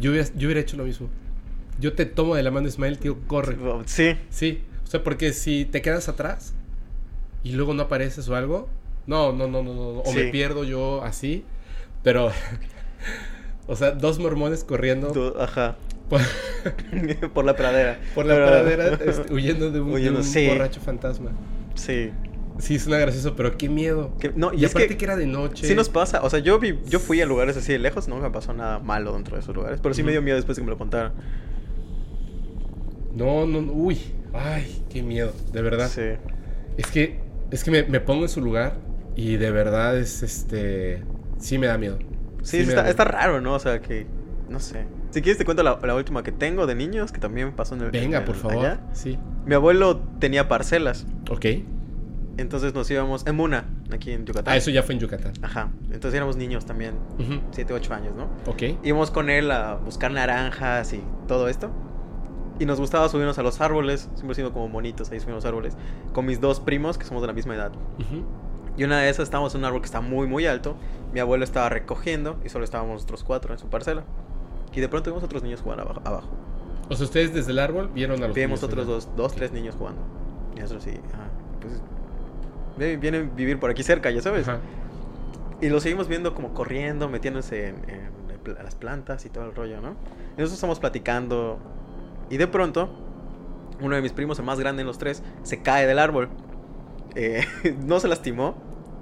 Yo 0.00 0.10
hubiera, 0.10 0.26
yo 0.34 0.48
hubiera 0.48 0.60
hecho 0.62 0.78
lo 0.78 0.84
mismo. 0.84 1.10
Yo 1.78 1.92
te 1.92 2.06
tomo 2.06 2.34
de 2.34 2.42
la 2.42 2.50
mano, 2.50 2.66
Ismael, 2.66 2.98
tío, 2.98 3.18
corre. 3.26 3.58
Sí, 3.84 4.16
Sí. 4.30 4.64
O 4.84 4.86
sea, 4.86 5.04
porque 5.04 5.34
si 5.34 5.66
te 5.66 5.82
quedas 5.82 6.08
atrás 6.08 6.54
y 7.44 7.52
luego 7.52 7.74
no 7.74 7.82
apareces 7.82 8.26
o 8.30 8.36
algo, 8.36 8.70
no, 9.06 9.32
no, 9.32 9.48
no, 9.48 9.62
no, 9.62 9.74
no. 9.74 9.82
O 10.00 10.12
me 10.14 10.24
pierdo 10.28 10.64
yo 10.64 11.04
así. 11.04 11.44
Pero, 12.02 12.32
o 13.66 13.76
sea, 13.76 13.90
dos 13.90 14.18
mormones 14.18 14.64
corriendo 14.64 15.36
ajá. 15.38 15.76
Por, 16.10 16.20
Por 17.32 17.44
la 17.46 17.56
pradera. 17.56 17.98
por 18.14 18.26
la 18.26 18.34
Pero- 18.34 18.46
pradera 18.46 18.98
este, 19.06 19.32
huyendo 19.32 19.70
de 19.70 19.80
un, 19.80 19.88
de 19.88 19.94
Huyendo, 19.94 20.18
un 20.20 20.24
sí. 20.26 20.46
borracho 20.48 20.80
fantasma. 20.80 21.30
Sí. 21.74 22.10
Sí, 22.58 22.78
suena 22.78 22.98
gracioso, 22.98 23.34
pero 23.36 23.56
qué 23.56 23.70
miedo. 23.70 24.14
Que- 24.20 24.32
no, 24.36 24.52
y 24.52 24.60
y 24.60 24.64
es 24.66 24.72
aparte 24.72 24.88
que- 24.88 24.96
que, 24.98 25.04
era 25.06 25.16
de 25.16 25.24
noche. 25.26 25.66
Sí 25.66 25.74
nos 25.74 25.88
pasa, 25.88 26.20
o 26.22 26.28
sea, 26.28 26.40
yo 26.40 26.58
vi, 26.58 26.78
yo 26.86 26.98
fui 27.00 27.22
a 27.22 27.26
lugares 27.26 27.56
así 27.56 27.72
de 27.72 27.78
lejos, 27.78 28.06
no 28.08 28.16
me 28.18 28.28
pasó 28.30 28.52
nada 28.52 28.78
malo 28.80 29.14
dentro 29.14 29.36
de 29.36 29.40
esos 29.42 29.54
lugares, 29.56 29.80
pero 29.82 29.94
sí 29.94 30.02
me 30.02 30.10
dio 30.12 30.20
miedo 30.20 30.36
después 30.36 30.58
que 30.58 30.64
me 30.64 30.70
lo 30.70 30.76
contaron. 30.76 31.12
No, 33.14 33.46
no, 33.46 33.62
no, 33.62 33.72
uy. 33.72 33.98
Ay, 34.32 34.84
qué 34.90 35.02
miedo, 35.02 35.32
de 35.52 35.62
verdad. 35.62 35.88
Sí. 35.88 36.02
Es 36.76 36.86
que, 36.88 37.18
es 37.50 37.64
que 37.64 37.70
me, 37.70 37.82
me 37.84 38.00
pongo 38.00 38.22
en 38.24 38.28
su 38.28 38.40
lugar 38.40 38.74
y 39.16 39.36
de 39.36 39.50
verdad 39.50 39.98
es 39.98 40.22
este. 40.22 41.02
Sí 41.38 41.58
me 41.58 41.66
da 41.66 41.78
miedo. 41.78 41.98
Sí, 42.42 42.58
está, 42.58 43.04
raro, 43.04 43.40
¿no? 43.40 43.54
O 43.54 43.58
sea, 43.58 43.80
que, 43.80 44.06
no 44.48 44.60
sé. 44.60 44.84
Si 45.10 45.22
quieres 45.22 45.38
te 45.38 45.44
cuento 45.44 45.62
la, 45.62 45.78
la 45.82 45.94
última 45.94 46.22
que 46.22 46.32
tengo 46.32 46.66
de 46.66 46.74
niños, 46.74 47.10
que 47.12 47.18
también 47.20 47.52
pasó 47.52 47.74
en 47.74 47.82
el... 47.82 47.90
Venga, 47.90 48.18
en 48.18 48.24
por 48.24 48.34
el- 48.36 48.40
favor. 48.40 48.58
allá. 48.58 48.80
Sí. 48.92 49.18
Mi 49.44 49.54
abuelo 49.54 49.98
tenía 50.18 50.48
parcelas, 50.48 51.06
Ok. 51.28 51.46
entonces 52.36 52.74
nos 52.74 52.90
íbamos 52.90 53.26
en 53.26 53.34
Muna, 53.36 53.64
aquí 53.92 54.12
en 54.12 54.24
Yucatán. 54.24 54.52
Ah, 54.54 54.56
eso 54.56 54.70
ya 54.70 54.82
fue 54.82 54.94
en 54.94 55.00
Yucatán. 55.00 55.32
Ajá, 55.42 55.70
entonces 55.86 56.14
éramos 56.14 56.36
niños 56.36 56.64
también, 56.64 56.94
Ujú. 57.18 57.40
7, 57.50 57.72
8 57.74 57.94
años, 57.94 58.14
¿no? 58.16 58.24
Ok. 58.46 58.78
Íbamos 58.84 59.10
con 59.10 59.30
él 59.30 59.50
a 59.50 59.74
buscar 59.74 60.10
naranjas 60.12 60.92
y 60.92 61.02
todo 61.26 61.48
esto. 61.48 61.70
Y 62.58 62.66
nos 62.66 62.78
gustaba 62.78 63.08
subirnos 63.08 63.38
a 63.38 63.42
los 63.42 63.60
árboles, 63.60 64.08
siempre 64.14 64.34
siendo 64.34 64.52
como 64.52 64.68
monitos 64.68 65.10
ahí 65.10 65.18
subiendo 65.18 65.36
a 65.36 65.38
los 65.38 65.44
árboles, 65.46 65.76
con 66.12 66.26
mis 66.26 66.40
dos 66.40 66.60
primos 66.60 66.98
que 66.98 67.04
somos 67.06 67.22
de 67.22 67.26
la 67.26 67.32
misma 67.32 67.54
edad. 67.54 67.72
Ujú. 67.98 68.24
Y 68.76 68.84
una 68.84 69.00
de 69.00 69.08
esas 69.08 69.24
estábamos 69.24 69.54
en 69.54 69.60
un 69.60 69.64
árbol 69.64 69.80
que 69.80 69.86
está 69.86 70.00
muy, 70.00 70.26
muy 70.26 70.46
alto. 70.46 70.76
Mi 71.12 71.20
abuelo 71.20 71.42
estaba 71.44 71.68
recogiendo 71.68 72.38
y 72.44 72.48
solo 72.50 72.64
estábamos 72.64 72.92
nosotros 72.94 73.24
cuatro 73.24 73.52
en 73.52 73.58
su 73.58 73.68
parcela. 73.68 74.04
Y 74.72 74.80
de 74.80 74.88
pronto 74.88 75.10
vimos 75.10 75.22
otros 75.22 75.42
niños 75.42 75.60
jugar 75.60 75.80
abajo. 75.80 76.00
abajo. 76.04 76.28
O 76.88 76.96
sea, 76.96 77.04
ustedes 77.04 77.32
desde 77.32 77.52
el 77.52 77.58
árbol 77.58 77.90
vieron 77.94 78.22
a 78.22 78.26
los 78.26 78.34
Vimos 78.34 78.60
niños 78.60 78.62
otros 78.64 78.86
dos, 78.86 79.08
dos, 79.16 79.34
tres 79.34 79.52
niños 79.52 79.76
jugando. 79.76 80.02
Y 80.56 80.60
nosotros 80.60 80.84
sí, 80.84 80.92
ajá, 81.12 81.28
pues 81.60 83.00
vienen 83.00 83.30
a 83.30 83.34
vivir 83.34 83.60
por 83.60 83.70
aquí 83.70 83.82
cerca, 83.82 84.10
ya 84.10 84.22
sabes. 84.22 84.48
Ajá. 84.48 84.60
Y 85.60 85.68
lo 85.68 85.80
seguimos 85.80 86.08
viendo 86.08 86.34
como 86.34 86.54
corriendo, 86.54 87.08
metiéndose 87.08 87.68
en, 87.68 87.76
en 87.88 88.20
las 88.62 88.74
plantas 88.74 89.26
y 89.26 89.30
todo 89.30 89.44
el 89.44 89.54
rollo, 89.54 89.80
¿no? 89.80 89.90
Y 89.90 90.40
nosotros 90.40 90.54
estamos 90.54 90.80
platicando. 90.80 91.58
Y 92.30 92.36
de 92.38 92.46
pronto, 92.46 92.88
uno 93.80 93.96
de 93.96 94.02
mis 94.02 94.12
primos, 94.12 94.38
el 94.38 94.44
más 94.44 94.58
grande 94.58 94.82
de 94.82 94.86
los 94.86 94.98
tres, 94.98 95.22
se 95.42 95.62
cae 95.62 95.86
del 95.86 95.98
árbol. 95.98 96.28
Eh, 97.14 97.44
no 97.84 98.00
se 98.00 98.08
lastimó, 98.08 98.54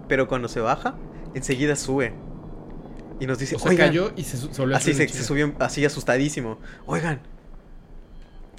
pero 0.08 0.28
cuando 0.28 0.48
se 0.48 0.60
baja, 0.60 0.94
enseguida 1.34 1.76
sube. 1.76 2.12
Y 3.20 3.26
nos 3.26 3.38
dice, 3.38 3.56
O 3.56 3.58
sea, 3.58 3.70
"Oigan", 3.70 3.88
cayó 3.88 4.12
y 4.16 4.22
se, 4.24 4.36
se 4.36 4.46
volvió 4.60 4.76
Así 4.76 4.94
se, 4.94 5.08
subió 5.08 5.54
así 5.58 5.84
asustadísimo. 5.84 6.58
Oigan, 6.86 7.20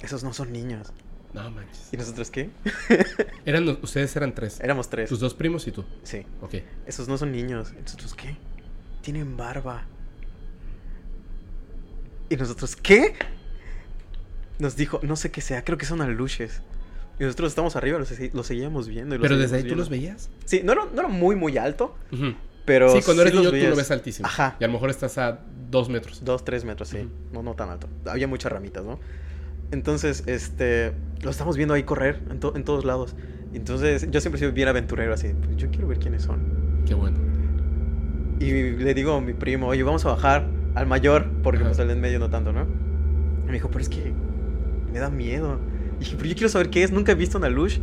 esos 0.00 0.22
no 0.22 0.32
son 0.32 0.52
niños. 0.52 0.92
No 1.32 1.48
manches. 1.50 1.88
¿Y 1.92 1.96
nosotros 1.96 2.30
qué? 2.30 2.50
Eran, 3.44 3.68
ustedes 3.82 4.14
eran 4.16 4.34
tres. 4.34 4.58
Éramos 4.60 4.90
tres. 4.90 5.08
Tus 5.08 5.20
dos 5.20 5.32
primos 5.32 5.66
y 5.68 5.70
tú. 5.72 5.84
Sí. 6.02 6.26
Ok. 6.40 6.54
Esos 6.86 7.06
no 7.08 7.16
son 7.16 7.30
niños. 7.30 7.72
¿Y 7.78 7.82
nosotros 7.82 8.14
qué? 8.14 8.36
Tienen 9.02 9.36
barba. 9.36 9.84
¿Y 12.28 12.36
nosotros 12.36 12.74
qué? 12.76 13.14
Nos 14.58 14.76
dijo, 14.76 15.00
no 15.02 15.16
sé 15.16 15.30
qué 15.30 15.40
sea, 15.40 15.64
creo 15.64 15.78
que 15.78 15.86
son 15.86 16.00
aluches. 16.00 16.62
Y 17.18 17.24
nosotros 17.24 17.50
estamos 17.52 17.76
arriba, 17.76 17.98
los, 17.98 18.10
los 18.32 18.46
seguíamos 18.46 18.88
viendo. 18.88 19.14
y 19.14 19.18
los 19.18 19.22
Pero 19.22 19.38
desde 19.38 19.56
ahí 19.58 19.64
tú 19.64 19.76
los 19.76 19.88
veías. 19.88 20.30
Sí, 20.46 20.62
no 20.64 20.72
era, 20.72 20.84
no 20.86 21.00
era 21.00 21.08
muy, 21.08 21.36
muy 21.36 21.58
alto, 21.58 21.94
Ujú. 22.12 22.34
Pero. 22.64 22.90
sí, 22.94 23.00
cuando 23.04 23.22
eres 23.22 23.34
niño 23.34 23.50
tú 23.50 23.56
lo 23.56 23.62
veías. 23.62 23.76
ves 23.76 23.90
altísimo. 23.90 24.26
Ajá. 24.26 24.56
Y 24.60 24.64
a 24.64 24.66
lo 24.66 24.72
mejor 24.72 24.90
estás 24.90 25.18
a 25.18 25.40
dos 25.70 25.88
metros. 25.88 26.24
Dos, 26.24 26.44
tres 26.44 26.64
metros, 26.64 26.88
sí. 26.88 26.98
Ujú. 26.98 27.08
No, 27.32 27.42
no 27.42 27.54
tan 27.54 27.68
alto. 27.70 27.88
Había 28.06 28.26
muchas 28.28 28.50
ramitas, 28.52 28.84
¿no? 28.84 28.98
Entonces, 29.72 30.24
este, 30.26 30.92
lo 31.22 31.30
estamos 31.30 31.56
viendo 31.56 31.74
ahí 31.74 31.84
correr 31.84 32.20
en, 32.30 32.40
to- 32.40 32.54
en 32.56 32.64
todos 32.64 32.84
lados. 32.84 33.14
Entonces, 33.54 34.08
yo 34.10 34.20
siempre 34.20 34.38
sido 34.38 34.52
bien 34.52 34.68
aventurero, 34.68 35.12
así. 35.14 35.28
Pues 35.44 35.56
yo 35.56 35.70
quiero 35.70 35.86
ver 35.88 35.98
quiénes 35.98 36.22
son. 36.22 36.40
Qué 36.86 36.94
bueno. 36.94 37.18
Y 38.40 38.50
le 38.52 38.94
digo 38.94 39.12
a 39.14 39.20
mi 39.20 39.32
primo, 39.34 39.66
oye, 39.68 39.82
vamos 39.82 40.04
a 40.06 40.08
bajar 40.10 40.48
al 40.74 40.86
mayor, 40.86 41.26
porque 41.42 41.58
Ajá. 41.60 41.68
pues 41.68 41.80
al 41.80 41.88
de 41.88 41.92
en 41.94 42.00
medio 42.00 42.18
no 42.18 42.30
tanto, 42.30 42.52
¿no? 42.52 42.62
Y 43.44 43.46
me 43.46 43.52
dijo, 43.52 43.68
pero 43.68 43.80
es 43.80 43.88
que 43.88 44.12
me 44.92 44.98
da 44.98 45.10
miedo. 45.10 45.58
Y 45.96 46.00
dije, 46.00 46.16
pero 46.16 46.28
yo 46.28 46.34
quiero 46.34 46.48
saber 46.48 46.70
qué 46.70 46.82
es, 46.82 46.90
nunca 46.90 47.12
he 47.12 47.14
visto 47.14 47.38
una 47.38 47.48
lush. 47.48 47.78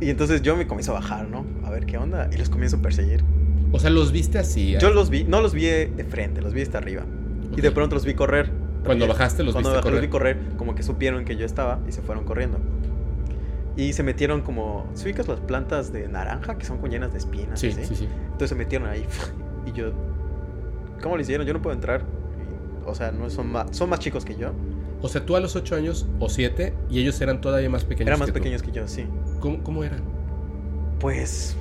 Y 0.00 0.10
entonces 0.10 0.42
yo 0.42 0.56
me 0.56 0.66
comienzo 0.66 0.92
a 0.92 0.94
bajar, 1.00 1.28
¿no? 1.28 1.44
A 1.64 1.70
ver 1.70 1.86
qué 1.86 1.96
onda. 1.98 2.28
Y 2.32 2.36
los 2.36 2.50
comienzo 2.50 2.76
a 2.76 2.82
perseguir. 2.82 3.24
O 3.72 3.78
sea, 3.78 3.90
los 3.90 4.12
viste 4.12 4.38
así. 4.38 4.76
Yo 4.78 4.90
los 4.90 5.10
vi, 5.10 5.24
no 5.24 5.40
los 5.40 5.52
vi 5.52 5.66
de 5.66 6.06
frente, 6.08 6.40
los 6.40 6.52
vi 6.52 6.62
hasta 6.62 6.78
arriba. 6.78 7.04
Y 7.56 7.60
de 7.60 7.70
pronto 7.70 7.94
los 7.96 8.04
vi 8.04 8.14
correr. 8.14 8.50
Cuando 8.84 9.06
bajaste, 9.06 9.42
los 9.42 9.52
Cuando 9.52 9.70
viste 9.70 9.84
bajé, 9.84 9.90
los 9.90 10.00
vi 10.00 10.08
correr. 10.08 10.36
correr, 10.36 10.56
como 10.56 10.74
que 10.74 10.82
supieron 10.82 11.24
que 11.24 11.36
yo 11.36 11.44
estaba 11.44 11.80
y 11.86 11.92
se 11.92 12.00
fueron 12.00 12.24
corriendo. 12.24 12.58
Y 13.76 13.92
se 13.92 14.02
metieron 14.02 14.40
como... 14.42 14.88
¿Se 14.94 15.04
ubicas 15.04 15.28
las 15.28 15.40
plantas 15.40 15.92
de 15.92 16.08
naranja 16.08 16.58
que 16.58 16.64
son 16.64 16.78
con 16.78 16.90
llenas 16.90 17.12
de 17.12 17.18
espinas? 17.18 17.60
Sí, 17.60 17.70
sí, 17.70 17.84
sí. 17.94 18.08
Entonces 18.24 18.48
se 18.48 18.54
metieron 18.54 18.88
ahí. 18.88 19.04
Y 19.66 19.72
yo... 19.72 19.92
¿Cómo 21.02 21.16
lo 21.16 21.22
hicieron? 21.22 21.46
Yo 21.46 21.52
no 21.52 21.60
puedo 21.60 21.74
entrar. 21.74 22.02
Y, 22.02 22.88
o 22.88 22.94
sea, 22.94 23.12
no 23.12 23.28
son 23.28 23.52
más, 23.52 23.76
son 23.76 23.90
más 23.90 24.00
chicos 24.00 24.24
que 24.24 24.34
yo. 24.34 24.52
O 25.02 25.08
sea, 25.08 25.24
tú 25.24 25.36
a 25.36 25.40
los 25.40 25.54
ocho 25.56 25.76
años 25.76 26.08
o 26.18 26.28
siete 26.28 26.74
y 26.90 27.00
ellos 27.00 27.20
eran 27.20 27.40
todavía 27.40 27.68
más 27.68 27.84
pequeños. 27.84 28.08
Eran 28.08 28.18
más 28.18 28.26
que 28.26 28.32
tú. 28.32 28.38
pequeños 28.38 28.62
que 28.62 28.72
yo, 28.72 28.88
sí. 28.88 29.04
¿Cómo, 29.40 29.62
cómo 29.62 29.84
eran? 29.84 30.00
Pues... 30.98 31.56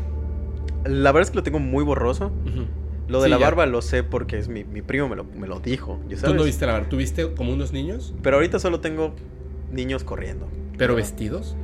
La 0.88 1.11
verdad 1.11 1.27
es 1.27 1.31
que 1.31 1.38
lo 1.38 1.43
tengo 1.43 1.59
muy 1.59 1.83
borroso. 1.83 2.31
Lo 3.07 3.19
de 3.21 3.25
Sí, 3.27 3.29
la 3.31 3.38
ya. 3.39 3.45
barba 3.45 3.65
lo 3.65 3.81
sé 3.81 4.03
porque 4.03 4.38
es 4.38 4.49
mi, 4.49 4.63
mi 4.65 4.81
primo 4.81 5.07
me 5.07 5.15
lo, 5.15 5.23
me 5.23 5.47
lo 5.47 5.59
dijo. 5.61 5.99
¿ya 6.09 6.17
Tú 6.21 6.33
no 6.33 6.43
viste 6.43 6.65
la 6.65 6.73
barba. 6.73 6.89
¿Tú 6.89 6.97
viste 6.97 7.33
como 7.33 7.53
unos 7.53 7.71
niños? 7.71 8.13
Pero 8.21 8.35
ahorita 8.38 8.59
solo 8.59 8.81
tengo 8.81 9.13
niños 9.71 10.03
corriendo. 10.03 10.47
¿Pero 10.77 10.95
vestidos? 10.95 11.55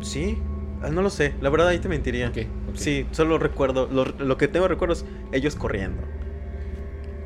Sí, 0.00 0.38
ah, 0.82 0.88
no 0.90 1.02
lo 1.02 1.10
sé. 1.10 1.34
La 1.40 1.50
verdad 1.50 1.68
ahí 1.68 1.78
te 1.78 1.88
mentiría. 1.88 2.28
Ok, 2.28 2.38
ok. 2.70 2.76
Sí, 2.76 3.06
solo 3.10 3.38
recuerdo. 3.38 3.88
Lo, 3.92 4.04
lo 4.06 4.36
que 4.38 4.48
tengo 4.48 4.68
recuerdo 4.68 4.94
es 4.94 5.04
ellos 5.32 5.54
corriendo. 5.56 6.02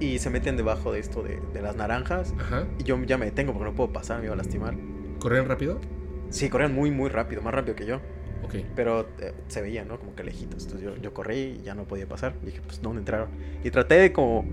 y 0.01 0.19
se 0.19 0.31
meten 0.31 0.57
debajo 0.57 0.93
de 0.93 0.99
esto 0.99 1.23
de, 1.23 1.39
de 1.55 1.63
las 1.63 1.77
naranjas. 1.77 2.35
Ajá. 2.41 2.65
Y 2.81 2.83
yo 2.83 3.01
ya 3.05 3.19
me 3.19 3.27
detengo 3.27 3.53
porque 3.53 3.67
no 3.71 3.75
puedo 3.77 3.93
pasar, 3.93 4.19
me 4.19 4.25
iba 4.25 4.35
a 4.35 4.37
lastimar. 4.37 4.75
¿Corrían 5.21 5.47
rápido? 5.47 5.79
Sí, 6.31 6.49
corrían 6.49 6.75
muy, 6.75 6.91
muy 6.91 7.09
rápido, 7.09 7.41
más 7.41 7.55
rápido 7.55 7.77
que 7.77 7.87
yo. 7.87 8.01
Ok. 8.45 8.57
Pero 8.75 9.09
eh, 9.21 9.33
se 9.49 9.63
veía, 9.63 9.85
¿no? 9.85 9.99
Como 9.99 10.15
que 10.15 10.25
lejitos. 10.25 10.65
Entonces 10.65 10.83
yo, 10.89 10.97
yo 11.01 11.15
corrí 11.15 11.59
y 11.61 11.63
ya 11.63 11.75
no 11.75 11.85
podía 11.85 12.07
pasar. 12.09 12.35
Dije, 12.43 12.61
pues, 12.65 12.81
¿dónde 12.83 13.01
entraron? 13.01 13.29
Y 13.65 13.71
traté 13.71 13.95
de 13.97 14.13
como 14.13 14.45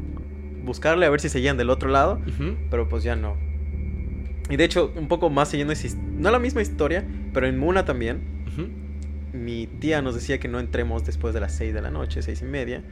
buscarle 0.63 1.05
a 1.05 1.09
ver 1.09 1.19
si 1.21 1.29
seguían 1.29 1.57
del 1.57 1.69
otro 1.69 1.89
lado, 1.89 2.21
Ujú. 2.27 2.55
pero 2.69 2.87
pues 2.89 3.03
ya 3.03 3.15
no. 3.15 3.35
Y 4.49 4.55
de 4.57 4.63
hecho, 4.63 4.91
un 4.95 5.07
poco 5.07 5.29
más 5.29 5.49
siguiendo 5.49 5.73
no 6.17 6.31
la 6.31 6.39
misma 6.39 6.61
historia, 6.61 7.05
pero 7.33 7.47
en 7.47 7.57
Muna 7.59 7.85
también, 7.85 8.43
Ujú. 8.51 8.67
mi 9.37 9.67
tía 9.67 10.01
nos 10.01 10.15
decía 10.15 10.39
que 10.39 10.47
no 10.47 10.59
entremos 10.59 11.05
después 11.05 11.33
de 11.33 11.39
las 11.39 11.53
6 11.55 11.73
de 11.73 11.81
la 11.81 11.91
noche, 11.91 12.21
seis 12.23 12.41
y 12.41 12.45
media, 12.45 12.83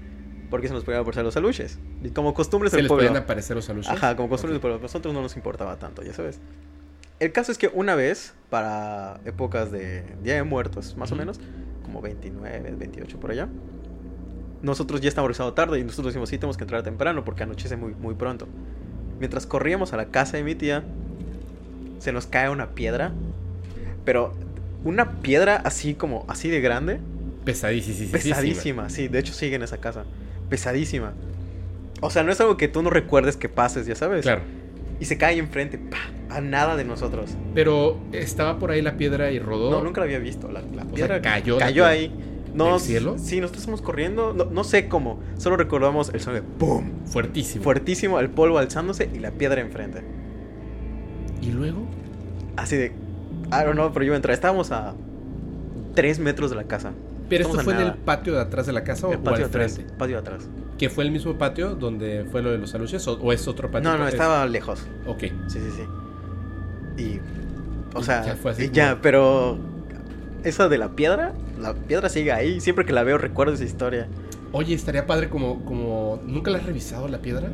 porque 0.50 0.68
se 0.68 0.74
nos 0.74 0.84
podían 0.84 1.02
aparecer 1.02 1.24
los 1.24 1.36
aluches. 1.36 1.80
Y 2.04 2.10
como 2.12 2.34
costumbres 2.34 2.72
¿Se 2.72 2.78
del 2.78 2.84
les 2.86 2.90
pueblo. 2.90 3.08
podían 3.08 3.24
aparecer 3.24 3.56
los 3.56 3.70
aluches? 3.70 3.92
Ajá, 3.92 4.16
como 4.16 4.30
costumbres 4.30 4.54
del 4.54 4.58
Ok. 4.60 4.62
pueblo. 4.62 4.80
Nosotros 4.80 5.14
no 5.14 5.22
nos 5.22 5.36
importaba 5.36 5.78
tanto, 5.80 6.04
ya 6.04 6.14
sabes. 6.14 6.40
El 7.20 7.32
caso 7.32 7.52
es 7.52 7.58
que 7.58 7.70
una 7.74 7.96
vez, 7.96 8.34
para 8.50 9.20
épocas 9.26 9.72
de 9.72 10.04
Día 10.24 10.36
de 10.36 10.44
Muertos, 10.44 10.96
más 10.98 11.12
o 11.12 11.16
menos, 11.16 11.40
como 11.84 12.02
29, 12.02 12.76
28 12.78 13.20
por 13.20 13.32
allá, 13.32 13.48
nosotros 14.62 15.02
ya 15.02 15.10
estábamos 15.10 15.30
regresando 15.30 15.54
tarde 15.54 15.80
y 15.80 15.84
nosotros 15.84 16.08
decimos, 16.08 16.30
sí, 16.30 16.38
tenemos 16.38 16.58
que 16.58 16.64
entrar 16.64 16.84
temprano 16.84 17.24
porque 17.24 17.44
anochece 17.44 17.76
muy, 17.76 17.94
muy 17.96 18.16
pronto. 18.16 18.48
Mientras 19.20 19.48
corríamos 19.48 19.94
a 19.94 19.98
la 19.98 20.06
casa 20.06 20.38
de 20.38 20.44
mi 20.44 20.54
tía, 20.54 20.84
se 22.00 22.12
nos 22.12 22.28
cae 22.28 22.50
una 22.50 22.72
piedra, 22.72 23.12
pero 24.06 24.36
una 24.84 25.14
piedra 25.22 25.56
así 25.56 25.96
como, 25.96 26.26
así 26.28 26.50
de 26.50 26.62
grande, 26.62 27.00
Pesadísima. 27.46 28.12
pesadísima, 28.12 28.90
sí, 28.90 29.08
de 29.08 29.20
hecho 29.20 29.34
sigue 29.34 29.56
en 29.56 29.64
esa 29.64 29.78
casa, 29.78 30.04
pesadísima. 30.50 31.14
O 32.02 32.12
sea, 32.12 32.24
no 32.24 32.32
es 32.32 32.40
algo 32.42 32.58
que 32.58 32.68
tú 32.68 32.84
no 32.84 32.90
recuerdes 32.92 33.38
que 33.38 33.50
pases, 33.50 33.88
ya 33.88 33.96
sabes. 33.96 34.22
Claro. 34.22 34.42
Y 35.00 35.06
se 35.06 35.18
cae 35.18 35.38
enfrente, 35.38 35.78
¡pa! 35.78 35.98
a 36.30 36.42
nada 36.42 36.76
de 36.76 36.84
nosotros. 36.84 37.32
Pero 37.54 37.98
estaba 38.12 38.60
por 38.60 38.72
ahí 38.72 38.82
la 38.82 38.98
piedra 38.98 39.32
y 39.32 39.40
rodó. 39.40 39.72
No, 39.72 39.84
nunca 39.84 40.02
la 40.02 40.06
había 40.06 40.20
visto. 40.20 40.52
La, 40.52 40.62
la 40.62 40.84
sea, 40.84 40.94
piedra 40.94 41.22
cayó 41.22 41.60
la 41.60 41.66
cayó 41.66 41.86
ahí. 41.86 42.14
¿Del 42.54 42.80
cielo? 42.80 43.18
Sí, 43.20 43.40
nosotros 43.40 43.62
estamos 43.62 43.82
corriendo. 43.82 44.34
No, 44.34 44.46
no 44.46 44.64
sé 44.64 44.88
cómo. 44.88 45.20
Solo 45.38 45.58
recordamos 45.58 46.10
el 46.10 46.20
sonido 46.22 46.44
de 46.44 46.50
¡pum! 46.58 46.90
Fuertísimo. 47.06 47.64
Fuertísimo, 47.64 48.20
el 48.20 48.30
polvo 48.30 48.58
alzándose 48.58 49.10
y 49.14 49.20
la 49.20 49.32
piedra 49.32 49.62
enfrente. 49.62 50.02
¿Y 51.42 51.52
luego? 51.52 51.86
Así 52.56 52.76
de. 52.76 52.88
I 52.88 53.64
don't 53.64 53.74
know, 53.74 53.92
pero 53.94 54.06
yo 54.06 54.16
entré. 54.16 54.34
Estábamos 54.34 54.72
a 54.72 54.96
3 55.94 56.20
metros 56.20 56.50
de 56.50 56.56
la 56.56 56.64
casa. 56.64 56.94
¿Pero 57.30 57.42
Estamos 57.44 57.60
esto 57.62 57.72
fue 57.72 57.82
en 57.82 57.88
el 57.88 57.94
patio 57.96 58.34
de 58.34 58.42
atrás 58.42 58.66
de 58.68 58.74
la 58.74 58.84
casa 58.84 59.08
o, 59.08 59.12
El 59.12 59.18
o 59.20 59.24
patio 59.24 59.44
al 59.46 59.50
atrás. 59.50 59.74
frente? 59.74 59.94
Patio 59.98 60.16
de 60.16 60.20
atrás. 60.22 60.48
¿Que 60.78 60.90
fue 60.90 61.04
el 61.04 61.12
mismo 61.12 61.38
patio 61.38 61.76
donde 61.76 62.26
fue 62.32 62.42
lo 62.42 62.52
de 62.52 62.58
los 62.58 62.74
aluches 62.76 63.08
o, 63.08 63.14
o 63.20 63.34
es 63.34 63.48
otro 63.48 63.70
patio? 63.72 63.90
No, 63.90 63.98
no, 63.98 64.08
Es- 64.08 64.14
estaba 64.14 64.46
lejos. 64.46 64.82
Ok. 65.06 65.20
Sí, 65.48 65.60
sí, 65.60 65.72
sí. 65.76 67.04
Y. 67.04 67.20
O 67.96 68.00
Y 68.00 68.04
sea, 68.04 68.26
ya 68.26 68.36
fue 68.36 68.52
así 68.52 68.64
y 68.66 68.70
ya, 68.72 68.92
como- 68.92 69.02
pero. 69.02 69.58
Esa 70.44 70.70
de 70.70 70.78
la 70.78 70.90
piedra, 70.96 71.34
la 71.60 71.74
piedra 71.74 72.10
sigue 72.10 72.32
ahí. 72.32 72.62
Siempre 72.62 72.86
que 72.86 72.94
la 72.94 73.04
veo 73.04 73.18
recuerdo 73.18 73.54
esa 73.54 73.64
historia. 73.66 74.08
Oye, 74.54 74.74
estaría 74.76 75.06
padre 75.06 75.28
como, 75.30 75.66
como... 75.66 76.22
¿Nunca 76.26 76.52
la 76.52 76.60
has 76.60 76.66
revisado 76.66 77.08
la 77.10 77.18
piedra? 77.22 77.52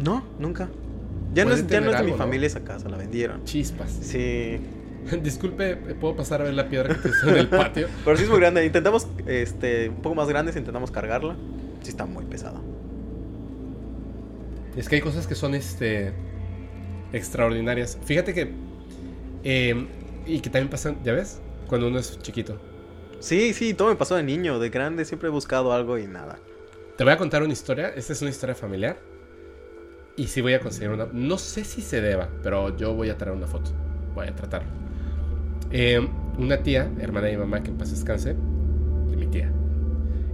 No, 0.00 0.24
nunca. 0.40 0.68
Ya 1.34 1.44
no 1.44 1.52
es, 1.52 1.64
ya 1.68 1.80
no 1.80 1.92
es 1.92 1.98
de 1.98 2.04
mi 2.04 2.12
familia 2.14 2.46
esa 2.48 2.60
casa, 2.64 2.88
la 2.88 2.96
vendieron. 2.96 3.44
Chispas. 3.44 3.90
Sí. 4.00 4.58
Disculpe, 5.22 5.76
¿puedo 5.76 6.16
pasar 6.16 6.40
a 6.40 6.44
ver 6.44 6.54
la 6.54 6.68
piedra 6.68 6.94
que 7.00 7.08
está 7.08 7.30
en 7.30 7.36
el 7.36 7.48
patio? 7.48 7.88
Pero 8.04 8.16
sí 8.16 8.24
es 8.24 8.28
muy 8.28 8.38
grande. 8.38 8.64
Intentamos, 8.64 9.06
este, 9.26 9.88
un 9.88 10.02
poco 10.02 10.14
más 10.14 10.28
grandes, 10.28 10.56
intentamos 10.56 10.90
cargarla. 10.90 11.36
Sí 11.82 11.90
está 11.90 12.06
muy 12.06 12.24
pesada. 12.24 12.60
Es 14.76 14.88
que 14.88 14.96
hay 14.96 15.00
cosas 15.00 15.26
que 15.26 15.34
son 15.34 15.54
este 15.54 16.12
extraordinarias. 17.12 17.98
Fíjate 18.04 18.34
que 18.34 18.52
eh, 19.44 19.86
y 20.26 20.40
que 20.40 20.50
también 20.50 20.68
pasan, 20.68 20.98
¿ya 21.04 21.12
ves? 21.12 21.40
Cuando 21.68 21.88
uno 21.88 21.98
es 21.98 22.18
chiquito. 22.20 22.58
Sí, 23.20 23.54
sí, 23.54 23.74
todo 23.74 23.88
me 23.88 23.96
pasó 23.96 24.16
de 24.16 24.22
niño. 24.22 24.58
De 24.58 24.70
grande 24.70 25.04
siempre 25.04 25.28
he 25.28 25.32
buscado 25.32 25.72
algo 25.72 25.98
y 25.98 26.06
nada. 26.06 26.38
Te 26.96 27.04
voy 27.04 27.12
a 27.12 27.16
contar 27.16 27.42
una 27.42 27.52
historia. 27.52 27.88
Esta 27.88 28.12
es 28.12 28.22
una 28.22 28.30
historia 28.30 28.54
familiar. 28.54 28.98
Y 30.16 30.26
sí 30.28 30.40
voy 30.40 30.54
a 30.54 30.60
conseguir 30.60 30.90
una. 30.90 31.08
No 31.12 31.38
sé 31.38 31.64
si 31.64 31.80
se 31.80 32.00
deba, 32.00 32.28
pero 32.42 32.76
yo 32.76 32.94
voy 32.94 33.10
a 33.10 33.16
traer 33.16 33.36
una 33.36 33.46
foto. 33.46 33.70
Voy 34.14 34.26
a 34.26 34.34
tratarlo. 34.34 34.85
Eh, 35.70 36.00
una 36.38 36.62
tía, 36.62 36.92
hermana 36.98 37.26
de 37.28 37.32
mi 37.34 37.38
mamá, 37.38 37.62
que 37.62 37.70
en 37.70 37.78
paz 37.78 37.90
descanse, 37.90 38.36
de 39.06 39.16
mi 39.16 39.26
tía, 39.28 39.54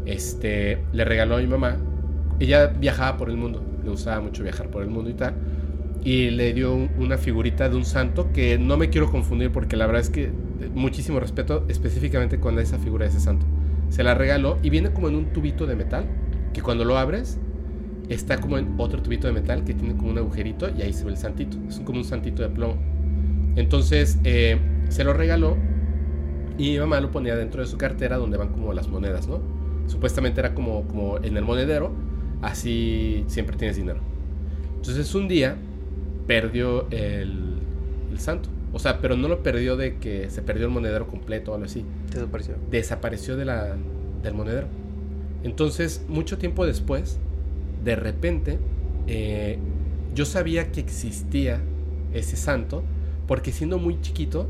este, 0.05 0.87
le 0.93 1.05
regaló 1.05 1.37
a 1.37 1.41
mi 1.41 1.47
mamá. 1.47 1.79
Ella 2.39 2.69
viajaba 2.69 3.17
por 3.19 3.31
el 3.31 3.37
mundo, 3.37 3.65
le 3.83 3.91
gustaba 3.91 4.21
mucho 4.21 4.43
viajar 4.43 4.71
por 4.71 4.83
el 4.83 4.91
mundo 4.91 5.11
y 5.11 5.15
tal. 5.15 5.37
Y 6.05 6.31
le 6.31 6.53
dio 6.53 6.75
un- 6.75 6.91
una 6.99 7.19
figurita 7.19 7.69
de 7.69 7.77
un 7.77 7.85
santo 7.85 8.33
que 8.33 8.59
no 8.59 8.77
me 8.77 8.91
quiero 8.91 9.11
confundir 9.11 9.53
porque 9.53 9.77
la 9.77 9.87
verdad 9.87 10.03
es 10.03 10.11
que 10.11 10.25
eh, 10.25 10.71
muchísimo 10.75 11.21
respeto 11.21 11.65
específicamente 11.69 12.41
con 12.41 12.59
esa 12.59 12.79
figura 12.79 13.05
de 13.07 13.11
ese 13.11 13.21
santo. 13.21 13.47
Se 13.89 14.03
la 14.03 14.15
regaló 14.15 14.59
y 14.63 14.71
viene 14.71 14.93
como 14.93 15.09
en 15.09 15.17
un 15.17 15.33
tubito 15.33 15.67
de 15.67 15.77
metal 15.77 16.07
que 16.53 16.63
cuando 16.63 16.85
lo 16.85 16.99
abres 16.99 17.41
está 18.09 18.41
como 18.41 18.59
en 18.59 18.75
otro 18.79 19.03
tubito 19.03 19.27
de 19.27 19.33
metal 19.35 19.65
que 19.65 19.75
tiene 19.75 19.97
como 19.97 20.11
un 20.11 20.19
agujerito 20.19 20.69
y 20.71 20.83
ahí 20.83 20.93
se 20.93 21.05
ve 21.05 21.13
el 21.13 21.17
santito. 21.19 21.59
Es 21.69 21.81
como 21.81 21.99
un 21.99 22.05
santito 22.05 22.43
de 22.43 22.51
plomo. 22.51 22.77
Entonces 23.57 24.19
eh, 24.25 24.59
se 24.93 25.05
lo 25.05 25.13
regaló 25.13 25.57
y 26.59 26.73
mi 26.73 26.79
mamá 26.79 27.01
lo 27.01 27.11
ponía 27.11 27.35
dentro 27.37 27.63
de 27.63 27.67
su 27.67 27.79
cartera 27.79 28.19
donde 28.19 28.37
van 28.37 28.49
como 28.49 28.73
las 28.73 28.89
monedas, 28.89 29.27
¿no? 29.27 29.41
Supuestamente 29.87 30.41
era 30.41 30.55
como, 30.55 30.87
como 30.87 31.19
en 31.19 31.37
el 31.37 31.45
monedero, 31.45 31.93
así 32.43 33.25
siempre 33.27 33.57
tienes 33.57 33.77
dinero. 33.77 34.01
Entonces 34.77 35.15
un 35.15 35.29
día 35.29 35.57
perdió 36.27 36.89
el, 36.91 37.59
el 38.11 38.19
santo. 38.21 38.49
O 38.75 38.79
sea, 38.79 39.01
pero 39.01 39.17
no 39.17 39.29
lo 39.29 39.43
perdió 39.43 39.77
de 39.77 39.99
que 39.99 40.31
se 40.31 40.41
perdió 40.43 40.67
el 40.67 40.73
monedero 40.73 41.07
completo 41.07 41.53
o 41.53 41.55
algo 41.55 41.67
así 41.67 41.85
Desapareció. 42.11 42.55
desapareció 42.71 43.37
de 43.37 43.45
la, 43.45 43.77
del 44.23 44.35
monedero. 44.35 44.67
Entonces, 45.43 46.05
mucho 46.09 46.39
tiempo 46.39 46.65
después, 46.65 47.19
de 47.85 47.97
repente, 47.97 48.59
eh, 49.09 49.59
yo 50.15 50.25
sabía 50.25 50.71
que 50.73 50.81
existía 50.81 51.61
ese 52.15 52.37
santo, 52.37 52.83
porque 53.27 53.53
siendo 53.53 53.79
muy 53.79 54.01
chiquito, 54.01 54.49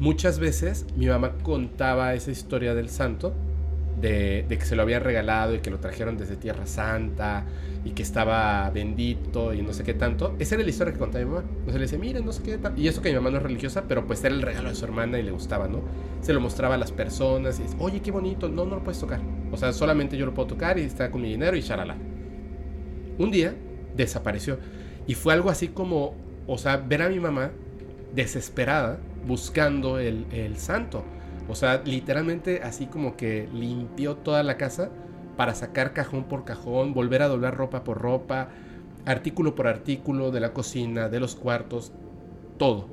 muchas 0.00 0.38
veces 0.38 0.86
mi 0.96 1.06
mamá 1.06 1.32
contaba 1.42 2.14
esa 2.14 2.30
historia 2.30 2.74
del 2.74 2.88
santo, 2.88 3.34
de, 4.00 4.46
que 4.48 4.64
se 4.64 4.76
lo 4.76 4.82
habían 4.82 5.02
regalado 5.02 5.54
y 5.54 5.58
que 5.58 5.70
lo 5.70 5.78
trajeron 5.78 6.16
desde 6.16 6.36
Tierra 6.36 6.66
Santa 6.66 7.44
y 7.84 7.90
que 7.90 8.02
estaba 8.02 8.70
bendito 8.70 9.52
y 9.52 9.62
no 9.62 9.72
sé 9.72 9.82
qué 9.82 9.94
tanto. 9.94 10.36
Esa 10.38 10.54
era 10.54 10.64
la 10.64 10.70
historia 10.70 10.92
que 10.92 10.98
contaba 10.98 11.24
mi 11.24 11.30
mamá. 11.30 11.44
O 11.66 11.70
sea, 11.70 11.74
le 11.74 11.80
decía, 11.80 11.98
miren, 11.98 12.24
no 12.24 12.32
sé 12.32 12.42
qué 12.42 12.58
tal. 12.58 12.78
Y 12.78 12.88
eso 12.88 13.02
que 13.02 13.08
mi 13.08 13.16
mamá 13.16 13.30
no 13.30 13.38
es 13.38 13.42
religiosa, 13.42 13.84
pero 13.88 14.06
pues 14.06 14.22
era 14.24 14.34
el 14.34 14.42
regalo 14.42 14.68
de 14.68 14.74
su 14.74 14.84
hermana 14.84 15.18
y 15.18 15.22
le 15.22 15.30
gustaba, 15.30 15.68
¿no? 15.68 15.82
Se 16.20 16.32
lo 16.32 16.40
mostraba 16.40 16.74
a 16.74 16.78
las 16.78 16.92
personas 16.92 17.58
y 17.58 17.64
dice, 17.64 17.76
oye, 17.78 18.00
qué 18.00 18.10
bonito, 18.10 18.48
no, 18.48 18.64
no 18.64 18.76
lo 18.76 18.84
puedes 18.84 19.00
tocar. 19.00 19.20
O 19.50 19.56
sea, 19.56 19.72
solamente 19.72 20.16
yo 20.16 20.26
lo 20.26 20.34
puedo 20.34 20.48
tocar 20.48 20.78
y 20.78 20.82
está 20.82 21.10
con 21.10 21.22
mi 21.22 21.30
dinero 21.30 21.56
y 21.56 21.62
charala. 21.62 21.96
Un 23.18 23.30
día 23.30 23.54
desapareció. 23.96 24.58
Y 25.06 25.14
fue 25.14 25.32
algo 25.32 25.50
así 25.50 25.68
como, 25.68 26.14
o 26.46 26.58
sea, 26.58 26.76
ver 26.76 27.02
a 27.02 27.08
mi 27.08 27.18
mamá 27.18 27.50
desesperada 28.14 28.98
buscando 29.26 29.98
el, 29.98 30.26
el 30.32 30.56
santo. 30.56 31.04
O 31.48 31.54
sea, 31.54 31.82
literalmente 31.84 32.62
así 32.62 32.86
como 32.86 33.16
que 33.16 33.48
limpió 33.52 34.16
toda 34.16 34.42
la 34.42 34.56
casa 34.56 34.90
para 35.36 35.54
sacar 35.54 35.92
cajón 35.92 36.24
por 36.24 36.44
cajón, 36.44 36.92
volver 36.92 37.22
a 37.22 37.28
doblar 37.28 37.56
ropa 37.56 37.84
por 37.84 37.98
ropa, 37.98 38.48
artículo 39.06 39.54
por 39.54 39.66
artículo 39.66 40.30
de 40.30 40.40
la 40.40 40.52
cocina, 40.52 41.08
de 41.08 41.20
los 41.20 41.36
cuartos, 41.36 41.92
todo. 42.58 42.88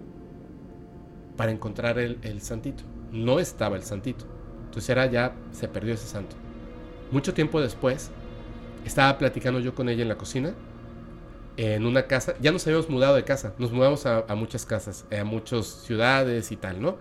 Para 1.36 1.51
encontrar 1.51 1.99
el, 1.99 2.19
el 2.21 2.41
santito. 2.41 2.84
No 3.11 3.39
estaba 3.39 3.76
el 3.76 3.84
santito. 3.84 4.26
Entonces 4.65 4.89
era 4.89 5.05
ya, 5.07 5.36
se 5.51 5.67
perdió 5.67 5.93
ese 5.93 6.07
santo. 6.07 6.36
Mucho 7.11 7.34
tiempo 7.34 7.59
después, 7.59 8.11
estaba 8.86 9.17
platicando 9.17 9.59
yo 9.59 9.76
con 9.76 9.89
ella 9.89 10.03
en 10.03 10.09
la 10.09 10.17
cocina, 10.17 10.53
en 11.57 11.85
una 11.85 12.07
casa, 12.07 12.35
ya 12.41 12.51
nos 12.51 12.65
habíamos 12.67 12.89
mudado 12.89 13.15
de 13.15 13.23
casa, 13.23 13.53
nos 13.57 13.71
mudamos 13.71 14.05
a, 14.05 14.25
muchas 14.35 14.65
casas, 14.65 15.05
a 15.17 15.23
muchas 15.23 15.65
ciudades 15.67 16.51
y 16.51 16.57
tal, 16.57 16.81
¿no? 16.81 16.97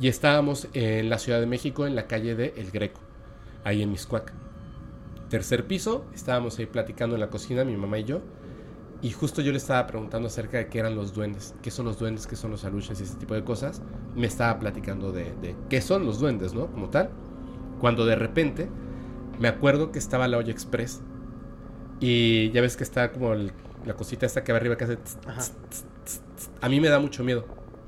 Y 0.00 0.08
estábamos 0.08 0.68
en 0.74 1.08
la 1.10 1.18
Ciudad 1.18 1.40
de 1.40 1.46
México, 1.46 1.86
en 1.86 1.94
la 1.94 2.06
calle 2.06 2.34
de 2.34 2.54
El 2.56 2.70
Greco, 2.70 3.00
ahí 3.64 3.82
en 3.82 3.90
Miscuac. 3.90 4.32
Tercer 5.28 5.66
piso, 5.66 6.04
estábamos 6.14 6.58
ahí 6.58 6.66
platicando 6.66 7.16
en 7.16 7.20
la 7.20 7.30
cocina, 7.30 7.64
mi 7.64 7.76
mamá 7.76 7.98
y 7.98 8.04
yo, 8.04 8.20
y 9.02 9.10
justo 9.12 9.42
yo 9.42 9.52
le 9.52 9.58
estaba 9.58 9.86
preguntando 9.86 10.28
acerca 10.28 10.58
de 10.58 10.68
qué 10.68 10.78
eran 10.78 10.94
los 10.96 11.14
duendes, 11.14 11.54
qué 11.62 11.70
son 11.70 11.86
los 11.86 11.98
duendes, 11.98 12.26
qué 12.26 12.36
son 12.36 12.50
los 12.50 12.64
aluches 12.64 13.00
y 13.00 13.04
ese 13.04 13.16
tipo 13.16 13.34
de 13.34 13.44
cosas. 13.44 13.82
Me 14.16 14.26
estaba 14.26 14.58
platicando 14.58 15.12
de, 15.12 15.34
de 15.42 15.56
qué 15.68 15.80
son 15.82 16.06
los 16.06 16.20
duendes, 16.20 16.54
¿no? 16.54 16.68
Como 16.72 16.88
tal. 16.90 17.10
Cuando 17.80 18.06
de 18.06 18.16
repente 18.16 18.68
me 19.38 19.48
acuerdo 19.48 19.92
que 19.92 19.98
estaba 19.98 20.28
la 20.28 20.38
olla 20.38 20.52
express 20.52 21.02
y 22.00 22.50
ya 22.50 22.60
ves 22.60 22.76
que 22.76 22.84
está 22.84 23.12
como 23.12 23.32
el- 23.34 23.52
la 23.84 23.94
cosita 23.94 24.26
esta 24.26 24.44
que 24.44 24.52
va 24.52 24.58
arriba 24.58 24.76
que 24.76 24.84
hace... 24.84 24.96
tss, 24.96 25.20
tss, 25.24 25.84
tss. 26.04 26.50
A 26.60 26.68
mí 26.68 26.80
me 26.80 26.88
da 26.88 26.98
mucho 26.98 27.24
miedo 27.24 27.46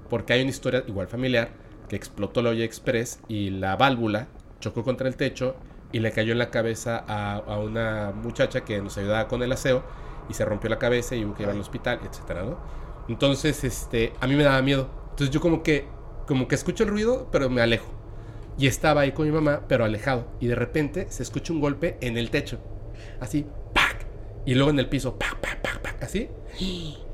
porque 0.08 0.32
hay 0.32 0.42
una 0.42 0.50
historia 0.50 0.84
igual 0.86 1.08
familiar 1.08 1.50
que 1.88 1.96
explotó 1.96 2.42
la 2.42 2.50
olla 2.50 2.64
express 2.64 3.20
y 3.28 3.50
la 3.50 3.76
válvula 3.76 4.28
chocó 4.60 4.84
contra 4.84 5.08
el 5.08 5.16
techo 5.16 5.56
y 5.92 6.00
le 6.00 6.12
cayó 6.12 6.32
en 6.32 6.38
la 6.38 6.50
cabeza 6.50 7.04
a, 7.06 7.36
a 7.36 7.58
una 7.58 8.12
muchacha 8.12 8.64
que 8.64 8.80
nos 8.80 8.98
ayudaba 8.98 9.28
con 9.28 9.42
el 9.42 9.52
aseo 9.52 9.84
y 10.28 10.34
se 10.34 10.44
rompió 10.44 10.68
la 10.70 10.78
cabeza 10.78 11.14
y 11.14 11.24
hubo 11.24 11.34
que 11.34 11.40
llevarlo 11.40 11.60
al 11.60 11.66
hospital, 11.66 12.00
etcétera, 12.04 12.42
¿no? 12.42 12.58
Entonces, 13.08 13.62
este, 13.64 14.12
a 14.20 14.26
mí 14.26 14.34
me 14.34 14.42
daba 14.42 14.60
miedo. 14.62 14.90
Entonces 15.10 15.30
yo 15.30 15.40
como 15.40 15.62
que, 15.62 15.86
como 16.26 16.48
que 16.48 16.54
escucho 16.54 16.84
el 16.84 16.90
ruido, 16.90 17.28
pero 17.30 17.48
me 17.48 17.62
alejo. 17.62 17.86
Y 18.58 18.66
estaba 18.66 19.02
ahí 19.02 19.12
con 19.12 19.26
mi 19.26 19.32
mamá, 19.32 19.62
pero 19.68 19.84
alejado. 19.84 20.26
Y 20.40 20.46
de 20.46 20.54
repente 20.54 21.06
se 21.10 21.22
escucha 21.22 21.52
un 21.52 21.60
golpe 21.60 21.98
en 22.00 22.16
el 22.16 22.30
techo. 22.30 22.58
Así, 23.20 23.46
¡pac! 23.72 24.06
Y 24.44 24.54
luego 24.54 24.70
en 24.70 24.78
el 24.78 24.88
piso, 24.88 25.18
¡pac, 25.18 25.36
pac, 25.36 25.60
pac, 25.60 25.75
pac! 25.75 25.75
Así. 26.00 26.28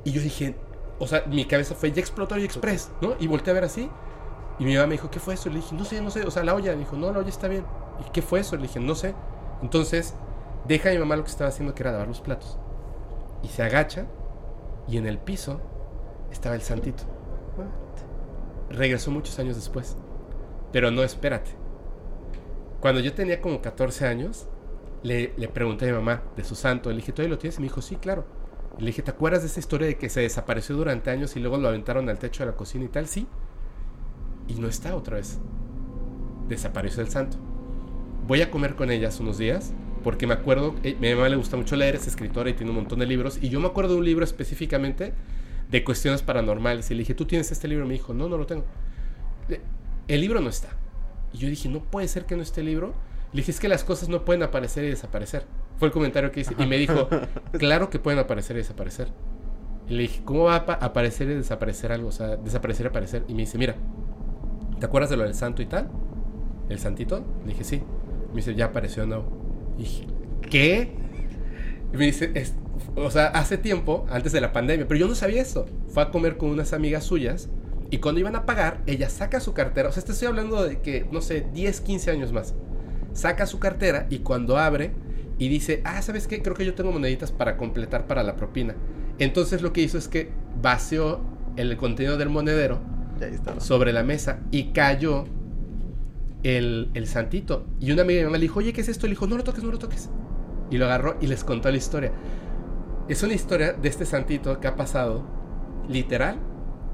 Y 0.05 0.13
yo 0.13 0.21
dije, 0.21 0.57
o 0.99 1.07
sea, 1.07 1.25
mi 1.27 1.45
cabeza 1.45 1.75
fue, 1.75 1.93
ya 1.93 2.01
explotó 2.01 2.37
el 2.37 2.45
express, 2.45 2.91
¿no? 3.01 3.15
Y 3.19 3.27
volteé 3.27 3.51
a 3.51 3.55
ver 3.55 3.65
así. 3.65 3.91
Y 4.59 4.65
mi 4.65 4.75
mamá 4.75 4.87
me 4.87 4.93
dijo, 4.93 5.11
¿qué 5.11 5.19
fue 5.19 5.35
eso? 5.35 5.49
Le 5.49 5.57
dije, 5.57 5.75
no 5.75 5.85
sé, 5.85 6.01
no 6.01 6.11
sé. 6.11 6.25
O 6.25 6.31
sea, 6.31 6.45
la 6.45 6.55
olla. 6.55 6.73
Me 6.73 6.81
dijo, 6.81 6.97
no, 6.97 7.13
la 7.13 7.19
olla 7.19 7.29
está 7.29 7.49
bien. 7.49 7.65
¿Y 8.07 8.11
qué 8.13 8.23
fue 8.23 8.41
eso? 8.41 8.57
Le 8.57 8.63
dije, 8.63 8.79
no 8.79 8.95
sé. 8.95 9.15
Entonces, 9.63 10.15
deja 10.67 10.91
a 10.91 10.93
mi 10.93 10.99
mamá 10.99 11.17
lo 11.17 11.25
que 11.25 11.31
estaba 11.31 11.49
haciendo, 11.49 11.75
que 11.75 11.83
era 11.83 11.93
lavar 11.93 12.09
los 12.09 12.21
platos. 12.21 12.59
Y 13.43 13.49
se 13.49 13.63
agacha. 13.63 14.07
Y 14.87 14.97
en 14.97 15.07
el 15.07 15.19
piso 15.19 15.61
estaba 16.31 16.55
el 16.55 16.63
santito. 16.63 17.05
Regresó 18.71 19.11
muchos 19.11 19.39
años 19.39 19.57
después. 19.57 19.97
Pero 20.73 20.91
no, 20.91 21.03
espérate. 21.03 21.51
Cuando 22.81 23.01
yo 23.01 23.13
tenía 23.15 23.41
como 23.41 23.61
14 23.61 24.07
años, 24.07 24.47
le, 25.03 25.35
le 25.37 25.49
pregunté 25.49 25.87
a 25.87 25.89
mi 25.89 25.95
mamá 25.95 26.23
de 26.37 26.45
su 26.45 26.55
santo. 26.55 26.91
Le 26.91 26.97
dije, 26.97 27.13
¿todavía 27.13 27.35
lo 27.35 27.39
tienes? 27.39 27.59
Y 27.59 27.61
me 27.61 27.67
dijo, 27.67 27.83
sí, 27.83 27.97
claro. 27.97 28.25
Le 28.79 28.87
dije, 28.87 29.03
¿te 29.03 29.11
acuerdas 29.11 29.43
de 29.43 29.49
esa 29.49 29.61
historia 29.61 29.87
de 29.87 29.97
que 29.97 30.09
se 30.09 30.21
desapareció 30.21 30.77
durante 30.77 31.11
años 31.11 31.37
y 31.37 31.41
luego 31.41 31.59
lo 31.59 31.69
aventaron 31.69 32.09
al 32.09 32.19
techo 32.19 32.43
de 32.43 32.51
la 32.51 32.57
cocina 32.57 32.85
y 32.85 32.89
tal? 32.89 33.07
Sí. 33.07 33.27
Y 34.49 34.55
no 34.55 34.69
está 34.69 34.97
otra 34.97 35.17
vez. 35.17 35.39
Desapareció 36.49 37.03
el 37.03 37.11
santo. 37.11 37.37
Voy 38.27 38.41
a 38.43 38.51
comer 38.51 38.75
con 38.75 38.91
ellas 38.91 39.21
unos 39.21 39.39
días 39.39 39.73
porque 40.03 40.27
me 40.27 40.35
acuerdo, 40.35 40.75
eh, 40.83 40.97
mi 41.01 41.15
mamá 41.15 41.29
le 41.29 41.37
gusta 41.37 41.57
mucho 41.57 41.77
leer, 41.77 41.95
es 41.95 42.07
escritora 42.07 42.51
y 42.51 42.55
tiene 42.55 42.71
un 42.71 42.77
montón 42.77 42.99
de 42.99 43.07
libros. 43.07 43.39
Y 43.41 43.49
yo 43.49 43.61
me 43.61 43.69
acuerdo 43.69 43.95
de 43.95 43.99
un 43.99 44.05
libro 44.05 44.25
específicamente 44.25 45.13
de 45.71 45.85
cuestiones 45.85 46.23
paranormales. 46.23 46.91
Y 46.91 46.95
le 46.95 47.01
dije, 47.01 47.15
¿tú 47.15 47.25
tienes 47.25 47.53
este 47.53 47.69
libro? 47.69 47.87
Me 47.87 47.95
dijo, 47.95 48.13
no, 48.13 48.29
no 48.29 48.37
lo 48.37 48.47
tengo. 48.47 48.65
El 50.09 50.21
libro 50.21 50.41
no 50.41 50.49
está. 50.49 50.71
Y 51.33 51.39
yo 51.39 51.49
dije, 51.49 51.69
no 51.69 51.83
puede 51.83 52.09
ser 52.09 52.27
que 52.27 52.37
no 52.37 52.43
esté 52.43 52.61
el 52.61 52.67
libro. 52.67 52.95
Le 53.33 53.39
dije, 53.39 53.53
es 53.53 53.61
que 53.61 53.69
las 53.69 53.85
cosas 53.85 54.09
no 54.09 54.25
pueden 54.25 54.43
aparecer 54.43 54.85
y 54.85 54.89
desaparecer. 54.89 55.45
Fue 55.83 55.89
el 55.89 55.93
comentario 55.93 56.31
que 56.31 56.39
hice. 56.39 56.55
Y 56.61 56.67
me 56.67 56.77
dijo, 56.77 57.09
claro 57.59 57.91
que 57.91 57.99
pueden 57.99 58.21
aparecer 58.21 58.55
y 58.55 58.61
desaparecer. 58.61 59.09
Y 59.89 59.95
le 59.95 60.03
dije, 60.03 60.23
¿cómo 60.25 60.45
va 60.45 60.55
a 60.55 60.75
aparecer 60.75 61.29
y 61.29 61.35
desaparecer 61.35 61.91
algo? 61.91 62.07
O 62.07 62.13
sea, 62.13 62.37
desaparecer 62.37 62.87
y 62.87 62.89
aparecer. 62.91 63.25
Y 63.27 63.35
me 63.35 63.41
dice, 63.41 63.59
mira, 63.59 63.75
¿te 64.79 64.87
acuerdas 64.87 65.11
de 65.11 65.17
lo 65.17 65.25
del 65.25 65.35
santo 65.35 65.61
y 65.61 65.67
tal? 65.67 65.91
¿El 66.69 66.79
santito? 66.79 67.25
Le 67.45 67.49
dije, 67.49 67.65
sí. 67.65 67.83
Me 68.29 68.37
dice, 68.37 68.55
ya 68.55 68.67
apareció, 68.67 69.07
no. 69.09 69.25
Y 69.77 69.83
dije, 69.83 70.07
¿qué? 70.49 70.93
Y 71.93 71.97
me 71.97 72.05
dice, 72.05 72.33
o 72.95 73.11
sea, 73.11 73.27
hace 73.27 73.59
tiempo, 73.59 74.07
antes 74.09 74.31
de 74.31 74.41
la 74.41 74.53
pandemia, 74.53 74.87
pero 74.87 75.01
yo 75.01 75.09
no 75.09 75.17
sabía 75.17 75.43
eso. 75.43 75.67
Fue 75.89 76.05
a 76.05 76.13
comer 76.13 76.37
con 76.37 76.51
unas 76.51 76.73
amigas 76.75 77.03
suyas 77.03 77.49
y 77.91 77.99
cuando 77.99 78.21
iban 78.21 78.37
a 78.37 78.47
pagar, 78.47 78.83
ella 78.87 79.09
saca 79.09 79.41
su 79.41 79.53
cartera. 79.53 79.89
O 79.89 79.93
sea, 79.93 80.05
te 80.05 80.13
estoy 80.13 80.29
hablando 80.29 80.63
de 80.63 80.81
que, 80.81 81.09
no 81.11 81.21
sé, 81.21 81.45
10, 81.53 81.81
15 81.81 82.13
años 82.13 82.33
más. 82.33 82.55
Saca 83.15 83.47
su 83.47 83.59
cartera 83.59 84.07
y 84.11 84.21
cuando 84.21 84.59
abre 84.59 84.93
y 85.43 85.49
dice, 85.49 85.83
ah, 85.85 86.01
¿sabes 86.03 86.29
qué? 86.29 86.41
Creo 86.41 86.55
que 86.55 86.65
yo 86.65 86.75
tengo 86.75 86.93
moneditas 86.93 87.33
para 87.33 87.57
completar 87.57 88.07
para 88.07 88.23
la 88.23 88.37
propina. 88.37 88.77
Entonces 89.19 89.61
lo 89.61 89.73
que 89.73 89.81
hizo 89.81 89.99
es 89.99 90.07
que 90.07 90.31
vació 90.63 91.21
el 91.57 91.77
contenido 91.77 92.17
del 92.17 92.29
monedero 92.29 92.79
sobre 93.59 93.93
la 93.93 94.05
mesa 94.05 94.39
y 94.53 94.67
cayó 94.67 95.25
el, 96.45 96.93
el, 96.95 97.09
santito. 97.09 97.67
Y 97.81 97.91
una 97.91 98.03
amiga 98.03 98.19
de 98.19 98.23
mi 98.23 98.27
mamá 98.27 98.39
le 98.39 98.43
dijo, 98.43 98.61
oye, 98.61 98.73
¿qué 98.73 98.83
es 98.83 98.89
esto? 98.89 99.09
Le 99.09 99.15
dijo, 99.15 99.27
no 99.27 99.37
lo 99.37 99.43
toques, 99.43 99.65
no 99.65 99.73
lo 99.73 99.81
toques. 99.81 100.11
Y 100.71 100.79
lo 100.79 100.85
agarró 100.85 101.17
y 101.21 101.27
les 101.27 101.43
contó 101.43 101.69
la 101.73 101.77
historia. 101.77 102.13
Es 103.09 103.25
una 103.25 103.35
historia 103.35 103.73
de 103.73 103.89
este 103.89 104.07
santito 104.07 104.61
que 104.61 104.69
ha 104.69 104.77
pasado, 104.77 105.25
literal, 105.89 106.39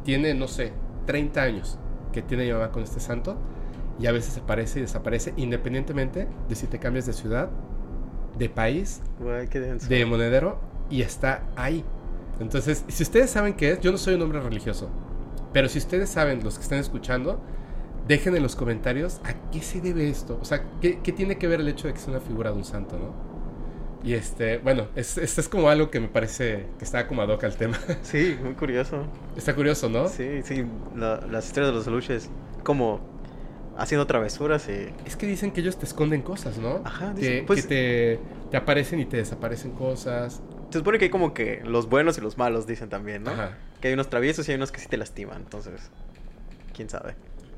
tiene, 0.04 0.32
no 0.32 0.48
sé, 0.48 0.72
30 1.04 1.42
años 1.42 1.78
que 2.14 2.22
tiene 2.22 2.46
mi 2.46 2.52
mamá 2.52 2.72
con 2.72 2.82
este 2.82 2.98
santo. 2.98 3.36
Y 4.00 4.06
a 4.06 4.12
veces 4.12 4.38
aparece 4.38 4.78
y 4.78 4.82
desaparece 4.82 5.34
independientemente 5.36 6.28
de 6.48 6.54
si 6.54 6.66
te 6.66 6.78
cambias 6.78 7.04
de 7.04 7.12
ciudad, 7.12 7.50
de 8.38 8.48
país, 8.48 9.02
de 9.88 10.06
monedero, 10.06 10.60
y 10.90 11.02
está 11.02 11.42
ahí. 11.56 11.84
Entonces, 12.40 12.84
si 12.88 13.02
ustedes 13.02 13.30
saben 13.30 13.54
qué 13.54 13.72
es, 13.72 13.80
yo 13.80 13.90
no 13.90 13.98
soy 13.98 14.14
un 14.14 14.22
hombre 14.22 14.40
religioso, 14.40 14.88
pero 15.52 15.68
si 15.68 15.78
ustedes 15.78 16.08
saben, 16.08 16.42
los 16.44 16.56
que 16.56 16.62
están 16.62 16.78
escuchando, 16.78 17.40
dejen 18.06 18.36
en 18.36 18.42
los 18.42 18.56
comentarios 18.56 19.20
a 19.24 19.34
qué 19.50 19.60
se 19.60 19.80
debe 19.80 20.08
esto. 20.08 20.38
O 20.40 20.44
sea, 20.44 20.64
qué, 20.80 20.94
tiene 20.94 21.36
que 21.36 21.46
ver 21.46 21.60
el 21.60 21.68
hecho 21.68 21.88
de 21.88 21.94
que 21.94 22.00
sea 22.00 22.10
una 22.10 22.20
figura 22.20 22.50
de 22.50 22.56
un 22.56 22.64
santo, 22.64 22.96
¿no? 22.98 23.28
Y 24.02 24.14
este, 24.14 24.58
bueno, 24.58 24.86
esto 24.94 25.20
es, 25.20 25.38
es 25.38 25.48
como 25.48 25.68
algo 25.68 25.90
que 25.90 25.98
me 25.98 26.08
parece 26.08 26.66
que 26.78 26.84
está 26.84 27.08
como 27.08 27.22
ad 27.22 27.28
hoc 27.28 27.42
al 27.44 27.56
tema. 27.56 27.78
Sí, 28.02 28.38
muy 28.42 28.54
curioso. 28.54 29.04
Está 29.36 29.54
curioso, 29.54 29.88
¿no? 29.88 30.08
Sí, 30.08 30.40
sí, 30.44 30.64
las 30.96 31.46
historias 31.46 31.72
de 31.72 31.78
los 31.78 31.88
aluches, 31.88 32.30
como 32.62 33.00
haciendo 33.78 34.06
travesuras. 34.06 34.68
Y... 34.68 34.92
Es 35.06 35.16
que 35.16 35.26
dicen 35.26 35.52
que 35.52 35.60
ellos 35.60 35.78
te 35.78 35.86
esconden 35.86 36.20
cosas, 36.20 36.58
¿no? 36.58 36.82
Ajá, 36.84 37.14
dicen, 37.14 37.40
que, 37.40 37.42
pues, 37.46 37.62
que 37.62 37.68
te, 37.68 38.50
te, 38.50 38.56
aparecen 38.56 39.00
y 39.00 39.06
te 39.06 39.16
desaparecen 39.16 39.70
cosas. 39.72 40.42
Se 40.70 40.78
supone 40.78 40.98
que 40.98 41.06
hay 41.06 41.10
como 41.10 41.32
que 41.32 41.62
los 41.64 41.88
buenos 41.88 42.18
y 42.18 42.20
los 42.20 42.36
malos, 42.36 42.66
dicen 42.66 42.90
también, 42.90 43.22
¿no? 43.22 43.30
Ajá. 43.30 43.56
Que 43.80 43.88
hay 43.88 43.94
unos 43.94 44.10
traviesos 44.10 44.46
y 44.48 44.52
hay 44.52 44.56
unos 44.56 44.72
que 44.72 44.80
sí 44.80 44.88
te 44.88 44.98
lastiman, 44.98 45.38
entonces, 45.38 45.90
quién 46.74 46.90
sabe. 46.90 47.14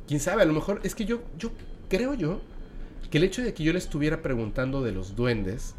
Quién 0.06 0.20
sabe, 0.20 0.42
a 0.42 0.44
lo 0.44 0.52
mejor 0.52 0.80
es 0.84 0.94
que 0.94 1.06
yo, 1.06 1.22
yo 1.38 1.50
creo 1.88 2.14
yo 2.14 2.42
que 3.10 3.18
el 3.18 3.24
hecho 3.24 3.42
de 3.42 3.54
que 3.54 3.64
yo 3.64 3.72
le 3.72 3.78
estuviera 3.78 4.22
preguntando 4.22 4.82
de 4.82 4.92
los 4.92 5.16
duendes 5.16 5.74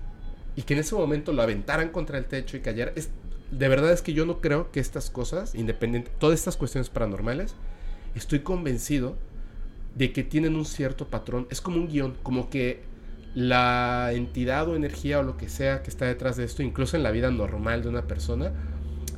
y 0.56 0.64
que 0.64 0.74
en 0.74 0.80
ese 0.82 0.96
momento 0.96 1.32
lo 1.32 1.42
aventaran 1.42 1.89
contra 1.89 2.18
el 2.18 2.26
techo 2.26 2.58
y 2.58 2.62
cayera, 2.62 2.92
es, 2.96 3.10
de 3.52 3.68
verdad 3.68 3.92
es 3.92 4.02
que 4.02 4.14
yo 4.14 4.26
no 4.26 4.42
creo 4.42 4.72
que 4.72 4.80
estas 4.80 5.10
cosas, 5.10 5.56
independiente, 5.56 6.12
todas 6.20 6.39
estas 6.39 6.58
cuestiones 6.58 6.89
paranormales, 6.89 7.56
estoy 8.16 8.39
convencido 8.39 9.16
de 9.96 10.12
que 10.12 10.24
tienen 10.24 10.56
un 10.56 10.66
cierto 10.66 11.08
patrón. 11.08 11.48
Es 11.50 11.62
como 11.62 11.78
un 11.78 11.88
guion, 11.88 12.16
como 12.24 12.50
que 12.50 12.84
la 13.36 14.12
entidad 14.14 14.68
o 14.68 14.76
energía 14.76 15.20
o 15.20 15.24
lo 15.24 15.38
que 15.38 15.48
sea 15.48 15.84
que 15.84 15.89
está 15.89 16.06
detrás 16.06 16.38
de 16.38 16.44
esto, 16.44 16.64
incluso 16.64 16.98
en 16.98 17.04
la 17.04 17.12
vida 17.12 17.32
normal 17.32 17.82
de 17.84 17.89
una 17.89 18.04
persona, 18.04 18.52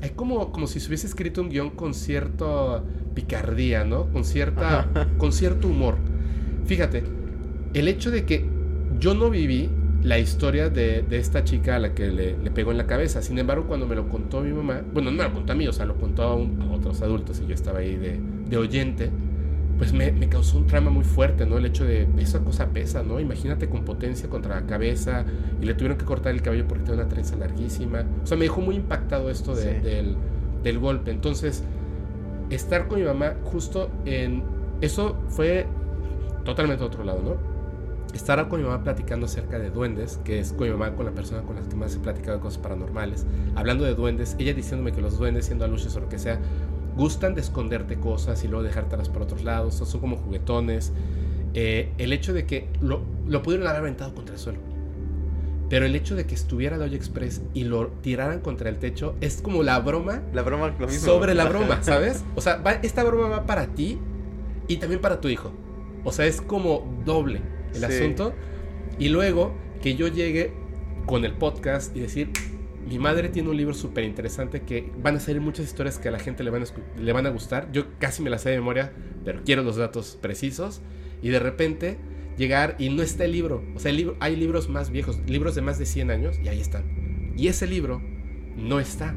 hay 0.01 0.11
como, 0.11 0.51
como 0.51 0.67
si 0.67 0.79
se 0.79 0.87
hubiese 0.87 1.07
escrito 1.07 1.41
un 1.41 1.49
guion 1.49 1.69
con 1.71 1.93
cierta 1.93 2.83
picardía, 3.15 3.85
¿no? 3.85 4.11
Con, 4.11 4.25
cierta, 4.25 5.07
con 5.17 5.31
cierto 5.31 5.67
humor. 5.67 5.95
Fíjate, 6.65 7.03
el 7.73 7.87
hecho 7.87 8.11
de 8.11 8.25
que 8.25 8.45
yo 8.99 9.13
no 9.13 9.29
viví 9.29 9.69
la 10.03 10.19
historia 10.19 10.69
de, 10.69 11.05
esta 11.11 11.45
chica 11.45 11.77
a 11.77 11.79
la 11.79 11.93
que 11.93 12.07
le, 12.11 12.33
pegó 12.51 12.71
en 12.71 12.77
la 12.77 12.85
cabeza. 12.85 13.21
Sin 13.21 13.39
embargo, 13.39 13.65
cuando 13.65 13.87
me 13.87 13.95
lo 13.95 14.09
contó 14.09 14.41
mi 14.41 14.51
mamá, 14.51 14.81
bueno, 14.93 15.11
no 15.11 15.17
me 15.17 15.23
lo 15.23 15.33
contó 15.33 15.53
a 15.53 15.55
mí, 15.55 15.67
o 15.67 15.73
sea, 15.73 15.85
lo 15.85 15.95
contó 15.95 16.23
a, 16.23 16.35
otros 16.35 17.01
adultos 17.01 17.41
y 17.41 17.47
yo 17.47 17.53
estaba 17.53 17.79
ahí 17.79 17.95
de, 17.95 18.19
de 18.49 18.57
oyente 18.57 19.09
pues 19.77 19.93
me, 19.93 20.13
causó 20.29 20.57
un 20.57 20.67
trauma 20.67 20.89
muy 20.91 21.03
fuerte, 21.03 21.45
¿no? 21.45 21.57
El 21.57 21.65
hecho 21.65 21.85
de, 21.85 22.07
esa 22.17 22.39
cosa 22.39 22.67
pesa, 22.67 23.03
¿no? 23.03 23.19
Imagínate 23.19 23.69
con 23.69 23.83
potencia 23.83 24.29
contra 24.29 24.55
la 24.59 24.67
cabeza 24.67 25.25
y 25.61 25.65
le 25.65 25.73
tuvieron 25.73 25.97
que 25.97 26.05
cortar 26.05 26.33
el 26.33 26.41
cabello 26.41 26.67
porque 26.67 26.83
tenía 26.83 27.01
una 27.01 27.09
trenza 27.09 27.35
larguísima. 27.35 28.03
O 28.23 28.27
sea, 28.27 28.37
me 28.37 28.45
dejó 28.45 28.61
muy 28.61 28.75
impactado 28.75 29.29
esto 29.29 29.55
del, 29.55 30.15
del 30.63 30.79
golpe. 30.79 31.11
Entonces, 31.11 31.63
estar 32.49 32.87
con 32.87 32.99
mi 32.99 33.05
mamá 33.05 33.35
justo 33.43 33.89
en... 34.05 34.43
Eso 34.81 35.17
fue 35.29 35.65
totalmente 36.43 36.83
otro 36.83 37.03
lado, 37.03 37.21
¿no? 37.21 37.53
Estar 38.13 38.47
con 38.47 38.61
mi 38.61 38.67
mamá 38.67 38.83
platicando 38.83 39.25
acerca 39.25 39.57
de 39.57 39.71
duendes, 39.71 40.19
que 40.23 40.39
es 40.39 40.53
con 40.53 40.67
mi 40.67 40.73
mamá, 40.73 40.95
con 40.95 41.05
la 41.05 41.11
persona 41.11 41.41
con 41.41 41.55
la 41.55 41.61
que 41.63 41.75
más 41.75 41.95
he 41.95 41.99
platicado 41.99 42.37
de 42.37 42.43
cosas 42.43 42.59
paranormales, 42.59 43.25
hablando 43.55 43.85
de 43.85 43.95
duendes, 43.95 44.35
ella 44.37 44.53
diciéndome 44.53 44.91
que 44.91 45.01
los 45.01 45.17
duendes, 45.17 45.45
siendo 45.45 45.65
aluches 45.65 45.95
o 45.95 45.99
lo 45.99 46.09
que 46.09 46.19
sea, 46.19 46.39
gustan 46.95 47.35
de 47.35 47.41
esconderte 47.41 47.99
cosas 47.99 48.43
y 48.43 48.47
luego 48.47 48.63
dejártelas 48.63 49.09
por 49.09 49.21
otros 49.21 49.43
lados, 49.43 49.75
son 49.75 49.99
como 49.99 50.17
juguetones. 50.17 50.91
Eh, 51.53 51.91
el 51.97 52.13
hecho 52.13 52.33
de 52.33 52.45
que 52.45 52.67
lo, 52.81 53.01
lo 53.27 53.41
pudieron 53.43 53.67
haber 53.67 53.81
aventado 53.81 54.13
contra 54.13 54.35
el 54.35 54.39
suelo. 54.39 54.59
Pero 55.69 55.85
el 55.85 55.95
hecho 55.95 56.15
de 56.15 56.25
que 56.25 56.35
estuviera 56.35 56.77
la 56.77 56.85
olla 56.85 56.95
express 56.95 57.41
y 57.53 57.63
lo 57.63 57.87
tiraran 58.01 58.41
contra 58.41 58.69
el 58.69 58.77
techo 58.77 59.15
es 59.21 59.41
como 59.41 59.63
la 59.63 59.79
broma. 59.79 60.21
La 60.33 60.43
broma 60.43 60.75
Sobre 60.89 61.33
la 61.33 61.45
broma, 61.45 61.79
¿sabes? 61.83 62.23
O 62.35 62.41
sea, 62.41 62.61
esta 62.83 63.03
broma 63.03 63.27
va 63.27 63.45
para 63.45 63.67
ti 63.67 63.97
y 64.67 64.77
también 64.77 65.01
para 65.01 65.19
tu 65.19 65.29
hijo. 65.29 65.51
O 66.03 66.11
sea, 66.11 66.25
es 66.25 66.41
como 66.41 67.01
doble 67.05 67.41
el 67.73 67.83
asunto. 67.83 68.33
Y 68.99 69.09
luego 69.09 69.53
que 69.81 69.95
yo 69.95 70.07
llegue 70.07 70.53
con 71.05 71.25
el 71.25 71.33
podcast 71.33 71.95
y 71.95 72.01
decir, 72.01 72.31
mi 72.87 72.99
madre 72.99 73.29
tiene 73.29 73.49
un 73.49 73.57
libro 73.57 73.73
súper 73.73 74.03
interesante 74.03 74.61
que 74.61 74.91
van 75.01 75.15
a 75.15 75.19
salir 75.19 75.41
muchas 75.41 75.65
historias 75.65 75.99
que 75.99 76.09
a 76.09 76.11
la 76.11 76.19
gente 76.19 76.43
le 76.43 76.49
van, 76.49 76.63
a, 76.63 76.65
le 76.99 77.13
van 77.13 77.25
a 77.25 77.29
gustar. 77.29 77.71
Yo 77.71 77.85
casi 77.99 78.21
me 78.21 78.29
las 78.29 78.41
sé 78.41 78.49
de 78.49 78.57
memoria, 78.57 78.91
pero 79.23 79.41
quiero 79.43 79.63
los 79.63 79.77
datos 79.77 80.17
precisos. 80.21 80.81
Y 81.21 81.29
de 81.29 81.39
repente 81.39 81.97
llegar 82.37 82.75
y 82.79 82.89
no 82.89 83.01
está 83.01 83.25
el 83.25 83.31
libro. 83.31 83.63
O 83.75 83.79
sea, 83.79 83.93
hay 84.19 84.35
libros 84.35 84.69
más 84.69 84.89
viejos, 84.89 85.19
libros 85.27 85.55
de 85.55 85.61
más 85.61 85.79
de 85.79 85.85
100 85.85 86.11
años, 86.11 86.39
y 86.43 86.49
ahí 86.49 86.59
están. 86.59 86.83
Y 87.37 87.47
ese 87.47 87.67
libro 87.67 88.01
no 88.57 88.79
está. 88.79 89.15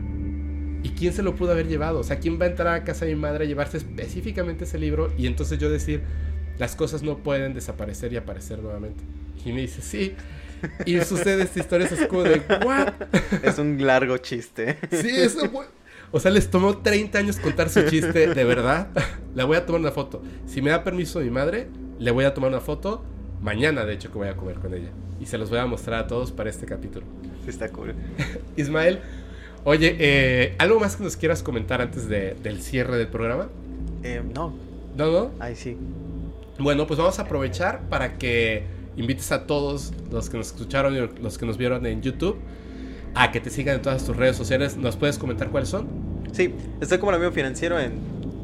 ¿Y 0.82 0.90
quién 0.90 1.12
se 1.12 1.22
lo 1.22 1.34
pudo 1.34 1.52
haber 1.52 1.66
llevado? 1.66 1.98
O 1.98 2.04
sea, 2.04 2.20
¿quién 2.20 2.40
va 2.40 2.44
a 2.44 2.48
entrar 2.48 2.74
a 2.74 2.84
casa 2.84 3.04
de 3.04 3.14
mi 3.14 3.20
madre 3.20 3.44
a 3.44 3.48
llevarse 3.48 3.76
específicamente 3.78 4.64
ese 4.64 4.78
libro? 4.78 5.12
Y 5.18 5.26
entonces 5.26 5.58
yo 5.58 5.68
decir, 5.68 6.02
las 6.58 6.76
cosas 6.76 7.02
no 7.02 7.18
pueden 7.18 7.54
desaparecer 7.54 8.12
y 8.12 8.16
aparecer 8.16 8.60
nuevamente. 8.60 9.02
Y 9.44 9.52
me 9.52 9.62
dice, 9.62 9.82
sí, 9.82 10.14
Y 10.84 11.00
sucede 11.00 11.42
esta 11.44 11.59
historia, 11.61 11.86
es 11.90 12.07
como 12.07 12.22
de, 12.22 12.40
¿what? 12.64 12.92
Es 13.42 13.59
un 13.59 13.84
largo 13.86 14.16
chiste. 14.18 14.78
Sí, 14.90 15.11
eso 15.11 15.48
fue. 15.50 15.66
O 16.12 16.20
sea, 16.20 16.30
les 16.30 16.50
tomó 16.50 16.78
30 16.78 17.18
años 17.18 17.36
contar 17.38 17.68
su 17.68 17.82
chiste, 17.88 18.28
de 18.28 18.44
verdad. 18.44 18.88
Le 19.34 19.42
voy 19.44 19.57
a 19.57 19.66
tomar 19.66 19.80
una 19.80 19.90
foto. 19.90 20.22
Si 20.46 20.62
me 20.62 20.70
da 20.70 20.82
permiso 20.84 21.20
mi 21.20 21.30
madre, 21.30 21.66
le 21.98 22.11
voy 22.11 22.24
a 22.24 22.32
tomar 22.32 22.50
una 22.50 22.61
foto. 22.61 23.04
Mañana, 23.42 23.84
de 23.84 23.94
hecho, 23.94 24.11
que 24.11 24.18
voy 24.18 24.28
a 24.28 24.36
comer 24.36 24.57
con 24.57 24.72
ella. 24.72 24.90
Y 25.20 25.26
se 25.26 25.36
los 25.36 25.50
voy 25.50 25.59
a 25.59 25.66
mostrar 25.66 26.00
a 26.04 26.07
todos 26.07 26.30
para 26.32 26.48
este 26.48 26.64
capítulo. 26.66 27.04
Sí, 27.44 27.50
está 27.50 27.68
cool. 27.70 27.94
Ismael, 28.57 29.00
oye, 29.64 29.96
eh, 29.98 30.54
¿algo 30.59 30.78
más 30.80 30.96
que 30.96 31.04
nos 31.04 31.16
quieras 31.16 31.42
comentar 31.42 31.80
antes 31.82 32.09
de- 32.09 32.34
del 32.42 32.62
cierre 32.62 32.96
del 32.96 33.09
programa? 33.09 33.48
Eh, 34.02 34.22
no, 34.34 34.54
¿No, 34.96 35.11
no? 35.11 35.30
ahí 35.40 35.57
sí. 35.57 35.76
Bueno, 36.59 36.86
pues 36.86 36.98
vamos 36.98 37.18
a 37.18 37.22
aprovechar 37.22 37.80
para 37.90 38.16
que 38.16 38.64
invites 38.97 39.32
a 39.32 39.47
todos 39.47 39.92
los 40.11 40.30
que 40.30 40.38
nos 40.38 40.49
escucharon 40.49 40.94
y 40.94 41.22
los 41.22 41.38
que 41.38 41.47
nos 41.47 41.57
vieron 41.57 41.86
en 41.86 42.03
YouTube 42.03 42.36
a 43.14 43.32
que 43.32 43.40
te 43.40 43.51
sigan 43.51 43.76
en 43.76 43.82
todas 43.82 44.05
tus 44.05 44.14
redes 44.14 44.36
sociales. 44.36 44.76
¿Nos 44.76 44.97
puedes 44.97 45.18
comentar 45.18 45.51
cuáles 45.51 45.70
son? 45.70 45.88
Sí, 46.32 46.55
estoy 46.80 46.99
como 46.99 47.12
el 47.12 47.16
amigo 47.16 47.32
financiero 47.32 47.80
en 47.80 47.92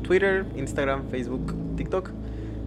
Twitter, 0.03 0.47
Instagram, 0.57 1.09
Facebook, 1.11 1.55
TikTok. 1.77 2.11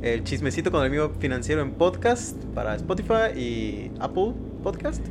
El 0.01 0.23
chismecito 0.23 0.71
con 0.71 0.81
el 0.81 0.87
amigo 0.87 1.13
financiero 1.19 1.61
en 1.61 1.71
podcast 1.71 2.35
para 2.53 2.75
Spotify 2.75 3.35
y 3.35 3.91
Apple 3.99 4.33
Podcast. 4.61 5.03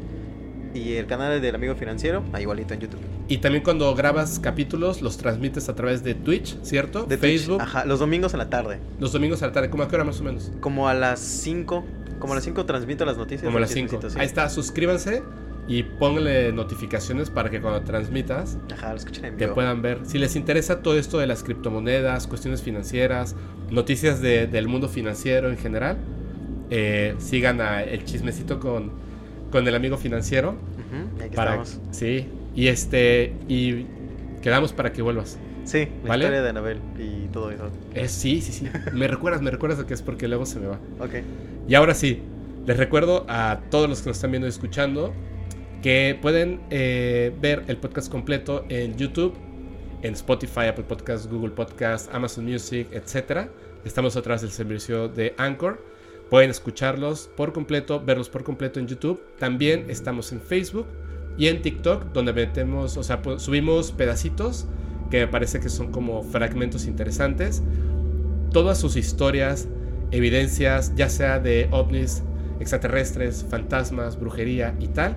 Y 0.73 0.95
el 0.95 1.07
canal 1.07 1.41
del 1.41 1.55
amigo 1.55 1.75
financiero, 1.75 2.23
ahí 2.33 2.43
igualito 2.43 2.75
en 2.75 2.81
YouTube. 2.81 3.01
Y 3.27 3.39
también 3.39 3.65
cuando 3.65 3.95
grabas 3.95 4.39
capítulos 4.39 5.03
los 5.03 5.17
transmites 5.17 5.69
a 5.69 5.75
través 5.75 6.05
de 6.05 6.15
Twitch, 6.15 6.61
¿cierto? 6.63 7.05
De 7.05 7.17
Twitch, 7.17 7.21
Facebook. 7.21 7.61
Ajá, 7.61 7.85
los 7.85 8.01
domingos 8.01 8.35
en 8.35 8.39
la 8.39 8.51
tarde. 8.51 8.79
Los 9.01 9.13
domingos 9.13 9.43
a 9.43 9.47
la 9.47 9.53
tarde. 9.53 9.71
¿Cómo 9.71 9.83
a 9.83 9.89
qué 9.89 9.97
hora 9.97 10.05
más 10.05 10.21
o 10.21 10.25
menos? 10.25 10.53
Como 10.61 10.89
a 10.89 10.95
las 10.95 11.21
5. 11.21 11.85
Como 12.25 12.33
a 12.33 12.37
las 12.37 12.45
5 12.45 12.65
transmito 12.67 13.05
las 13.05 13.17
noticias. 13.17 13.45
Como 13.45 13.59
a 13.59 13.61
las 13.61 13.71
5. 13.71 13.87
chismecito, 13.87 14.11
sí. 14.11 14.19
Ahí 14.19 14.27
está, 14.27 14.49
suscríbanse 14.49 15.23
y 15.69 15.83
pónganle 15.83 16.53
notificaciones 16.53 17.31
para 17.31 17.49
que 17.51 17.61
cuando 17.61 17.81
transmitas 17.83 18.59
Ajá, 18.73 18.91
lo 18.91 18.97
escuchen 18.97 19.25
en 19.27 19.37
te 19.37 19.49
puedan 19.49 19.81
ver. 19.83 20.01
Si 20.05 20.19
les 20.19 20.37
interesa 20.37 20.83
todo 20.83 20.99
esto 20.99 21.19
de 21.19 21.27
las 21.27 21.43
criptomonedas, 21.43 22.27
cuestiones 22.27 22.63
financieras, 22.63 23.35
noticias 23.71 24.21
de- 24.21 24.47
del 24.47 24.69
mundo 24.69 24.89
financiero 24.89 25.49
en 25.51 25.57
general, 25.59 25.97
eh, 26.71 27.15
sigan 27.19 27.61
a 27.61 27.83
el 27.83 28.05
chismecito 28.05 28.59
con, 28.61 28.91
con 29.51 29.67
el 29.69 29.75
amigo 29.75 29.97
financiero. 29.97 30.55
Y 31.19 31.23
aquí 31.23 31.35
para, 31.37 31.63
sí, 31.91 32.27
y 32.55 32.69
este, 32.69 33.33
y 33.49 33.87
quedamos 34.43 34.73
para 34.73 34.93
que 34.93 35.03
vuelvas. 35.03 35.39
Sí, 35.65 35.89
la 36.03 36.11
¿Vale? 36.11 36.25
historia 36.25 36.43
de 36.43 36.49
Anabel 36.49 36.81
y 36.99 37.29
todo 37.29 37.51
eso. 37.51 37.71
Eh, 37.95 38.09
sí, 38.09 38.41
sí, 38.41 38.53
sí. 38.53 38.67
me 38.93 39.09
recuerdas, 39.09 39.43
me 39.43 39.51
recuerdas 39.51 39.79
de 39.79 39.87
que 39.87 39.95
es 39.95 40.03
porque 40.03 40.29
luego 40.29 40.47
se 40.47 40.61
me 40.61 40.67
va. 40.67 40.79
Ok. 41.01 41.15
Y 41.67 41.75
ahora 41.75 41.95
sí, 41.95 42.23
les 42.67 42.77
recuerdo 42.77 43.25
a 43.29 43.61
todos 43.71 43.89
los 43.89 44.03
que 44.03 44.11
nos 44.11 44.19
están 44.19 44.31
viendo 44.31 44.47
y 44.47 44.51
escuchando 44.51 45.13
que 45.83 46.19
pueden 46.21 46.61
eh, 46.71 47.35
ver 47.41 47.65
el 47.69 47.77
podcast 47.77 48.11
completo 48.11 48.65
en 48.69 48.97
YouTube, 48.97 49.35
en 50.03 50.15
Spotify, 50.15 50.67
Apple 50.69 50.85
Podcasts, 50.85 51.29
Google 51.29 51.51
Podcasts, 51.51 52.09
Amazon 52.13 52.45
Music, 52.45 52.89
etc. 52.93 53.49
Estamos 53.85 54.17
atrás 54.17 54.43
del 54.43 54.51
servicio 54.51 55.09
de 55.09 55.35
Anchor. 55.37 55.83
Pueden 56.31 56.51
escucharlos 56.51 57.29
por 57.37 57.53
completo, 57.53 58.03
verlos 58.03 58.31
por 58.31 58.45
completo 58.45 58.81
en 58.81 58.87
YouTube. 58.87 59.23
También 59.39 59.87
estamos 59.89 60.33
en 60.33 60.41
Facebook 60.41 60.87
y 61.37 61.49
en 61.49 61.61
TikTok, 61.61 62.13
donde 62.13 62.33
metemos, 62.33 62.97
o 62.97 63.03
sea, 63.03 63.21
pues, 63.21 63.43
subimos 63.43 63.93
pedacitos 63.93 64.67
que 65.15 65.21
me 65.21 65.29
parece 65.29 65.61
que 65.61 65.69
son 65.69 65.93
como 65.93 66.25
fragmentos 66.25 66.89
interesantes. 66.89 67.63
Todas 68.51 68.79
sus 68.79 68.97
historias, 68.97 69.69
evidencias, 70.11 70.93
ya 70.97 71.09
sea 71.09 71.39
de 71.39 71.69
ovnis, 71.71 72.25
extraterrestres, 72.59 73.47
fantasmas, 73.49 74.19
brujería 74.19 74.75
y 74.81 74.89
tal, 74.89 75.15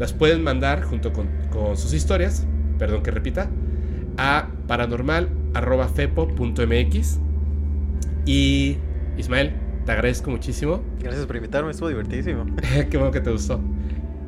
las 0.00 0.12
pueden 0.12 0.42
mandar 0.42 0.82
junto 0.82 1.12
con, 1.12 1.28
con 1.50 1.76
sus 1.76 1.92
historias, 1.92 2.44
perdón 2.76 3.04
que 3.04 3.12
repita, 3.12 3.48
a 4.16 4.48
paranormal.fepo.mx. 4.66 7.20
Y 8.24 8.78
Ismael, 9.16 9.52
te 9.84 9.92
agradezco 9.92 10.32
muchísimo. 10.32 10.82
Gracias 10.98 11.24
por 11.24 11.36
invitarme, 11.36 11.70
estuvo 11.70 11.88
divertidísimo. 11.88 12.46
Qué 12.90 12.96
bueno 12.96 13.12
que 13.12 13.20
te 13.20 13.30
gustó. 13.30 13.60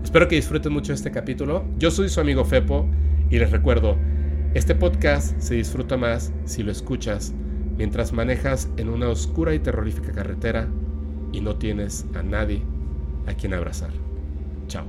Espero 0.05 0.29
que 0.29 0.37
disfruten 0.37 0.73
mucho 0.73 0.93
este 0.93 1.11
capítulo. 1.11 1.65
Yo 1.77 1.91
soy 1.91 2.09
su 2.09 2.21
amigo 2.21 2.45
Fepo 2.45 2.89
y 3.31 3.41
les 3.41 3.51
recuerdo, 3.51 3.99
este 4.55 4.75
podcast 4.75 5.39
se 5.39 5.55
disfruta 5.55 5.99
más 5.99 6.33
si 6.47 6.63
lo 6.63 6.73
escuchas 6.73 7.35
mientras 7.77 8.13
manejas 8.13 8.69
en 8.79 8.89
una 8.89 9.09
oscura 9.09 9.55
y 9.55 9.59
terrorífica 9.59 10.13
carretera 10.13 10.69
y 11.33 11.41
no 11.43 11.57
tienes 11.57 12.07
a 12.15 12.23
nadie 12.23 12.63
a 13.27 13.35
quien 13.35 13.53
abrazar. 13.53 13.91
Chao. 14.67 14.87